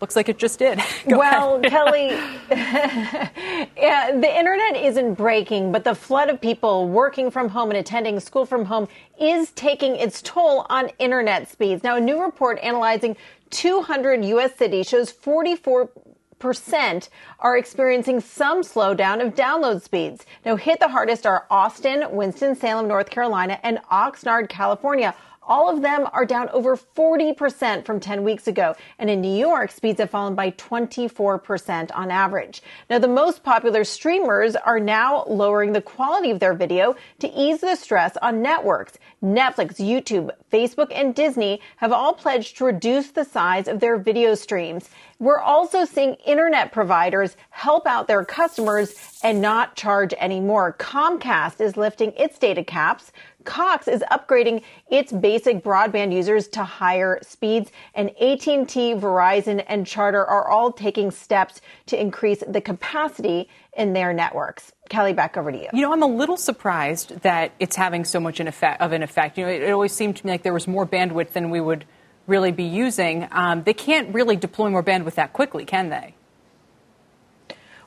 Looks 0.01 0.15
like 0.15 0.27
it 0.27 0.37
just 0.37 0.59
did. 0.59 0.81
well, 1.07 1.59
Kelly, 1.63 2.09
yeah, 2.49 4.11
the 4.11 4.37
internet 4.37 4.75
isn't 4.75 5.13
breaking, 5.15 5.71
but 5.71 5.83
the 5.83 5.95
flood 5.95 6.29
of 6.29 6.41
people 6.41 6.89
working 6.89 7.31
from 7.31 7.49
home 7.49 7.69
and 7.69 7.77
attending 7.77 8.19
school 8.19 8.45
from 8.45 8.65
home 8.65 8.87
is 9.19 9.51
taking 9.51 9.95
its 9.95 10.21
toll 10.21 10.65
on 10.69 10.89
internet 10.99 11.49
speeds. 11.49 11.83
Now, 11.83 11.95
a 11.95 12.01
new 12.01 12.21
report 12.21 12.59
analyzing 12.61 13.15
200 13.51 14.25
U.S. 14.25 14.55
cities 14.55 14.87
shows 14.87 15.11
44 15.11 15.89
percent 16.37 17.09
are 17.39 17.57
experiencing 17.57 18.19
some 18.19 18.61
slowdown 18.61 19.25
of 19.25 19.33
download 19.33 19.81
speeds. 19.81 20.25
Now, 20.45 20.57
hit 20.57 20.79
the 20.79 20.89
hardest 20.89 21.25
are 21.25 21.47
Austin, 21.49 22.03
Winston-Salem, 22.11 22.87
North 22.87 23.09
Carolina, 23.09 23.57
and 23.63 23.79
Oxnard, 23.91 24.49
California 24.49 25.15
All 25.47 25.69
of 25.69 25.81
them 25.81 26.07
are 26.11 26.25
down 26.25 26.49
over 26.49 26.75
40% 26.75 27.85
from 27.85 27.99
10 27.99 28.23
weeks 28.23 28.47
ago. 28.47 28.75
And 28.97 29.09
in 29.09 29.21
New 29.21 29.35
York, 29.35 29.71
speeds 29.71 29.99
have 29.99 30.09
fallen 30.09 30.33
by 30.33 30.51
24% 30.51 31.91
on 31.93 32.09
average. 32.09 32.63
Now, 32.89 32.99
the 32.99 33.07
most 33.07 33.43
popular 33.43 33.83
streamers 33.83 34.55
are 34.55 34.79
now 34.79 35.23
lowering 35.27 35.73
the 35.73 35.81
quality 35.81 36.31
of 36.31 36.39
their 36.39 36.53
video 36.53 36.95
to 37.19 37.29
ease 37.29 37.61
the 37.61 37.75
stress 37.75 38.17
on 38.21 38.41
networks. 38.41 38.93
Netflix, 39.23 39.75
YouTube, 39.75 40.31
Facebook, 40.51 40.91
and 40.91 41.13
Disney 41.13 41.61
have 41.77 41.91
all 41.91 42.13
pledged 42.13 42.57
to 42.57 42.65
reduce 42.65 43.11
the 43.11 43.23
size 43.23 43.67
of 43.67 43.79
their 43.79 43.97
video 43.97 44.35
streams. 44.35 44.89
We're 45.19 45.39
also 45.39 45.85
seeing 45.85 46.15
internet 46.25 46.71
providers 46.71 47.37
help 47.49 47.87
out 47.87 48.07
their 48.07 48.25
customers 48.25 49.19
and 49.23 49.41
not 49.41 49.75
charge 49.75 50.13
any 50.17 50.39
more. 50.41 50.73
Comcast 50.73 51.61
is 51.61 51.77
lifting 51.77 52.11
its 52.17 52.37
data 52.37 52.63
caps. 52.63 53.11
Cox 53.45 53.87
is 53.87 54.03
upgrading 54.11 54.63
its 54.89 55.11
basic 55.11 55.63
broadband 55.63 56.13
users 56.13 56.47
to 56.49 56.63
higher 56.63 57.19
speeds 57.21 57.71
and 57.93 58.09
AT&T, 58.09 58.95
Verizon 58.95 59.63
and 59.67 59.85
Charter 59.85 60.25
are 60.25 60.49
all 60.49 60.71
taking 60.71 61.11
steps 61.11 61.61
to 61.87 61.99
increase 61.99 62.43
the 62.47 62.61
capacity 62.61 63.47
in 63.77 63.93
their 63.93 64.13
networks. 64.13 64.71
Kelly, 64.89 65.13
back 65.13 65.37
over 65.37 65.51
to 65.51 65.57
you. 65.57 65.67
You 65.73 65.81
know, 65.81 65.93
I'm 65.93 66.03
a 66.03 66.07
little 66.07 66.37
surprised 66.37 67.21
that 67.21 67.51
it's 67.59 67.75
having 67.75 68.05
so 68.05 68.19
much 68.19 68.39
an 68.39 68.47
effect, 68.47 68.81
of 68.81 68.91
an 68.91 69.03
effect. 69.03 69.37
You 69.37 69.45
know, 69.45 69.51
it, 69.51 69.63
it 69.63 69.71
always 69.71 69.93
seemed 69.93 70.17
to 70.17 70.25
me 70.25 70.33
like 70.33 70.43
there 70.43 70.53
was 70.53 70.67
more 70.67 70.85
bandwidth 70.85 71.31
than 71.31 71.49
we 71.49 71.61
would 71.61 71.85
really 72.27 72.51
be 72.51 72.63
using. 72.63 73.27
Um, 73.31 73.63
they 73.63 73.73
can't 73.73 74.13
really 74.13 74.35
deploy 74.35 74.69
more 74.69 74.83
bandwidth 74.83 75.15
that 75.15 75.33
quickly, 75.33 75.65
can 75.65 75.89
they? 75.89 76.15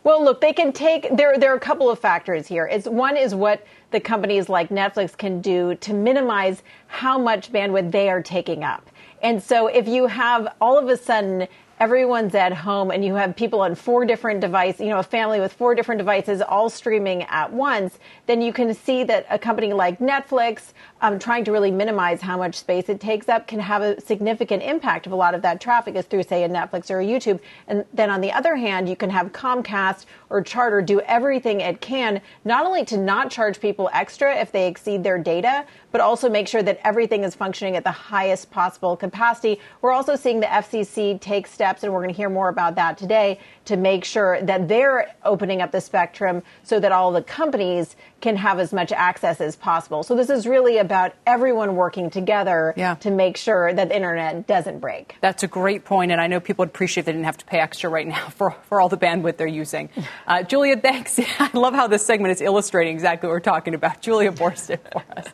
Well, 0.09 0.25
look, 0.25 0.41
they 0.41 0.55
can 0.55 0.73
take 0.73 1.15
there. 1.15 1.37
There 1.37 1.53
are 1.53 1.57
a 1.57 1.61
couple 1.61 1.91
of 1.91 1.99
factors 1.99 2.47
here. 2.47 2.67
It's 2.67 2.89
one 2.89 3.15
is 3.15 3.35
what 3.35 3.67
the 3.91 4.01
companies 4.01 4.49
like 4.49 4.71
Netflix 4.71 5.15
can 5.15 5.43
do 5.43 5.75
to 5.83 5.93
minimize 5.93 6.63
how 6.87 7.19
much 7.19 7.53
bandwidth 7.53 7.93
they 7.93 8.09
are 8.09 8.23
taking 8.23 8.65
up. 8.65 8.89
And 9.21 9.43
so, 9.43 9.67
if 9.67 9.87
you 9.87 10.07
have 10.07 10.49
all 10.63 10.79
of 10.79 10.89
a 10.89 10.97
sudden 10.97 11.47
everyone's 11.79 12.35
at 12.35 12.55
home 12.55 12.91
and 12.91 13.05
you 13.05 13.17
have 13.17 13.37
people 13.37 13.61
on 13.61 13.75
four 13.75 14.07
different 14.07 14.41
devices, 14.41 14.81
you 14.81 14.89
know, 14.89 14.99
a 14.99 15.03
family 15.03 15.41
with 15.41 15.53
four 15.53 15.75
different 15.75 15.99
devices 15.99 16.41
all 16.41 16.71
streaming 16.71 17.25
at 17.25 17.53
once, 17.53 17.99
then 18.25 18.41
you 18.41 18.51
can 18.51 18.73
see 18.73 19.05
that 19.05 19.27
a 19.29 19.39
company 19.39 19.75
like 19.75 19.99
Netflix, 19.99 20.73
um, 21.01 21.19
trying 21.19 21.45
to 21.45 21.53
really 21.53 21.71
minimize 21.71 22.21
how 22.21 22.37
much 22.37 22.57
space 22.57 22.89
it 22.89 23.01
takes 23.01 23.29
up, 23.29 23.47
can 23.47 23.61
have 23.61 23.83
a 23.83 24.01
significant 24.01 24.63
impact 24.63 25.07
if 25.07 25.13
a 25.13 25.17
lot 25.17 25.35
of 25.35 25.43
that 25.43 25.61
traffic 25.61 25.95
is 25.95 26.07
through, 26.07 26.25
say, 26.25 26.45
a 26.45 26.49
Netflix 26.49 26.91
or 26.91 27.01
a 27.01 27.05
YouTube. 27.05 27.41
And 27.69 27.85
then 27.93 28.11
on 28.11 28.21
the 28.21 28.33
other 28.33 28.57
hand, 28.57 28.89
you 28.89 28.97
can 28.97 29.11
have 29.11 29.33
Comcast 29.33 30.07
or 30.31 30.43
Charter 30.43 30.83
do 30.83 31.01
everything 31.01 31.61
it 31.61 31.81
can, 31.81 32.21
not 32.45 32.67
only 32.67 32.85
to 32.87 32.97
not 32.97 33.31
charge 33.31 33.61
people 33.61 33.89
extra 33.93 34.37
if 34.37 34.53
they 34.53 34.67
exceed 34.67 35.03
their 35.03 35.19
data, 35.19 35.65
but 35.91 36.01
also 36.01 36.29
make 36.29 36.49
sure 36.49 36.63
that 36.63 36.81
everything 36.85 37.25
is 37.25 37.35
functioning 37.35 37.77
at 37.77 37.85
the 37.85 37.91
highest 37.91 38.51
possible 38.51 38.97
capacity. 38.97 39.61
We're 39.81 39.93
also 39.93 40.17
seeing 40.17 40.41
the 40.41 40.47
FCC 40.47 41.21
take 41.21 41.47
steps, 41.47 41.83
and 41.83 41.93
we're 41.93 42.03
going 42.03 42.15
to 42.15 42.17
hear 42.17 42.29
more 42.29 42.49
about 42.49 42.75
that 42.75 42.99
today, 42.99 43.39
to 43.69 43.77
make 43.77 44.03
sure 44.03 44.41
that 44.41 44.67
they're 44.67 45.15
opening 45.25 45.61
up 45.61 45.73
the 45.73 45.81
spectrum 45.81 46.43
so 46.63 46.81
that 46.81 46.91
all 46.91 47.13
the 47.13 47.23
companies 47.23 47.97
can 48.23 48.35
have 48.35 48.59
as 48.59 48.73
much 48.73 48.93
access 48.93 49.43
as 49.43 49.57
possible. 49.57 50.03
So 50.03 50.17
this 50.17 50.31
is 50.31 50.47
really 50.47 50.79
about 50.79 51.13
everyone 51.27 51.77
working 51.77 52.09
together 52.09 52.73
yeah. 52.79 52.95
to 52.97 53.11
make 53.11 53.37
sure 53.37 53.73
that 53.73 53.91
the 53.91 53.95
internet 53.95 54.47
doesn't 54.47 54.79
break. 54.81 55.17
That's 55.21 55.43
a 55.43 55.47
great 55.47 55.85
point, 55.85 56.13
and 56.13 56.21
I 56.21 56.29
know 56.29 56.41
people 56.41 56.63
would 56.63 56.71
appreciate 56.71 57.05
they 57.05 57.13
didn't 57.13 57.27
have 57.27 57.37
to 57.39 57.45
pay 57.45 57.59
extra 57.59 57.91
right 57.91 58.09
now 58.09 58.29
for, 58.31 58.53
for 58.69 58.81
all 58.81 58.89
the 58.89 58.97
bandwidth 58.97 59.37
they're 59.37 59.47
using. 59.47 59.91
Uh, 60.27 60.43
Julia, 60.43 60.79
thanks. 60.79 61.19
I 61.39 61.51
love 61.53 61.75
how 61.75 61.87
this 61.87 62.05
segment 62.07 62.33
is 62.33 62.41
illustrating 62.41 62.95
exactly 62.95 63.27
what 63.27 63.35
we're 63.35 63.41
talking 63.41 63.75
about. 63.75 64.01
Julia 64.09 64.33
Boorstin 64.33 64.81
for 64.91 65.05
us. 65.15 65.27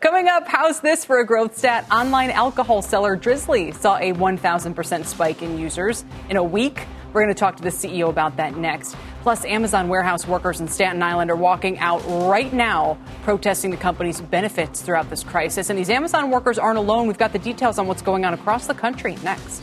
Coming 0.00 0.28
up, 0.28 0.48
how's 0.48 0.80
this 0.80 1.04
for 1.04 1.20
a 1.20 1.26
growth 1.26 1.58
stat? 1.58 1.86
Online 1.92 2.30
alcohol 2.30 2.80
seller 2.80 3.18
Drizly 3.18 3.74
saw 3.74 3.98
a 3.98 4.14
1,000% 4.14 5.04
spike 5.04 5.42
in 5.42 5.58
users 5.58 6.06
in 6.30 6.38
a 6.38 6.42
week. 6.42 6.86
We're 7.12 7.22
going 7.22 7.34
to 7.34 7.38
talk 7.38 7.56
to 7.56 7.62
the 7.62 7.68
CEO 7.68 8.08
about 8.08 8.36
that 8.38 8.56
next. 8.56 8.96
Plus, 9.22 9.44
Amazon 9.44 9.88
warehouse 9.88 10.26
workers 10.26 10.60
in 10.60 10.68
Staten 10.68 11.02
Island 11.02 11.30
are 11.30 11.36
walking 11.36 11.78
out 11.78 12.02
right 12.28 12.52
now 12.52 12.96
protesting 13.22 13.70
the 13.70 13.76
company's 13.76 14.20
benefits 14.20 14.80
throughout 14.80 15.10
this 15.10 15.22
crisis. 15.22 15.68
And 15.68 15.78
these 15.78 15.90
Amazon 15.90 16.30
workers 16.30 16.58
aren't 16.58 16.78
alone. 16.78 17.06
We've 17.06 17.18
got 17.18 17.32
the 17.32 17.38
details 17.38 17.78
on 17.78 17.86
what's 17.86 18.02
going 18.02 18.24
on 18.24 18.32
across 18.32 18.66
the 18.66 18.74
country 18.74 19.16
next. 19.22 19.62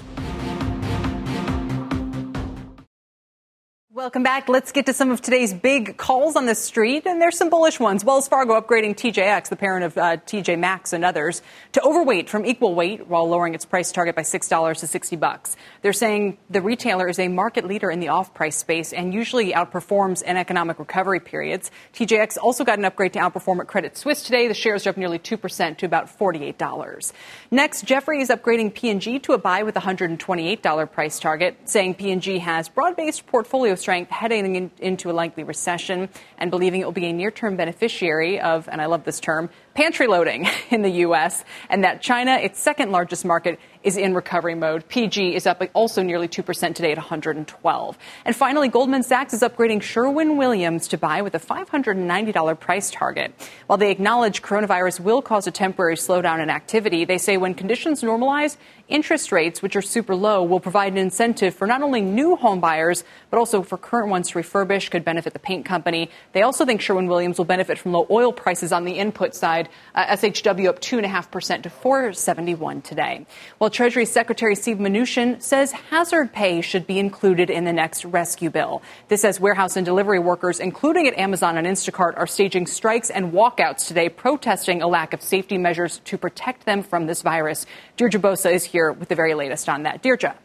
Welcome 4.00 4.24
back. 4.24 4.48
Let's 4.48 4.72
get 4.72 4.86
to 4.86 4.94
some 4.94 5.12
of 5.12 5.22
today's 5.22 5.54
big 5.54 5.98
calls 5.98 6.38
on 6.38 6.46
the 6.46 6.56
street, 6.56 7.06
and 7.06 7.22
there's 7.22 7.38
some 7.38 7.50
bullish 7.50 7.82
ones. 7.82 8.06
Wells 8.06 8.30
Fargo 8.30 8.58
upgrading 8.60 8.96
TJX, 8.96 9.50
the 9.50 9.58
parent 9.58 9.84
of 9.84 9.98
uh, 9.98 10.16
TJ 10.16 10.58
Maxx 10.58 10.94
and 10.94 11.04
others, 11.04 11.42
to 11.74 11.82
overweight 11.82 12.30
from 12.30 12.46
equal 12.46 12.76
weight 12.76 13.08
while 13.08 13.28
lowering 13.28 13.56
its 13.56 13.66
price 13.66 13.92
target 13.92 14.16
by 14.16 14.22
six 14.22 14.48
dollars 14.48 14.80
to 14.80 14.88
sixty 14.88 15.18
bucks. 15.18 15.58
They're 15.82 15.92
saying 15.92 16.38
the 16.50 16.62
retailer 16.62 17.10
is 17.10 17.20
a 17.20 17.28
market 17.28 17.66
leader 17.66 17.92
in 17.92 18.00
the 18.00 18.08
off-price 18.08 18.56
space 18.56 18.94
and 18.94 19.14
usually 19.14 19.52
outperforms 19.52 20.22
in 20.22 20.38
economic 20.38 20.80
recovery 20.80 21.20
periods. 21.20 21.70
TJX 21.94 22.38
also 22.42 22.64
got 22.64 22.80
an 22.80 22.86
upgrade 22.86 23.12
to 23.14 23.20
outperform 23.20 23.60
at 23.60 23.68
Credit 23.68 23.98
Suisse 23.98 24.24
today. 24.24 24.48
The 24.48 24.54
shares 24.54 24.88
are 24.88 24.92
up 24.92 24.98
nearly 24.98 25.20
two 25.20 25.36
percent 25.36 25.78
to 25.80 25.86
about 25.86 26.10
forty-eight 26.10 26.58
dollars. 26.58 27.12
Next, 27.52 27.84
Jefferies 27.84 28.30
is 28.30 28.36
upgrading 28.38 28.76
P&G 28.76 29.20
to 29.20 29.34
a 29.34 29.38
buy 29.38 29.64
with 29.64 29.76
a 29.76 29.82
hundred 29.82 30.10
and 30.10 30.20
twenty-eight 30.22 30.64
dollar 30.64 30.86
price 30.86 31.20
target, 31.20 31.58
saying 31.66 31.96
P&G 31.96 32.40
has 32.40 32.70
broad-based 32.70 33.28
portfolio 33.28 33.76
strength 33.90 34.12
heading 34.12 34.56
in, 34.56 34.72
into 34.78 35.10
a 35.10 35.14
likely 35.14 35.44
recession 35.44 36.08
and 36.38 36.52
believing 36.52 36.80
it 36.80 36.86
will 36.86 36.92
be 36.92 37.08
a 37.08 37.12
near 37.12 37.32
term 37.32 37.58
beneficiary 37.58 38.40
of, 38.40 38.70
and 38.70 38.80
I 38.80 38.86
love 38.86 39.04
this 39.04 39.20
term, 39.20 39.50
pantry 39.74 40.06
loading 40.06 40.48
in 40.70 40.84
the 40.84 40.92
U.S., 41.08 41.44
and 41.72 41.84
that 41.84 42.00
China, 42.00 42.34
its 42.34 42.60
second 42.60 42.92
largest 42.92 43.26
market, 43.26 43.60
is 43.84 43.96
in 43.96 44.14
recovery 44.14 44.56
mode. 44.56 44.88
PG 44.90 45.36
is 45.36 45.48
up 45.48 45.62
also 45.74 46.04
nearly 46.04 46.28
2% 46.28 46.76
today 46.76 46.92
at 46.92 46.98
112. 46.98 47.98
And 48.26 48.36
finally, 48.36 48.68
Goldman 48.68 49.04
Sachs 49.04 49.34
is 49.34 49.42
upgrading 49.42 49.82
Sherwin 49.82 50.38
Williams 50.38 50.88
to 50.90 50.98
buy 50.98 51.22
with 51.22 51.36
a 51.36 51.40
$590 51.40 52.60
price 52.60 52.92
target. 52.92 53.34
While 53.68 53.78
they 53.78 53.92
acknowledge 53.92 54.42
coronavirus 54.42 55.00
will 55.00 55.22
cause 55.22 55.48
a 55.48 55.52
temporary 55.52 55.96
slowdown 55.96 56.42
in 56.42 56.50
activity, 56.50 57.06
they 57.06 57.18
say 57.18 57.38
when 57.38 57.54
conditions 57.54 58.02
normalize, 58.02 58.58
interest 58.90 59.32
rates, 59.32 59.62
which 59.62 59.76
are 59.76 59.82
super 59.82 60.16
low, 60.16 60.44
will 60.44 60.60
provide 60.60 60.92
an 60.92 60.98
incentive 60.98 61.56
for 61.56 61.68
not 61.68 61.82
only 61.82 62.02
new 62.02 62.36
home 62.36 62.60
buyers, 62.60 63.04
but 63.30 63.38
also 63.38 63.62
for 63.62 63.78
current 63.78 64.10
ones 64.10 64.30
to 64.30 64.40
refurbish, 64.40 64.90
could 64.90 65.06
benefit 65.06 65.34
the 65.34 65.40
paint 65.40 65.66
company. 65.66 66.10
They 66.34 66.42
also 66.42 66.66
think 66.66 66.82
Sherwin 66.82 67.08
Williams 67.08 67.38
will 67.38 67.46
benefit 67.46 67.78
from 67.78 67.94
low 67.94 68.08
oil 68.10 68.34
prices 68.34 68.72
on 68.72 68.84
the 68.84 68.94
input 68.94 69.36
side. 69.36 69.70
Uh, 69.96 70.06
SHW 70.18 70.68
up 70.68 70.80
2.5% 70.80 71.64
to 71.64 71.70
471 71.70 72.82
today. 72.82 73.26
Treasury 73.70 74.06
Secretary 74.06 74.56
Steve 74.56 74.78
Mnuchin 74.78 75.42
says 75.42 75.72
hazard 75.72 76.34
pay 76.34 76.62
should 76.62 76.86
be 76.86 77.00
included 77.00 77.50
in 77.50 77.64
the 77.64 77.74
next 77.74 78.06
rescue 78.06 78.50
bill. 78.50 78.82
This 79.08 79.24
as 79.24 79.40
warehouse 79.40 79.76
and 79.76 79.86
delivery 79.86 80.20
workers, 80.20 80.60
including 80.60 81.08
at 81.08 81.18
Amazon 81.18 81.58
and 81.58 81.66
Instacart, 81.66 82.18
are 82.18 82.28
staging 82.28 82.68
strikes 82.68 83.10
and 83.10 83.32
walkouts 83.32 83.88
today, 83.88 84.10
protesting 84.10 84.82
a 84.82 84.88
lack 84.88 85.14
of 85.14 85.22
safety 85.22 85.58
measures 85.58 86.00
to 86.06 86.18
protect 86.18 86.66
them 86.66 86.84
from 86.84 87.06
this 87.06 87.22
virus. 87.22 87.66
Deirdre 87.98 88.20
Bosa 88.20 88.52
is 88.52 88.64
here 88.64 88.92
with 88.92 89.10
the 89.10 89.16
very 89.16 89.34
latest 89.34 89.70
on 89.70 89.84
that. 89.84 90.02
Deirdre. 90.02 90.36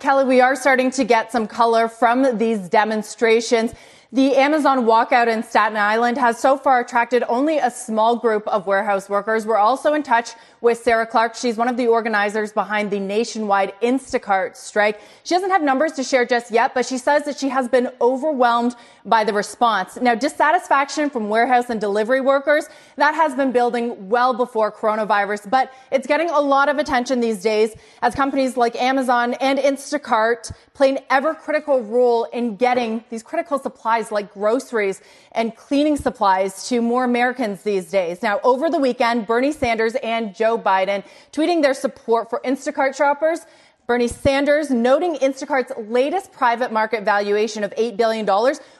Kelly, 0.00 0.24
we 0.26 0.42
are 0.42 0.54
starting 0.54 0.90
to 0.90 1.04
get 1.04 1.32
some 1.32 1.46
color 1.46 1.88
from 1.88 2.36
these 2.36 2.68
demonstrations. 2.68 3.72
The 4.12 4.36
Amazon 4.36 4.86
walkout 4.86 5.28
in 5.28 5.42
Staten 5.42 5.76
Island 5.76 6.16
has 6.16 6.38
so 6.38 6.56
far 6.56 6.80
attracted 6.80 7.24
only 7.28 7.58
a 7.58 7.70
small 7.70 8.16
group 8.16 8.46
of 8.48 8.66
warehouse 8.66 9.08
workers. 9.08 9.46
We're 9.46 9.58
also 9.58 9.92
in 9.92 10.02
touch 10.02 10.30
with 10.60 10.78
Sarah 10.78 11.06
Clark. 11.06 11.34
She's 11.34 11.56
one 11.56 11.68
of 11.68 11.76
the 11.76 11.86
organizers 11.86 12.52
behind 12.52 12.90
the 12.90 13.00
nationwide 13.00 13.72
Instacart 13.82 14.56
strike. 14.56 15.00
She 15.24 15.34
doesn't 15.34 15.50
have 15.50 15.62
numbers 15.62 15.92
to 15.92 16.04
share 16.04 16.24
just 16.24 16.50
yet, 16.50 16.74
but 16.74 16.86
she 16.86 16.98
says 16.98 17.24
that 17.24 17.38
she 17.38 17.48
has 17.48 17.68
been 17.68 17.90
overwhelmed 18.00 18.74
by 19.04 19.24
the 19.24 19.32
response. 19.32 19.96
Now, 20.00 20.14
dissatisfaction 20.14 21.10
from 21.10 21.28
warehouse 21.28 21.70
and 21.70 21.80
delivery 21.80 22.20
workers, 22.20 22.68
that 22.96 23.14
has 23.14 23.34
been 23.34 23.52
building 23.52 24.08
well 24.08 24.34
before 24.34 24.70
coronavirus, 24.70 25.50
but 25.50 25.72
it's 25.90 26.06
getting 26.06 26.30
a 26.30 26.40
lot 26.40 26.68
of 26.68 26.78
attention 26.78 27.20
these 27.20 27.42
days 27.42 27.74
as 28.02 28.14
companies 28.14 28.56
like 28.56 28.76
Amazon 28.76 29.34
and 29.34 29.58
Instacart 29.58 30.52
play 30.74 30.90
an 30.90 30.98
ever 31.10 31.34
critical 31.34 31.82
role 31.82 32.24
in 32.24 32.56
getting 32.56 33.04
these 33.10 33.22
critical 33.22 33.58
supplies 33.58 34.12
like 34.12 34.32
groceries 34.32 35.00
and 35.38 35.54
cleaning 35.56 35.96
supplies 35.96 36.68
to 36.68 36.82
more 36.82 37.04
Americans 37.04 37.62
these 37.62 37.88
days. 37.90 38.22
Now, 38.22 38.40
over 38.42 38.68
the 38.68 38.78
weekend, 38.78 39.26
Bernie 39.26 39.52
Sanders 39.52 39.94
and 40.02 40.34
Joe 40.34 40.58
Biden 40.58 41.04
tweeting 41.32 41.62
their 41.62 41.74
support 41.74 42.28
for 42.28 42.40
Instacart 42.44 42.96
shoppers. 42.96 43.46
Bernie 43.86 44.08
Sanders 44.08 44.68
noting 44.70 45.14
Instacart's 45.14 45.72
latest 45.88 46.32
private 46.32 46.72
market 46.72 47.04
valuation 47.04 47.62
of 47.62 47.70
$8 47.76 47.96
billion, 47.96 48.26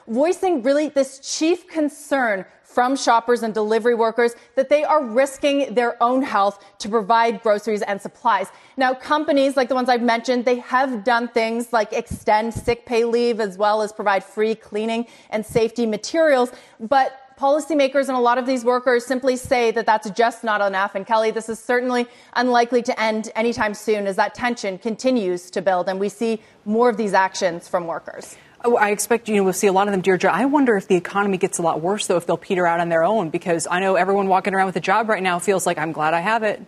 voicing 0.07 0.61
really 0.61 0.89
this 0.89 1.19
chief 1.19 1.65
concern 1.67 2.45
from 2.79 2.95
shoppers 2.95 3.43
and 3.43 3.53
delivery 3.53 3.93
workers 3.93 4.37
that 4.55 4.69
they 4.69 4.85
are 4.85 5.03
risking 5.03 5.73
their 5.73 6.01
own 6.01 6.21
health 6.21 6.63
to 6.77 6.87
provide 6.87 7.43
groceries 7.43 7.81
and 7.81 8.01
supplies. 8.01 8.47
Now, 8.77 8.93
companies 8.93 9.57
like 9.57 9.67
the 9.67 9.75
ones 9.75 9.89
I've 9.89 10.01
mentioned, 10.01 10.45
they 10.45 10.59
have 10.59 11.03
done 11.03 11.27
things 11.27 11.73
like 11.73 11.91
extend 11.91 12.53
sick 12.53 12.85
pay 12.85 13.03
leave 13.03 13.41
as 13.41 13.57
well 13.57 13.81
as 13.81 13.91
provide 13.91 14.23
free 14.23 14.55
cleaning 14.55 15.07
and 15.29 15.45
safety 15.45 15.85
materials, 15.85 16.53
but 16.79 17.35
policymakers 17.37 18.07
and 18.07 18.15
a 18.15 18.21
lot 18.21 18.37
of 18.37 18.45
these 18.45 18.63
workers 18.63 19.05
simply 19.05 19.35
say 19.35 19.71
that 19.71 19.85
that's 19.85 20.09
just 20.11 20.45
not 20.45 20.61
enough. 20.61 20.95
And 20.95 21.05
Kelly, 21.05 21.31
this 21.31 21.49
is 21.49 21.59
certainly 21.59 22.07
unlikely 22.37 22.81
to 22.83 22.97
end 22.97 23.29
anytime 23.35 23.73
soon 23.73 24.07
as 24.07 24.15
that 24.15 24.33
tension 24.33 24.77
continues 24.77 25.51
to 25.51 25.61
build 25.61 25.89
and 25.89 25.99
we 25.99 26.07
see 26.07 26.41
more 26.63 26.87
of 26.87 26.95
these 26.95 27.13
actions 27.13 27.67
from 27.67 27.87
workers. 27.87 28.37
Oh, 28.65 28.75
I 28.75 28.89
expect 28.89 29.29
you 29.29 29.37
know 29.37 29.43
we'll 29.43 29.53
see 29.53 29.67
a 29.67 29.71
lot 29.71 29.87
of 29.87 29.93
them, 29.93 30.01
Deirdre. 30.01 30.29
I 30.31 30.45
wonder 30.45 30.75
if 30.75 30.87
the 30.87 30.95
economy 30.95 31.37
gets 31.37 31.59
a 31.59 31.61
lot 31.61 31.81
worse 31.81 32.07
though, 32.07 32.17
if 32.17 32.25
they'll 32.25 32.37
peter 32.37 32.67
out 32.67 32.79
on 32.79 32.89
their 32.89 33.03
own, 33.03 33.29
because 33.29 33.67
I 33.71 33.79
know 33.79 33.95
everyone 33.95 34.27
walking 34.27 34.53
around 34.53 34.65
with 34.65 34.75
a 34.75 34.81
job 34.81 35.07
right 35.07 35.23
now 35.23 35.39
feels 35.39 35.65
like 35.65 35.77
I'm 35.77 35.93
glad 35.93 36.13
I 36.13 36.19
have 36.19 36.43
it. 36.43 36.61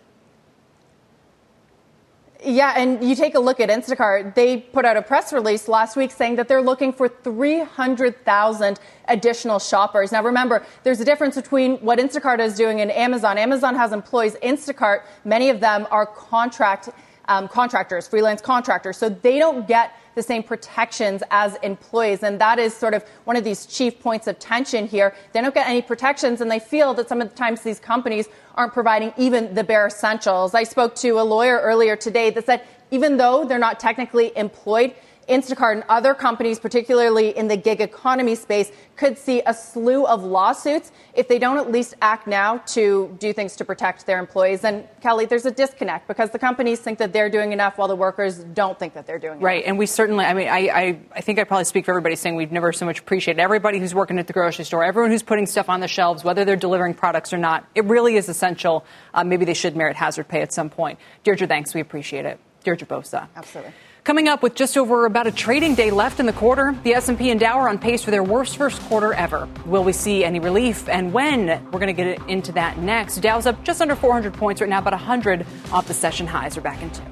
Yeah, 2.44 2.74
and 2.76 3.04
you 3.04 3.14
take 3.14 3.36
a 3.36 3.38
look 3.38 3.60
at 3.60 3.68
Instacart. 3.68 4.34
They 4.34 4.56
put 4.56 4.84
out 4.84 4.96
a 4.96 5.02
press 5.02 5.32
release 5.32 5.68
last 5.68 5.96
week 5.96 6.10
saying 6.10 6.36
that 6.36 6.48
they're 6.48 6.62
looking 6.62 6.92
for 6.92 7.08
300,000 7.08 8.80
additional 9.06 9.60
shoppers. 9.60 10.10
Now, 10.10 10.24
remember, 10.24 10.66
there's 10.82 10.98
a 10.98 11.04
difference 11.04 11.36
between 11.36 11.76
what 11.76 12.00
Instacart 12.00 12.40
is 12.40 12.56
doing 12.56 12.80
and 12.80 12.90
Amazon. 12.90 13.38
Amazon 13.38 13.76
has 13.76 13.92
employees. 13.92 14.34
Instacart, 14.42 15.02
many 15.24 15.50
of 15.50 15.60
them 15.60 15.86
are 15.92 16.04
contract 16.04 16.88
um, 17.28 17.48
contractors, 17.48 18.08
freelance 18.08 18.40
contractors, 18.40 18.96
so 18.96 19.08
they 19.08 19.38
don't 19.38 19.68
get 19.68 19.92
the 20.14 20.22
same 20.22 20.42
protections 20.42 21.22
as 21.30 21.56
employees. 21.62 22.22
And 22.22 22.40
that 22.40 22.58
is 22.58 22.74
sort 22.74 22.94
of 22.94 23.04
one 23.24 23.36
of 23.36 23.44
these 23.44 23.66
chief 23.66 24.00
points 24.00 24.26
of 24.26 24.38
tension 24.38 24.86
here. 24.86 25.14
They 25.32 25.40
don't 25.40 25.54
get 25.54 25.68
any 25.68 25.82
protections, 25.82 26.40
and 26.40 26.50
they 26.50 26.58
feel 26.58 26.94
that 26.94 27.08
some 27.08 27.20
of 27.20 27.30
the 27.30 27.36
times 27.36 27.62
these 27.62 27.80
companies 27.80 28.28
aren't 28.54 28.72
providing 28.72 29.12
even 29.16 29.54
the 29.54 29.64
bare 29.64 29.86
essentials. 29.86 30.54
I 30.54 30.64
spoke 30.64 30.94
to 30.96 31.20
a 31.20 31.22
lawyer 31.22 31.58
earlier 31.60 31.96
today 31.96 32.30
that 32.30 32.46
said 32.46 32.62
even 32.90 33.16
though 33.16 33.44
they're 33.44 33.58
not 33.58 33.80
technically 33.80 34.36
employed, 34.36 34.94
Instacart 35.28 35.72
and 35.72 35.84
other 35.88 36.14
companies, 36.14 36.58
particularly 36.58 37.36
in 37.36 37.48
the 37.48 37.56
gig 37.56 37.80
economy 37.80 38.34
space, 38.34 38.70
could 38.96 39.16
see 39.16 39.42
a 39.46 39.54
slew 39.54 40.06
of 40.06 40.22
lawsuits 40.22 40.92
if 41.14 41.28
they 41.28 41.38
don't 41.38 41.58
at 41.58 41.70
least 41.70 41.94
act 42.02 42.26
now 42.26 42.58
to 42.58 43.14
do 43.18 43.32
things 43.32 43.56
to 43.56 43.64
protect 43.64 44.06
their 44.06 44.18
employees. 44.18 44.64
And 44.64 44.86
Kelly, 45.00 45.26
there's 45.26 45.46
a 45.46 45.50
disconnect 45.50 46.08
because 46.08 46.30
the 46.30 46.38
companies 46.38 46.80
think 46.80 46.98
that 46.98 47.12
they're 47.12 47.30
doing 47.30 47.52
enough 47.52 47.78
while 47.78 47.88
the 47.88 47.96
workers 47.96 48.38
don't 48.38 48.78
think 48.78 48.94
that 48.94 49.06
they're 49.06 49.18
doing 49.18 49.34
enough. 49.34 49.44
Right. 49.44 49.64
And 49.64 49.78
we 49.78 49.86
certainly, 49.86 50.24
I 50.24 50.34
mean, 50.34 50.48
I, 50.48 50.58
I, 50.68 50.98
I 51.16 51.20
think 51.20 51.38
I 51.38 51.44
probably 51.44 51.64
speak 51.64 51.84
for 51.84 51.92
everybody 51.92 52.16
saying 52.16 52.36
we've 52.36 52.52
never 52.52 52.72
so 52.72 52.86
much 52.86 53.00
appreciated 53.00 53.40
everybody 53.40 53.78
who's 53.78 53.94
working 53.94 54.18
at 54.18 54.26
the 54.26 54.32
grocery 54.32 54.64
store, 54.64 54.84
everyone 54.84 55.10
who's 55.10 55.22
putting 55.22 55.46
stuff 55.46 55.68
on 55.68 55.80
the 55.80 55.88
shelves, 55.88 56.24
whether 56.24 56.44
they're 56.44 56.56
delivering 56.56 56.94
products 56.94 57.32
or 57.32 57.38
not. 57.38 57.66
It 57.74 57.84
really 57.84 58.16
is 58.16 58.28
essential. 58.28 58.84
Uh, 59.14 59.24
maybe 59.24 59.44
they 59.44 59.54
should 59.54 59.76
merit 59.76 59.96
hazard 59.96 60.28
pay 60.28 60.42
at 60.42 60.52
some 60.52 60.70
point. 60.70 60.98
Deirdre, 61.24 61.46
thanks. 61.46 61.74
We 61.74 61.80
appreciate 61.80 62.26
it. 62.26 62.38
Deirdre 62.64 62.86
Bosa. 62.86 63.28
Absolutely. 63.34 63.72
Coming 64.04 64.26
up 64.26 64.42
with 64.42 64.56
just 64.56 64.76
over 64.76 65.06
about 65.06 65.28
a 65.28 65.30
trading 65.30 65.76
day 65.76 65.92
left 65.92 66.18
in 66.18 66.26
the 66.26 66.32
quarter, 66.32 66.76
the 66.82 66.92
S&P 66.94 67.30
and 67.30 67.38
Dow 67.38 67.60
are 67.60 67.68
on 67.68 67.78
pace 67.78 68.02
for 68.02 68.10
their 68.10 68.24
worst 68.24 68.56
first 68.56 68.82
quarter 68.82 69.14
ever. 69.14 69.48
Will 69.64 69.84
we 69.84 69.92
see 69.92 70.24
any 70.24 70.40
relief 70.40 70.88
and 70.88 71.12
when? 71.12 71.46
We're 71.66 71.78
going 71.78 71.86
to 71.86 71.92
get 71.92 72.28
into 72.28 72.50
that 72.52 72.78
next. 72.78 73.18
Dow's 73.18 73.46
up 73.46 73.62
just 73.62 73.80
under 73.80 73.94
400 73.94 74.34
points 74.34 74.60
right 74.60 74.68
now, 74.68 74.80
about 74.80 74.94
100 74.94 75.46
off 75.70 75.86
the 75.86 75.94
session 75.94 76.26
highs. 76.26 76.56
We're 76.56 76.62
back 76.62 76.82
in 76.82 76.90
two. 76.90 77.02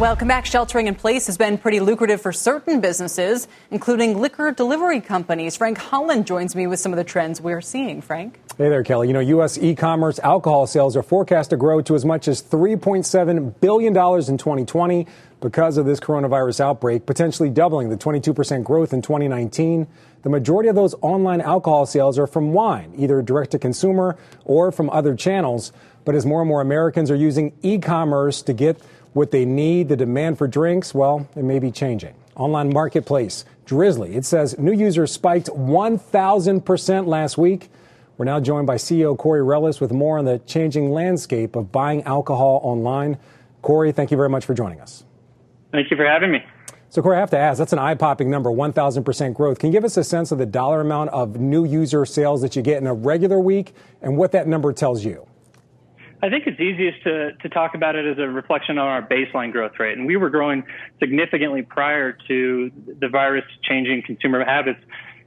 Welcome 0.00 0.26
back. 0.26 0.46
Sheltering 0.46 0.88
in 0.88 0.96
place 0.96 1.26
has 1.26 1.38
been 1.38 1.58
pretty 1.58 1.78
lucrative 1.78 2.20
for 2.20 2.32
certain 2.32 2.80
businesses, 2.80 3.46
including 3.70 4.18
liquor 4.18 4.50
delivery 4.50 5.00
companies. 5.00 5.56
Frank 5.56 5.78
Holland 5.78 6.26
joins 6.26 6.56
me 6.56 6.66
with 6.66 6.80
some 6.80 6.92
of 6.92 6.96
the 6.96 7.04
trends 7.04 7.40
we're 7.40 7.60
seeing. 7.60 8.00
Frank? 8.00 8.40
Hey 8.56 8.68
there, 8.68 8.84
Kelly. 8.84 9.08
You 9.08 9.14
know, 9.14 9.18
U.S. 9.18 9.58
e 9.58 9.74
commerce 9.74 10.20
alcohol 10.20 10.68
sales 10.68 10.96
are 10.96 11.02
forecast 11.02 11.50
to 11.50 11.56
grow 11.56 11.80
to 11.80 11.96
as 11.96 12.04
much 12.04 12.28
as 12.28 12.40
$3.7 12.40 13.60
billion 13.60 13.88
in 13.88 14.38
2020 14.38 15.08
because 15.40 15.76
of 15.76 15.86
this 15.86 15.98
coronavirus 15.98 16.60
outbreak, 16.60 17.04
potentially 17.04 17.50
doubling 17.50 17.88
the 17.88 17.96
22% 17.96 18.62
growth 18.62 18.92
in 18.92 19.02
2019. 19.02 19.88
The 20.22 20.28
majority 20.28 20.68
of 20.68 20.76
those 20.76 20.94
online 21.02 21.40
alcohol 21.40 21.84
sales 21.84 22.16
are 22.16 22.28
from 22.28 22.52
wine, 22.52 22.94
either 22.96 23.20
direct 23.22 23.50
to 23.50 23.58
consumer 23.58 24.16
or 24.44 24.70
from 24.70 24.88
other 24.90 25.16
channels. 25.16 25.72
But 26.04 26.14
as 26.14 26.24
more 26.24 26.40
and 26.40 26.48
more 26.48 26.60
Americans 26.60 27.10
are 27.10 27.16
using 27.16 27.54
e 27.62 27.78
commerce 27.78 28.40
to 28.42 28.52
get 28.52 28.80
what 29.14 29.32
they 29.32 29.44
need, 29.44 29.88
the 29.88 29.96
demand 29.96 30.38
for 30.38 30.46
drinks, 30.46 30.94
well, 30.94 31.28
it 31.34 31.42
may 31.42 31.58
be 31.58 31.72
changing. 31.72 32.14
Online 32.36 32.72
marketplace, 32.72 33.44
Drizly, 33.66 34.14
it 34.14 34.24
says 34.24 34.56
new 34.60 34.72
users 34.72 35.10
spiked 35.10 35.48
1,000% 35.48 37.06
last 37.08 37.36
week. 37.36 37.68
We're 38.16 38.26
now 38.26 38.38
joined 38.38 38.68
by 38.68 38.76
CEO 38.76 39.18
Cory 39.18 39.40
Rellas 39.40 39.80
with 39.80 39.90
more 39.90 40.18
on 40.18 40.24
the 40.24 40.38
changing 40.40 40.92
landscape 40.92 41.56
of 41.56 41.72
buying 41.72 42.04
alcohol 42.04 42.60
online. 42.62 43.18
Cory, 43.60 43.90
thank 43.90 44.12
you 44.12 44.16
very 44.16 44.28
much 44.28 44.44
for 44.44 44.54
joining 44.54 44.80
us. 44.80 45.04
Thank 45.72 45.90
you 45.90 45.96
for 45.96 46.06
having 46.06 46.30
me. 46.30 46.38
So, 46.90 47.02
Cory, 47.02 47.16
I 47.16 47.20
have 47.20 47.30
to 47.30 47.38
ask, 47.38 47.58
that's 47.58 47.72
an 47.72 47.80
eye 47.80 47.96
popping 47.96 48.30
number, 48.30 48.50
1,000% 48.50 49.34
growth. 49.34 49.58
Can 49.58 49.70
you 49.70 49.72
give 49.72 49.84
us 49.84 49.96
a 49.96 50.04
sense 50.04 50.30
of 50.30 50.38
the 50.38 50.46
dollar 50.46 50.80
amount 50.80 51.10
of 51.10 51.40
new 51.40 51.64
user 51.64 52.06
sales 52.06 52.40
that 52.42 52.54
you 52.54 52.62
get 52.62 52.80
in 52.80 52.86
a 52.86 52.94
regular 52.94 53.40
week 53.40 53.74
and 54.00 54.16
what 54.16 54.30
that 54.30 54.46
number 54.46 54.72
tells 54.72 55.04
you? 55.04 55.26
I 56.22 56.30
think 56.30 56.46
it's 56.46 56.60
easiest 56.60 57.02
to, 57.02 57.32
to 57.32 57.48
talk 57.48 57.74
about 57.74 57.96
it 57.96 58.06
as 58.06 58.18
a 58.18 58.28
reflection 58.28 58.78
on 58.78 58.86
our 58.86 59.02
baseline 59.02 59.50
growth 59.50 59.72
rate. 59.80 59.98
And 59.98 60.06
we 60.06 60.16
were 60.16 60.30
growing 60.30 60.62
significantly 61.00 61.62
prior 61.62 62.16
to 62.28 62.70
the 63.00 63.08
virus 63.08 63.44
changing 63.62 64.04
consumer 64.06 64.44
habits. 64.44 64.80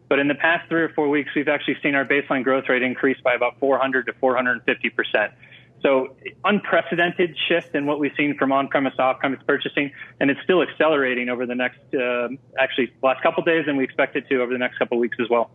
But 0.10 0.20
in 0.20 0.28
the 0.28 0.36
past 0.36 0.70
three 0.70 0.82
or 0.82 0.90
four 0.90 1.10
weeks, 1.10 1.32
we've 1.36 1.48
actually 1.48 1.78
seen 1.84 1.96
our 1.96 2.06
baseline 2.06 2.44
growth 2.44 2.70
rate 2.70 2.82
increase 2.82 3.18
by 3.24 3.34
about 3.34 3.60
400 3.60 4.06
to 4.06 4.14
450 4.14 4.90
percent. 4.90 5.34
So 5.82 6.16
unprecedented 6.44 7.36
shift 7.48 7.76
in 7.76 7.86
what 7.86 8.00
we've 8.00 8.12
seen 8.18 8.36
from 8.38 8.52
on-premise 8.52 8.96
off-premise 8.98 9.42
purchasing, 9.46 9.92
and 10.20 10.32
it's 10.32 10.42
still 10.44 10.64
accelerating 10.64 11.30
over 11.30 11.46
the 11.46 11.54
next, 11.54 11.80
uh, 11.94 12.30
actually, 12.58 12.92
last 13.04 13.22
couple 13.22 13.44
days, 13.44 13.66
and 13.68 13.78
we 13.78 13.84
expect 13.84 14.16
it 14.16 14.28
to 14.30 14.42
over 14.42 14.52
the 14.52 14.58
next 14.58 14.80
couple 14.80 14.98
weeks 14.98 15.18
as 15.22 15.30
well. 15.30 15.52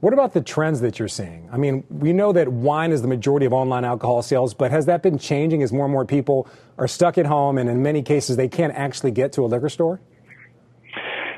What 0.00 0.12
about 0.12 0.32
the 0.32 0.40
trends 0.40 0.80
that 0.80 0.98
you're 0.98 1.06
seeing? 1.06 1.48
I 1.52 1.58
mean, 1.58 1.84
we 1.88 2.12
know 2.12 2.32
that 2.32 2.48
wine 2.48 2.90
is 2.90 3.02
the 3.02 3.08
majority 3.08 3.46
of 3.46 3.52
online 3.52 3.84
alcohol 3.84 4.22
sales, 4.22 4.52
but 4.52 4.72
has 4.72 4.86
that 4.86 5.00
been 5.00 5.16
changing 5.16 5.62
as 5.62 5.72
more 5.72 5.84
and 5.84 5.92
more 5.92 6.04
people 6.04 6.48
are 6.76 6.88
stuck 6.88 7.18
at 7.18 7.26
home 7.26 7.56
and 7.56 7.70
in 7.70 7.82
many 7.82 8.02
cases 8.02 8.36
they 8.36 8.48
can't 8.48 8.74
actually 8.74 9.12
get 9.12 9.32
to 9.34 9.44
a 9.44 9.46
liquor 9.46 9.68
store? 9.68 10.00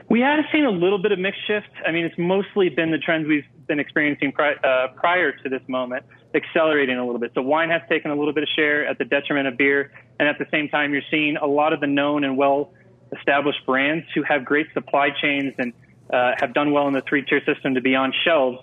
We 0.09 0.21
have 0.21 0.45
seen 0.53 0.65
a 0.65 0.71
little 0.71 0.99
bit 0.99 1.13
of 1.13 1.19
mix 1.19 1.37
shift. 1.47 1.69
I 1.87 1.91
mean, 1.91 2.05
it's 2.05 2.19
mostly 2.19 2.69
been 2.69 2.91
the 2.91 2.99
trends 2.99 3.27
we've 3.27 3.45
been 3.67 3.81
experiencing 3.81 4.33
pri- 4.33 4.57
uh, 4.57 4.89
prior 4.97 5.33
to 5.33 5.49
this 5.49 5.63
moment, 5.67 6.05
accelerating 6.35 6.99
a 6.99 7.05
little 7.05 7.21
bit. 7.21 7.33
So 7.35 7.43
wine 7.43 7.71
has 7.71 7.83
taken 7.89 8.11
a 8.11 8.15
little 8.15 8.35
bit 8.35 8.43
of 8.43 8.49
share 8.55 8.87
at 8.87 8.99
the 8.99 9.05
detriment 9.05 9.49
of 9.49 9.57
beer, 9.57 9.93
and 10.19 10.29
at 10.29 10.39
the 10.39 10.47
same 10.51 10.69
time, 10.69 10.93
you're 10.93 11.03
seeing 11.11 11.37
a 11.37 11.47
lot 11.47 11.73
of 11.73 11.81
the 11.81 11.87
known 11.87 12.25
and 12.25 12.37
well 12.37 12.73
established 13.17 13.65
brands 13.65 14.05
who 14.15 14.23
have 14.23 14.45
great 14.45 14.67
supply 14.75 15.09
chains 15.11 15.55
and 15.59 15.73
uh, 16.13 16.33
have 16.39 16.53
done 16.53 16.73
well 16.73 16.87
in 16.87 16.93
the 16.93 17.03
three 17.03 17.23
tier 17.23 17.43
system 17.45 17.75
to 17.75 17.81
be 17.81 17.95
on 17.95 18.13
shelves 18.25 18.59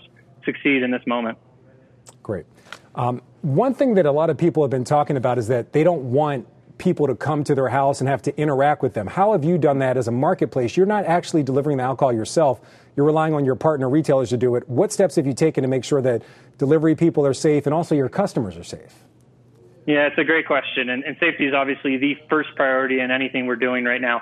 succeed 0.45 0.83
in 0.83 0.91
this 0.91 1.05
moment. 1.07 1.37
Great. 2.21 2.45
Um, 2.95 3.21
one 3.41 3.73
thing 3.73 3.95
that 3.95 4.05
a 4.05 4.11
lot 4.11 4.29
of 4.29 4.37
people 4.37 4.63
have 4.63 4.69
been 4.69 4.83
talking 4.83 5.17
about 5.17 5.37
is 5.37 5.47
that 5.47 5.73
they 5.73 5.83
don't 5.83 6.11
want 6.11 6.47
people 6.81 7.05
to 7.07 7.15
come 7.15 7.43
to 7.43 7.53
their 7.53 7.69
house 7.69 8.01
and 8.01 8.09
have 8.09 8.23
to 8.23 8.35
interact 8.37 8.81
with 8.81 8.95
them. 8.95 9.05
How 9.05 9.33
have 9.33 9.45
you 9.45 9.57
done 9.57 9.79
that 9.79 9.97
as 9.97 10.07
a 10.07 10.11
marketplace? 10.11 10.75
You're 10.75 10.87
not 10.87 11.05
actually 11.05 11.43
delivering 11.43 11.77
the 11.77 11.83
alcohol 11.83 12.11
yourself. 12.11 12.59
You're 12.95 13.05
relying 13.05 13.33
on 13.33 13.45
your 13.45 13.55
partner 13.55 13.87
retailers 13.87 14.29
to 14.31 14.37
do 14.37 14.55
it. 14.55 14.67
What 14.67 14.91
steps 14.91 15.15
have 15.15 15.27
you 15.27 15.33
taken 15.33 15.61
to 15.61 15.67
make 15.67 15.83
sure 15.83 16.01
that 16.01 16.23
delivery 16.57 16.95
people 16.95 17.25
are 17.25 17.33
safe 17.33 17.67
and 17.67 17.73
also 17.73 17.93
your 17.93 18.09
customers 18.09 18.57
are 18.57 18.63
safe? 18.63 19.03
Yeah, 19.85 20.07
it's 20.07 20.17
a 20.17 20.23
great 20.23 20.47
question. 20.47 20.89
And, 20.89 21.03
and 21.03 21.15
safety 21.19 21.45
is 21.45 21.53
obviously 21.53 21.97
the 21.97 22.17
first 22.29 22.49
priority 22.55 22.99
in 22.99 23.11
anything 23.11 23.45
we're 23.45 23.55
doing 23.55 23.85
right 23.85 24.01
now 24.01 24.21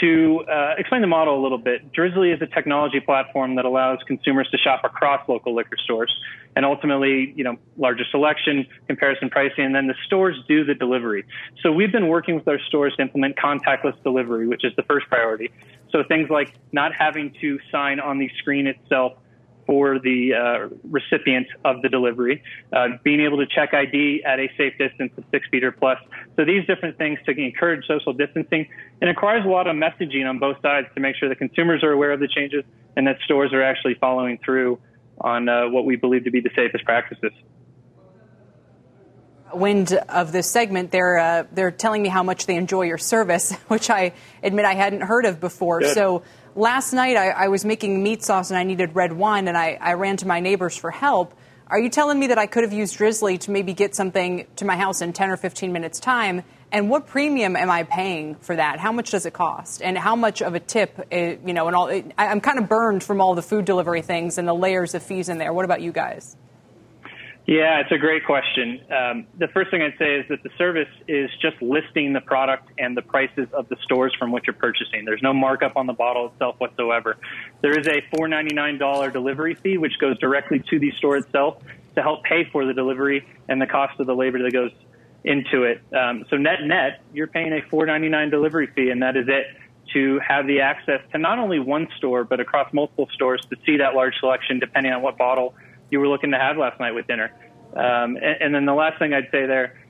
to 0.00 0.44
uh, 0.50 0.74
explain 0.76 1.00
the 1.00 1.06
model 1.06 1.38
a 1.38 1.42
little 1.42 1.58
bit, 1.58 1.92
Drizly 1.92 2.34
is 2.34 2.42
a 2.42 2.46
technology 2.46 3.00
platform 3.00 3.54
that 3.56 3.64
allows 3.64 3.98
consumers 4.06 4.48
to 4.50 4.58
shop 4.58 4.82
across 4.84 5.28
local 5.28 5.54
liquor 5.54 5.76
stores 5.82 6.14
and 6.56 6.64
ultimately, 6.64 7.32
you 7.36 7.44
know, 7.44 7.56
larger 7.76 8.04
selection, 8.10 8.66
comparison 8.86 9.28
pricing, 9.30 9.64
and 9.64 9.74
then 9.74 9.86
the 9.86 9.94
stores 10.06 10.36
do 10.48 10.64
the 10.64 10.74
delivery. 10.74 11.24
So 11.62 11.72
we've 11.72 11.92
been 11.92 12.08
working 12.08 12.34
with 12.36 12.46
our 12.48 12.60
stores 12.68 12.94
to 12.96 13.02
implement 13.02 13.36
contactless 13.36 14.00
delivery, 14.02 14.46
which 14.46 14.64
is 14.64 14.72
the 14.76 14.82
first 14.84 15.06
priority. 15.08 15.50
So 15.90 16.02
things 16.06 16.30
like 16.30 16.54
not 16.72 16.92
having 16.92 17.34
to 17.40 17.58
sign 17.70 18.00
on 18.00 18.18
the 18.18 18.30
screen 18.38 18.66
itself 18.66 19.14
for 19.66 19.98
the 19.98 20.34
uh, 20.34 20.74
recipient 20.90 21.46
of 21.64 21.82
the 21.82 21.88
delivery, 21.88 22.42
uh, 22.72 22.88
being 23.02 23.20
able 23.20 23.38
to 23.38 23.46
check 23.46 23.72
ID 23.72 24.22
at 24.24 24.38
a 24.38 24.48
safe 24.56 24.74
distance 24.78 25.12
of 25.16 25.24
six 25.30 25.46
feet 25.50 25.64
or 25.64 25.72
plus. 25.72 25.98
So 26.36 26.44
these 26.44 26.66
different 26.66 26.98
things 26.98 27.18
to 27.26 27.32
encourage 27.32 27.86
social 27.86 28.12
distancing 28.12 28.66
and 29.00 29.08
requires 29.08 29.44
a 29.44 29.48
lot 29.48 29.66
of 29.66 29.76
messaging 29.76 30.28
on 30.28 30.38
both 30.38 30.60
sides 30.60 30.88
to 30.94 31.00
make 31.00 31.16
sure 31.16 31.28
that 31.28 31.38
consumers 31.38 31.82
are 31.82 31.92
aware 31.92 32.12
of 32.12 32.20
the 32.20 32.28
changes 32.28 32.64
and 32.96 33.06
that 33.06 33.16
stores 33.24 33.52
are 33.52 33.62
actually 33.62 33.94
following 33.94 34.38
through 34.44 34.78
on 35.24 35.48
uh, 35.48 35.68
what 35.68 35.86
we 35.86 35.96
believe 35.96 36.24
to 36.24 36.30
be 36.30 36.40
the 36.40 36.50
safest 36.54 36.84
practices. 36.84 37.32
Wind 39.54 39.92
of 39.92 40.32
this 40.32 40.50
segment, 40.50 40.90
they're 40.90 41.18
uh, 41.18 41.44
they're 41.52 41.70
telling 41.70 42.02
me 42.02 42.08
how 42.08 42.22
much 42.22 42.46
they 42.46 42.56
enjoy 42.56 42.82
your 42.82 42.98
service, 42.98 43.52
which 43.68 43.88
I 43.88 44.12
admit 44.42 44.64
I 44.64 44.74
hadn't 44.74 45.00
heard 45.00 45.24
of 45.24 45.40
before. 45.40 45.80
Good. 45.80 45.94
So 45.94 46.22
last 46.54 46.92
night 46.92 47.16
I, 47.16 47.30
I, 47.30 47.48
was 47.48 47.64
making 47.64 48.02
meat 48.02 48.22
sauce 48.22 48.50
and 48.50 48.58
I 48.58 48.64
needed 48.64 48.94
red 48.94 49.12
wine, 49.12 49.48
and 49.48 49.56
I, 49.56 49.78
I 49.80 49.94
ran 49.94 50.16
to 50.18 50.26
my 50.26 50.40
neighbors 50.40 50.76
for 50.76 50.90
help. 50.90 51.34
Are 51.66 51.78
you 51.80 51.88
telling 51.88 52.18
me 52.18 52.26
that 52.26 52.38
I 52.38 52.46
could 52.46 52.64
have 52.64 52.72
used 52.72 52.98
Drizly 52.98 53.40
to 53.40 53.50
maybe 53.50 53.72
get 53.72 53.94
something 53.94 54.46
to 54.56 54.64
my 54.64 54.76
house 54.76 55.00
in 55.00 55.12
10 55.12 55.30
or 55.30 55.36
15 55.36 55.72
minutes 55.72 55.98
time 55.98 56.42
And 56.74 56.90
what 56.90 57.06
premium 57.06 57.54
am 57.54 57.70
I 57.70 57.84
paying 57.84 58.34
for 58.34 58.56
that? 58.56 58.80
How 58.80 58.90
much 58.90 59.12
does 59.12 59.26
it 59.26 59.32
cost? 59.32 59.80
And 59.80 59.96
how 59.96 60.16
much 60.16 60.42
of 60.42 60.56
a 60.56 60.60
tip, 60.60 61.06
uh, 61.12 61.16
you 61.16 61.54
know, 61.54 61.68
and 61.68 61.76
all, 61.76 61.88
I'm 62.18 62.40
kind 62.40 62.58
of 62.58 62.68
burned 62.68 63.04
from 63.04 63.20
all 63.20 63.36
the 63.36 63.42
food 63.42 63.64
delivery 63.64 64.02
things 64.02 64.38
and 64.38 64.48
the 64.48 64.54
layers 64.54 64.92
of 64.92 65.04
fees 65.04 65.28
in 65.28 65.38
there. 65.38 65.52
What 65.52 65.64
about 65.64 65.82
you 65.82 65.92
guys? 65.92 66.36
Yeah, 67.46 67.78
it's 67.78 67.92
a 67.92 67.98
great 67.98 68.26
question. 68.26 68.80
Um, 68.90 69.26
the 69.38 69.46
first 69.54 69.70
thing 69.70 69.82
I'd 69.82 69.96
say 70.00 70.16
is 70.16 70.26
that 70.30 70.42
the 70.42 70.50
service 70.58 70.88
is 71.06 71.30
just 71.40 71.62
listing 71.62 72.12
the 72.12 72.22
product 72.22 72.68
and 72.76 72.96
the 72.96 73.02
prices 73.02 73.46
of 73.52 73.68
the 73.68 73.76
stores 73.84 74.12
from 74.18 74.32
which 74.32 74.48
you're 74.48 74.54
purchasing. 74.54 75.04
There's 75.04 75.22
no 75.22 75.32
markup 75.32 75.76
on 75.76 75.86
the 75.86 75.92
bottle 75.92 76.32
itself 76.32 76.56
whatsoever. 76.58 77.18
There 77.60 77.78
is 77.78 77.86
a 77.86 78.02
$4.99 78.16 79.12
delivery 79.12 79.54
fee, 79.54 79.78
which 79.78 79.96
goes 80.00 80.18
directly 80.18 80.60
to 80.70 80.80
the 80.80 80.90
store 80.98 81.18
itself 81.18 81.62
to 81.94 82.02
help 82.02 82.24
pay 82.24 82.48
for 82.50 82.64
the 82.66 82.74
delivery 82.74 83.24
and 83.48 83.62
the 83.62 83.66
cost 83.68 84.00
of 84.00 84.08
the 84.08 84.16
labor 84.16 84.42
that 84.42 84.52
goes 84.52 84.72
into 85.24 85.62
it. 85.62 85.80
Um, 85.94 86.26
so 86.28 86.36
net 86.36 86.62
net, 86.62 87.02
you're 87.12 87.26
paying 87.26 87.52
a 87.52 87.60
$4.99 87.74 88.30
delivery 88.30 88.68
fee, 88.74 88.90
and 88.90 89.02
that 89.02 89.16
is 89.16 89.26
it 89.28 89.46
to 89.92 90.20
have 90.26 90.46
the 90.46 90.60
access 90.60 91.00
to 91.12 91.18
not 91.18 91.38
only 91.38 91.58
one 91.58 91.88
store 91.96 92.24
but 92.24 92.40
across 92.40 92.72
multiple 92.72 93.08
stores 93.12 93.40
to 93.50 93.56
see 93.64 93.78
that 93.78 93.94
large 93.94 94.14
selection, 94.18 94.58
depending 94.58 94.92
on 94.92 95.02
what 95.02 95.16
bottle 95.16 95.54
you 95.90 96.00
were 96.00 96.08
looking 96.08 96.30
to 96.30 96.38
have 96.38 96.56
last 96.56 96.78
night 96.80 96.92
with 96.92 97.06
dinner. 97.06 97.32
Um, 97.74 98.16
and, 98.16 98.36
and, 98.40 98.54
then 98.54 98.66
the 98.66 98.74
last 98.74 98.98
thing 98.98 99.12
I'd 99.12 99.28
say 99.32 99.46
there, 99.46 99.80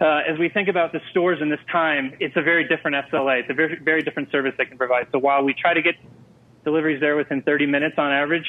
uh, 0.00 0.20
as 0.28 0.38
we 0.38 0.48
think 0.48 0.68
about 0.68 0.92
the 0.92 1.00
stores 1.10 1.40
in 1.40 1.48
this 1.48 1.60
time, 1.70 2.14
it's 2.20 2.36
a 2.36 2.42
very 2.42 2.68
different 2.68 2.96
SLA. 3.10 3.40
It's 3.40 3.50
a 3.50 3.54
very, 3.54 3.78
very 3.78 4.02
different 4.02 4.30
service 4.30 4.52
they 4.58 4.66
can 4.66 4.76
provide. 4.76 5.06
So 5.12 5.18
while 5.18 5.42
we 5.42 5.54
try 5.54 5.74
to 5.74 5.82
get 5.82 5.94
deliveries 6.64 7.00
there 7.00 7.16
within 7.16 7.42
30 7.42 7.66
minutes 7.66 7.94
on 7.98 8.12
average, 8.12 8.46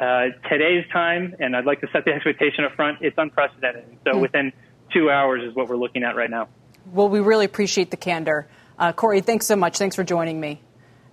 uh, 0.00 0.26
today's 0.50 0.84
time, 0.92 1.34
and 1.40 1.56
I'd 1.56 1.64
like 1.64 1.80
to 1.80 1.88
set 1.92 2.04
the 2.04 2.12
expectation 2.14 2.64
up 2.64 2.74
front, 2.74 2.98
it's 3.00 3.16
unprecedented. 3.16 3.84
So 4.04 4.12
mm-hmm. 4.12 4.20
within 4.20 4.52
two 4.92 5.10
hours 5.10 5.42
is 5.42 5.54
what 5.54 5.68
we're 5.68 5.76
looking 5.76 6.02
at 6.02 6.16
right 6.16 6.30
now. 6.30 6.48
Well, 6.92 7.08
we 7.08 7.20
really 7.20 7.44
appreciate 7.44 7.90
the 7.90 7.96
candor. 7.96 8.48
Uh, 8.78 8.92
Cory, 8.92 9.20
thanks 9.20 9.46
so 9.46 9.56
much. 9.56 9.78
Thanks 9.78 9.96
for 9.96 10.04
joining 10.04 10.38
me. 10.38 10.60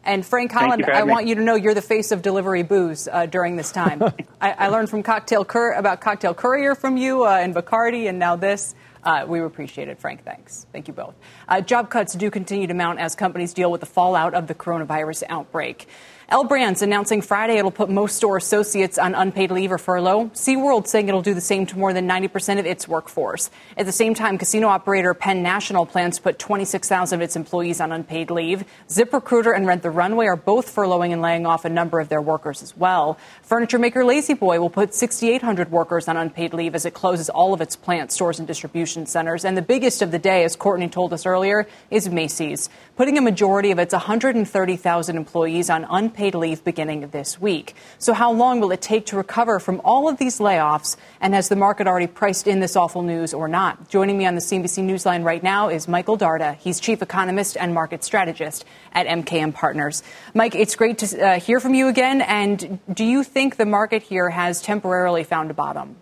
And 0.05 0.25
Frank 0.25 0.51
Holland, 0.51 0.85
I 0.85 1.03
want 1.03 1.27
you 1.27 1.35
to 1.35 1.41
know 1.41 1.55
you're 1.55 1.73
the 1.73 1.81
face 1.81 2.11
of 2.11 2.21
delivery 2.21 2.63
booze 2.63 3.07
uh, 3.07 3.25
during 3.25 3.55
this 3.55 3.71
time. 3.71 4.03
I, 4.41 4.51
I, 4.51 4.67
learned 4.67 4.89
from 4.89 5.01
Cocktail 5.01 5.45
Cur- 5.45 5.73
about 5.73 6.01
Cocktail 6.01 6.33
Courier 6.33 6.75
from 6.75 6.97
you 6.97 7.25
uh, 7.25 7.37
and 7.37 7.55
Bacardi, 7.55 8.09
and 8.09 8.19
now 8.19 8.35
this. 8.35 8.75
Uh, 9.01 9.25
we 9.27 9.39
appreciate 9.39 9.87
it, 9.87 9.99
Frank. 9.99 10.25
Thanks. 10.25 10.65
Thank 10.73 10.89
you 10.89 10.93
both. 10.93 11.15
Uh, 11.47 11.61
job 11.61 11.89
cuts 11.89 12.13
do 12.15 12.29
continue 12.29 12.67
to 12.67 12.73
mount 12.73 12.99
as 12.99 13.15
companies 13.15 13.53
deal 13.53 13.71
with 13.71 13.79
the 13.79 13.87
fallout 13.87 14.33
of 14.33 14.47
the 14.47 14.55
coronavirus 14.55 15.23
outbreak. 15.29 15.87
L 16.29 16.45
Brands 16.45 16.81
announcing 16.81 17.21
Friday 17.21 17.57
it'll 17.57 17.69
put 17.69 17.89
most 17.89 18.15
store 18.15 18.37
associates 18.37 18.97
on 18.97 19.13
unpaid 19.13 19.51
leave 19.51 19.73
or 19.73 19.77
furlough. 19.77 20.29
SeaWorld 20.29 20.87
saying 20.87 21.09
it'll 21.09 21.21
do 21.21 21.33
the 21.33 21.41
same 21.41 21.65
to 21.65 21.77
more 21.77 21.91
than 21.91 22.07
90% 22.07 22.59
of 22.59 22.65
its 22.65 22.87
workforce. 22.87 23.51
At 23.75 23.85
the 23.85 23.91
same 23.91 24.13
time, 24.13 24.37
casino 24.37 24.69
operator 24.69 25.13
Penn 25.13 25.43
National 25.43 25.85
plans 25.85 26.15
to 26.15 26.23
put 26.23 26.39
26,000 26.39 27.19
of 27.19 27.21
its 27.21 27.35
employees 27.35 27.81
on 27.81 27.91
unpaid 27.91 28.31
leave. 28.31 28.63
ZipRecruiter 28.87 29.53
and 29.53 29.67
Rent 29.67 29.83
the 29.83 29.89
Runway 29.89 30.27
are 30.27 30.37
both 30.37 30.73
furloughing 30.73 31.11
and 31.11 31.21
laying 31.21 31.45
off 31.45 31.65
a 31.65 31.69
number 31.69 31.99
of 31.99 32.07
their 32.07 32.21
workers 32.21 32.63
as 32.63 32.75
well. 32.77 33.17
Furniture 33.41 33.77
maker 33.77 34.05
La-Z-Boy 34.05 34.61
will 34.61 34.69
put 34.69 34.93
6,800 34.93 35.71
workers 35.71 36.07
on 36.07 36.15
unpaid 36.15 36.53
leave 36.53 36.73
as 36.73 36.85
it 36.85 36.93
closes 36.93 37.29
all 37.29 37.53
of 37.53 37.59
its 37.59 37.75
plants, 37.75 38.15
stores, 38.15 38.39
and 38.39 38.47
distribution 38.47 39.05
centers. 39.05 39.43
And 39.43 39.57
the 39.57 39.61
biggest 39.61 40.01
of 40.01 40.11
the 40.11 40.19
day, 40.19 40.45
as 40.45 40.55
Courtney 40.55 40.87
told 40.87 41.11
us 41.11 41.25
earlier, 41.25 41.67
is 41.91 42.07
Macy's, 42.07 42.69
putting 42.95 43.17
a 43.17 43.21
majority 43.21 43.71
of 43.71 43.79
its 43.79 43.91
130,000 43.91 45.17
employees 45.17 45.69
on 45.69 45.85
unpaid 45.89 46.12
paid 46.13 46.35
leave 46.35 46.63
beginning 46.63 47.07
this 47.09 47.39
week. 47.39 47.75
So, 47.99 48.13
how 48.13 48.31
long 48.31 48.59
will 48.59 48.71
it 48.71 48.81
take 48.81 49.05
to 49.07 49.17
recover 49.17 49.59
from 49.59 49.81
all 49.83 50.07
of 50.07 50.17
these 50.17 50.39
layoffs? 50.39 50.95
And 51.19 51.33
has 51.33 51.49
the 51.49 51.55
market 51.55 51.87
already 51.87 52.07
priced 52.07 52.47
in 52.47 52.59
this 52.59 52.75
awful 52.75 53.01
news 53.01 53.33
or 53.33 53.47
not? 53.47 53.89
Joining 53.89 54.17
me 54.17 54.25
on 54.25 54.35
the 54.35 54.41
CNBC 54.41 54.83
Newsline 54.83 55.23
right 55.23 55.41
now 55.41 55.69
is 55.69 55.87
Michael 55.87 56.17
Darda. 56.17 56.55
He's 56.57 56.79
chief 56.79 57.01
economist 57.01 57.57
and 57.57 57.73
market 57.73 58.03
strategist 58.03 58.65
at 58.93 59.07
MKM 59.07 59.53
Partners. 59.53 60.03
Mike, 60.33 60.55
it's 60.55 60.75
great 60.75 60.99
to 60.99 61.21
uh, 61.21 61.39
hear 61.39 61.59
from 61.59 61.73
you 61.73 61.87
again. 61.87 62.21
And 62.21 62.79
do 62.91 63.03
you 63.03 63.23
think 63.23 63.57
the 63.57 63.65
market 63.65 64.03
here 64.03 64.29
has 64.29 64.61
temporarily 64.61 65.23
found 65.23 65.51
a 65.51 65.53
bottom? 65.53 65.95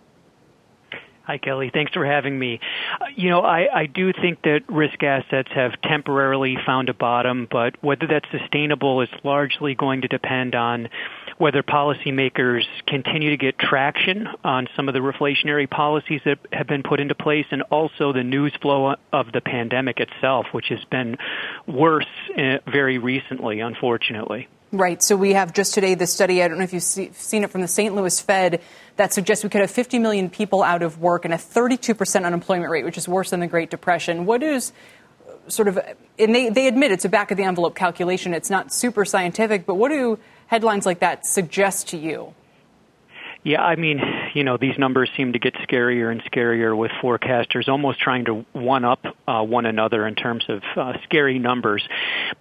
Hi, 1.32 1.38
Kelly. 1.38 1.70
Thanks 1.72 1.94
for 1.94 2.04
having 2.04 2.38
me. 2.38 2.60
Uh, 3.00 3.06
you 3.16 3.30
know, 3.30 3.40
I, 3.40 3.66
I 3.74 3.86
do 3.86 4.12
think 4.12 4.42
that 4.42 4.64
risk 4.68 5.02
assets 5.02 5.48
have 5.54 5.80
temporarily 5.80 6.58
found 6.66 6.90
a 6.90 6.92
bottom, 6.92 7.48
but 7.50 7.82
whether 7.82 8.06
that's 8.06 8.30
sustainable 8.30 9.00
is 9.00 9.08
largely 9.24 9.74
going 9.74 10.02
to 10.02 10.08
depend 10.08 10.54
on 10.54 10.90
whether 11.38 11.62
policymakers 11.62 12.64
continue 12.86 13.30
to 13.30 13.38
get 13.38 13.58
traction 13.58 14.28
on 14.44 14.68
some 14.76 14.88
of 14.88 14.92
the 14.92 15.00
reflationary 15.00 15.70
policies 15.70 16.20
that 16.26 16.38
have 16.52 16.66
been 16.66 16.82
put 16.82 17.00
into 17.00 17.14
place 17.14 17.46
and 17.50 17.62
also 17.70 18.12
the 18.12 18.22
news 18.22 18.52
flow 18.60 18.94
of 19.10 19.32
the 19.32 19.40
pandemic 19.40 20.00
itself, 20.00 20.44
which 20.52 20.66
has 20.68 20.84
been 20.90 21.16
worse 21.66 22.04
uh, 22.36 22.58
very 22.70 22.98
recently, 22.98 23.60
unfortunately. 23.60 24.48
Right. 24.72 25.02
So 25.02 25.16
we 25.16 25.34
have 25.34 25.52
just 25.52 25.74
today 25.74 25.94
the 25.94 26.06
study. 26.06 26.42
I 26.42 26.48
don't 26.48 26.56
know 26.56 26.64
if 26.64 26.72
you've 26.72 26.82
seen 26.82 27.44
it 27.44 27.50
from 27.50 27.60
the 27.60 27.68
St. 27.68 27.94
Louis 27.94 28.18
Fed 28.18 28.62
that 28.96 29.12
suggests 29.12 29.44
we 29.44 29.50
could 29.50 29.60
have 29.60 29.70
50 29.70 29.98
million 29.98 30.30
people 30.30 30.62
out 30.62 30.82
of 30.82 30.98
work 30.98 31.26
and 31.26 31.34
a 31.34 31.36
32% 31.36 32.24
unemployment 32.24 32.70
rate, 32.70 32.86
which 32.86 32.96
is 32.96 33.06
worse 33.06 33.28
than 33.30 33.40
the 33.40 33.46
Great 33.46 33.68
Depression. 33.68 34.24
What 34.24 34.42
is 34.42 34.72
uh, 35.28 35.50
sort 35.50 35.68
of, 35.68 35.78
and 36.18 36.34
they, 36.34 36.48
they 36.48 36.68
admit 36.68 36.90
it's 36.90 37.04
a 37.04 37.10
back 37.10 37.30
of 37.30 37.36
the 37.36 37.42
envelope 37.42 37.74
calculation. 37.74 38.32
It's 38.32 38.48
not 38.48 38.72
super 38.72 39.04
scientific, 39.04 39.66
but 39.66 39.74
what 39.74 39.90
do 39.90 40.18
headlines 40.46 40.86
like 40.86 41.00
that 41.00 41.26
suggest 41.26 41.88
to 41.88 41.98
you? 41.98 42.34
Yeah, 43.44 43.62
I 43.62 43.76
mean, 43.76 44.00
you 44.34 44.44
know, 44.44 44.56
these 44.56 44.78
numbers 44.78 45.10
seem 45.16 45.32
to 45.32 45.38
get 45.38 45.54
scarier 45.54 46.10
and 46.10 46.22
scarier 46.24 46.76
with 46.76 46.90
forecasters 47.02 47.68
almost 47.68 48.00
trying 48.00 48.24
to 48.26 48.44
one 48.52 48.84
up 48.84 49.04
uh, 49.26 49.42
one 49.42 49.66
another 49.66 50.06
in 50.06 50.14
terms 50.14 50.44
of 50.48 50.62
uh, 50.76 50.94
scary 51.04 51.38
numbers. 51.38 51.86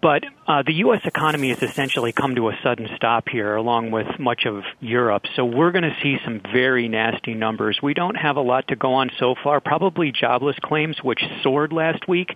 But 0.01 0.23
uh, 0.47 0.63
the 0.63 0.73
U.S. 0.73 1.01
economy 1.05 1.49
has 1.49 1.61
essentially 1.61 2.11
come 2.11 2.35
to 2.35 2.49
a 2.49 2.57
sudden 2.63 2.89
stop 2.95 3.29
here, 3.29 3.55
along 3.55 3.91
with 3.91 4.19
much 4.19 4.45
of 4.45 4.63
Europe. 4.79 5.23
So 5.35 5.45
we're 5.45 5.71
going 5.71 5.83
to 5.83 5.95
see 6.01 6.17
some 6.23 6.41
very 6.53 6.87
nasty 6.87 7.33
numbers. 7.33 7.79
We 7.81 7.93
don't 7.93 8.15
have 8.15 8.37
a 8.37 8.41
lot 8.41 8.69
to 8.69 8.75
go 8.75 8.93
on 8.93 9.11
so 9.19 9.35
far. 9.41 9.59
Probably 9.59 10.11
jobless 10.11 10.57
claims, 10.61 11.03
which 11.03 11.21
soared 11.43 11.73
last 11.73 12.07
week 12.07 12.35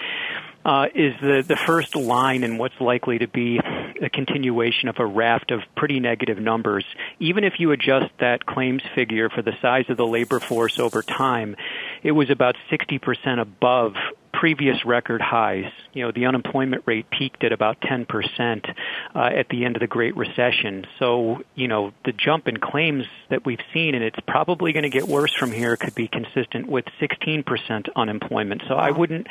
uh, 0.65 0.87
is 0.95 1.13
the, 1.21 1.45
the 1.47 1.55
first 1.55 1.95
line 1.95 2.43
in 2.43 2.57
what's 2.57 2.81
likely 2.81 3.19
to 3.19 3.27
be 3.27 3.59
a 4.01 4.09
continuation 4.09 4.89
of 4.89 4.99
a 4.99 5.05
raft 5.05 5.51
of 5.51 5.61
pretty 5.77 5.99
negative 5.99 6.39
numbers. 6.39 6.83
Even 7.19 7.43
if 7.43 7.59
you 7.59 7.71
adjust 7.71 8.11
that 8.19 8.45
claims 8.45 8.81
figure 8.95 9.29
for 9.29 9.43
the 9.43 9.53
size 9.61 9.85
of 9.89 9.97
the 9.97 10.05
labor 10.05 10.39
force 10.39 10.79
over 10.79 11.03
time, 11.03 11.55
it 12.01 12.11
was 12.11 12.31
about 12.31 12.55
60% 12.71 13.39
above 13.39 13.93
previous 14.39 14.85
record 14.85 15.21
highs. 15.21 15.71
You 15.93 16.03
know, 16.03 16.11
the 16.11 16.25
unemployment 16.25 16.83
rate 16.85 17.09
peaked 17.09 17.43
at 17.43 17.51
about 17.51 17.79
10% 17.81 18.75
uh, 19.15 19.19
at 19.19 19.49
the 19.49 19.65
end 19.65 19.75
of 19.75 19.79
the 19.79 19.87
Great 19.87 20.15
Recession. 20.15 20.85
So, 20.99 21.43
you 21.55 21.67
know, 21.67 21.93
the 22.03 22.11
jump 22.11 22.47
in 22.47 22.57
claims 22.57 23.05
that 23.29 23.45
we've 23.45 23.59
seen, 23.73 23.95
and 23.95 24.03
it's 24.03 24.19
probably 24.27 24.73
going 24.73 24.83
to 24.83 24.89
get 24.89 25.07
worse 25.07 25.33
from 25.33 25.51
here, 25.51 25.77
could 25.77 25.95
be 25.95 26.07
consistent 26.07 26.67
with 26.67 26.85
16% 27.01 27.87
unemployment. 27.95 28.63
So 28.67 28.75
I 28.75 28.91
wouldn't 28.91 29.27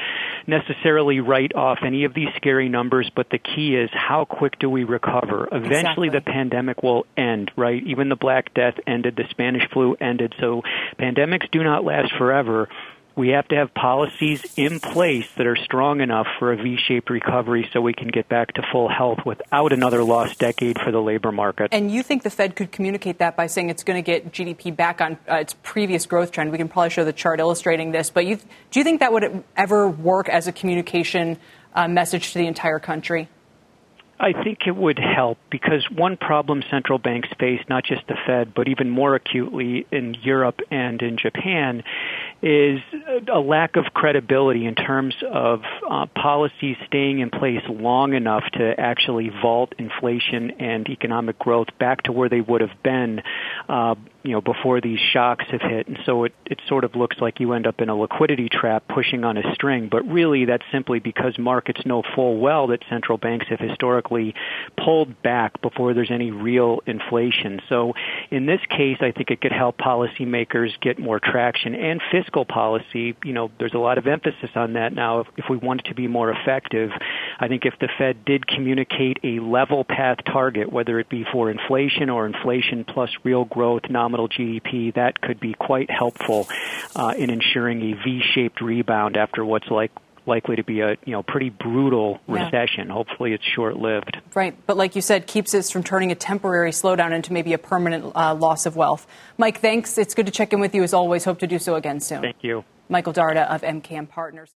necessarily 0.46 1.20
write 1.20 1.54
off 1.54 1.78
any 1.84 2.04
of 2.04 2.14
these 2.14 2.28
scary 2.36 2.68
numbers, 2.68 3.10
but 3.14 3.28
the 3.30 3.38
key 3.38 3.76
is 3.76 3.90
how 3.92 4.24
quick 4.24 4.58
do 4.58 4.70
we 4.70 4.84
recover? 4.84 5.48
Eventually 5.52 6.08
exactly. 6.08 6.08
the 6.08 6.20
pandemic 6.22 6.82
will 6.82 7.06
end, 7.16 7.50
right? 7.56 7.82
Even 7.86 8.08
the 8.08 8.16
Black 8.16 8.54
Death 8.54 8.74
ended, 8.86 9.16
the 9.16 9.24
Spanish 9.30 9.68
flu 9.70 9.96
ended. 10.00 10.34
So 10.40 10.62
pandemics 10.98 11.50
do 11.50 11.62
not 11.62 11.84
last 11.84 12.12
forever 12.16 12.68
we 13.16 13.28
have 13.28 13.46
to 13.48 13.56
have 13.56 13.72
policies 13.74 14.44
in 14.56 14.80
place 14.80 15.26
that 15.36 15.46
are 15.46 15.56
strong 15.56 16.00
enough 16.00 16.26
for 16.38 16.52
a 16.52 16.56
V-shaped 16.56 17.10
recovery 17.10 17.68
so 17.72 17.80
we 17.80 17.92
can 17.92 18.08
get 18.08 18.28
back 18.28 18.52
to 18.54 18.62
full 18.72 18.88
health 18.88 19.20
without 19.24 19.72
another 19.72 20.02
lost 20.02 20.38
decade 20.38 20.80
for 20.80 20.90
the 20.90 21.00
labor 21.00 21.30
market. 21.30 21.68
And 21.72 21.90
you 21.90 22.02
think 22.02 22.22
the 22.22 22.30
Fed 22.30 22.56
could 22.56 22.72
communicate 22.72 23.18
that 23.18 23.36
by 23.36 23.46
saying 23.46 23.70
it's 23.70 23.84
going 23.84 24.02
to 24.02 24.06
get 24.06 24.32
GDP 24.32 24.74
back 24.74 25.00
on 25.00 25.16
uh, 25.30 25.36
its 25.36 25.54
previous 25.62 26.06
growth 26.06 26.32
trend? 26.32 26.50
We 26.50 26.58
can 26.58 26.68
probably 26.68 26.90
show 26.90 27.04
the 27.04 27.12
chart 27.12 27.40
illustrating 27.40 27.92
this, 27.92 28.10
but 28.10 28.26
you, 28.26 28.36
do 28.36 28.80
you 28.80 28.84
think 28.84 29.00
that 29.00 29.12
would 29.12 29.44
ever 29.56 29.88
work 29.88 30.28
as 30.28 30.48
a 30.48 30.52
communication 30.52 31.38
uh, 31.74 31.86
message 31.86 32.32
to 32.32 32.38
the 32.38 32.46
entire 32.46 32.78
country? 32.78 33.28
I 34.18 34.32
think 34.32 34.66
it 34.66 34.76
would 34.76 34.98
help 34.98 35.38
because 35.50 35.84
one 35.90 36.16
problem 36.16 36.62
central 36.70 36.98
banks 36.98 37.28
face, 37.38 37.60
not 37.68 37.84
just 37.84 38.06
the 38.06 38.16
Fed, 38.26 38.54
but 38.54 38.68
even 38.68 38.88
more 38.88 39.14
acutely 39.14 39.86
in 39.90 40.14
Europe 40.22 40.60
and 40.70 41.02
in 41.02 41.16
Japan, 41.16 41.82
is 42.40 42.80
a 43.32 43.40
lack 43.40 43.76
of 43.76 43.86
credibility 43.92 44.66
in 44.66 44.76
terms 44.76 45.14
of 45.28 45.62
uh, 45.90 46.06
policies 46.14 46.76
staying 46.86 47.18
in 47.18 47.30
place 47.30 47.62
long 47.68 48.14
enough 48.14 48.44
to 48.52 48.78
actually 48.78 49.30
vault 49.30 49.74
inflation 49.78 50.52
and 50.60 50.88
economic 50.88 51.38
growth 51.38 51.68
back 51.78 52.02
to 52.04 52.12
where 52.12 52.28
they 52.28 52.40
would 52.40 52.60
have 52.60 52.82
been 52.82 53.20
uh, 53.68 53.94
you 54.24 54.32
know, 54.32 54.40
before 54.40 54.80
these 54.80 54.98
shocks 54.98 55.44
have 55.50 55.60
hit. 55.60 55.86
And 55.86 55.98
so 56.06 56.24
it, 56.24 56.34
it 56.46 56.58
sort 56.66 56.84
of 56.84 56.96
looks 56.96 57.16
like 57.20 57.40
you 57.40 57.52
end 57.52 57.66
up 57.66 57.80
in 57.80 57.90
a 57.90 57.94
liquidity 57.94 58.48
trap 58.48 58.88
pushing 58.88 59.22
on 59.22 59.36
a 59.36 59.54
string. 59.54 59.88
But 59.90 60.08
really, 60.08 60.46
that's 60.46 60.64
simply 60.72 60.98
because 60.98 61.38
markets 61.38 61.84
know 61.84 62.02
full 62.14 62.38
well 62.38 62.68
that 62.68 62.80
central 62.88 63.18
banks 63.18 63.46
have 63.50 63.60
historically 63.60 64.34
pulled 64.82 65.22
back 65.22 65.60
before 65.60 65.92
there's 65.92 66.10
any 66.10 66.30
real 66.30 66.80
inflation. 66.86 67.60
So 67.68 67.92
in 68.30 68.46
this 68.46 68.60
case, 68.70 68.96
I 69.02 69.12
think 69.12 69.30
it 69.30 69.42
could 69.42 69.52
help 69.52 69.76
policymakers 69.76 70.70
get 70.80 70.98
more 70.98 71.20
traction 71.20 71.74
and 71.74 72.00
fiscal 72.10 72.46
policy. 72.46 73.16
You 73.22 73.32
know, 73.34 73.50
there's 73.58 73.74
a 73.74 73.78
lot 73.78 73.98
of 73.98 74.06
emphasis 74.06 74.50
on 74.54 74.72
that 74.72 74.94
now. 74.94 75.20
If, 75.20 75.26
if 75.36 75.44
we 75.50 75.58
want 75.58 75.80
it 75.80 75.88
to 75.90 75.94
be 75.94 76.08
more 76.08 76.30
effective, 76.30 76.90
I 77.38 77.48
think 77.48 77.66
if 77.66 77.74
the 77.78 77.88
Fed 77.98 78.24
did 78.24 78.46
communicate 78.46 79.18
a 79.22 79.40
level 79.40 79.84
path 79.84 80.18
target, 80.24 80.72
whether 80.72 80.98
it 80.98 81.10
be 81.10 81.26
for 81.30 81.50
inflation 81.50 82.08
or 82.08 82.26
inflation 82.26 82.84
plus 82.84 83.10
real 83.22 83.44
growth, 83.44 83.82
nominal 83.90 84.13
GDP, 84.16 84.94
that 84.94 85.20
could 85.20 85.40
be 85.40 85.54
quite 85.54 85.90
helpful 85.90 86.48
uh, 86.96 87.14
in 87.16 87.30
ensuring 87.30 87.92
a 87.92 88.04
V-shaped 88.04 88.60
rebound 88.60 89.16
after 89.16 89.44
what's 89.44 89.68
like 89.70 89.90
likely 90.26 90.56
to 90.56 90.64
be 90.64 90.80
a 90.80 90.96
you 91.04 91.12
know 91.12 91.22
pretty 91.22 91.50
brutal 91.50 92.20
recession. 92.26 92.88
Yeah. 92.88 92.94
Hopefully, 92.94 93.32
it's 93.32 93.44
short 93.44 93.76
lived. 93.76 94.16
Right, 94.34 94.56
but 94.66 94.76
like 94.76 94.96
you 94.96 95.02
said, 95.02 95.26
keeps 95.26 95.54
us 95.54 95.70
from 95.70 95.82
turning 95.82 96.12
a 96.12 96.14
temporary 96.14 96.70
slowdown 96.70 97.12
into 97.12 97.32
maybe 97.32 97.52
a 97.52 97.58
permanent 97.58 98.12
uh, 98.14 98.34
loss 98.34 98.66
of 98.66 98.76
wealth. 98.76 99.06
Mike, 99.38 99.60
thanks. 99.60 99.98
It's 99.98 100.14
good 100.14 100.26
to 100.26 100.32
check 100.32 100.52
in 100.52 100.60
with 100.60 100.74
you 100.74 100.82
as 100.82 100.94
always. 100.94 101.24
Hope 101.24 101.38
to 101.40 101.46
do 101.46 101.58
so 101.58 101.74
again 101.74 102.00
soon. 102.00 102.22
Thank 102.22 102.42
you, 102.42 102.64
Michael 102.88 103.12
Darda 103.12 103.46
of 103.48 103.62
MKM 103.62 104.08
Partners. 104.08 104.50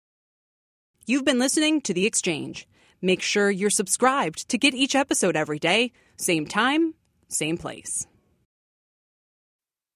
You've 1.06 1.26
been 1.26 1.40
listening 1.40 1.82
to 1.82 1.94
the 1.94 2.06
Exchange. 2.06 2.68
Make 3.02 3.22
sure 3.22 3.52
you're 3.52 3.70
subscribed 3.70 4.50
to 4.50 4.58
get 4.58 4.74
each 4.74 4.96
episode 4.96 5.36
every 5.36 5.60
day, 5.60 5.92
same 6.18 6.48
time, 6.48 6.96
same 7.28 7.58
place. 7.58 8.08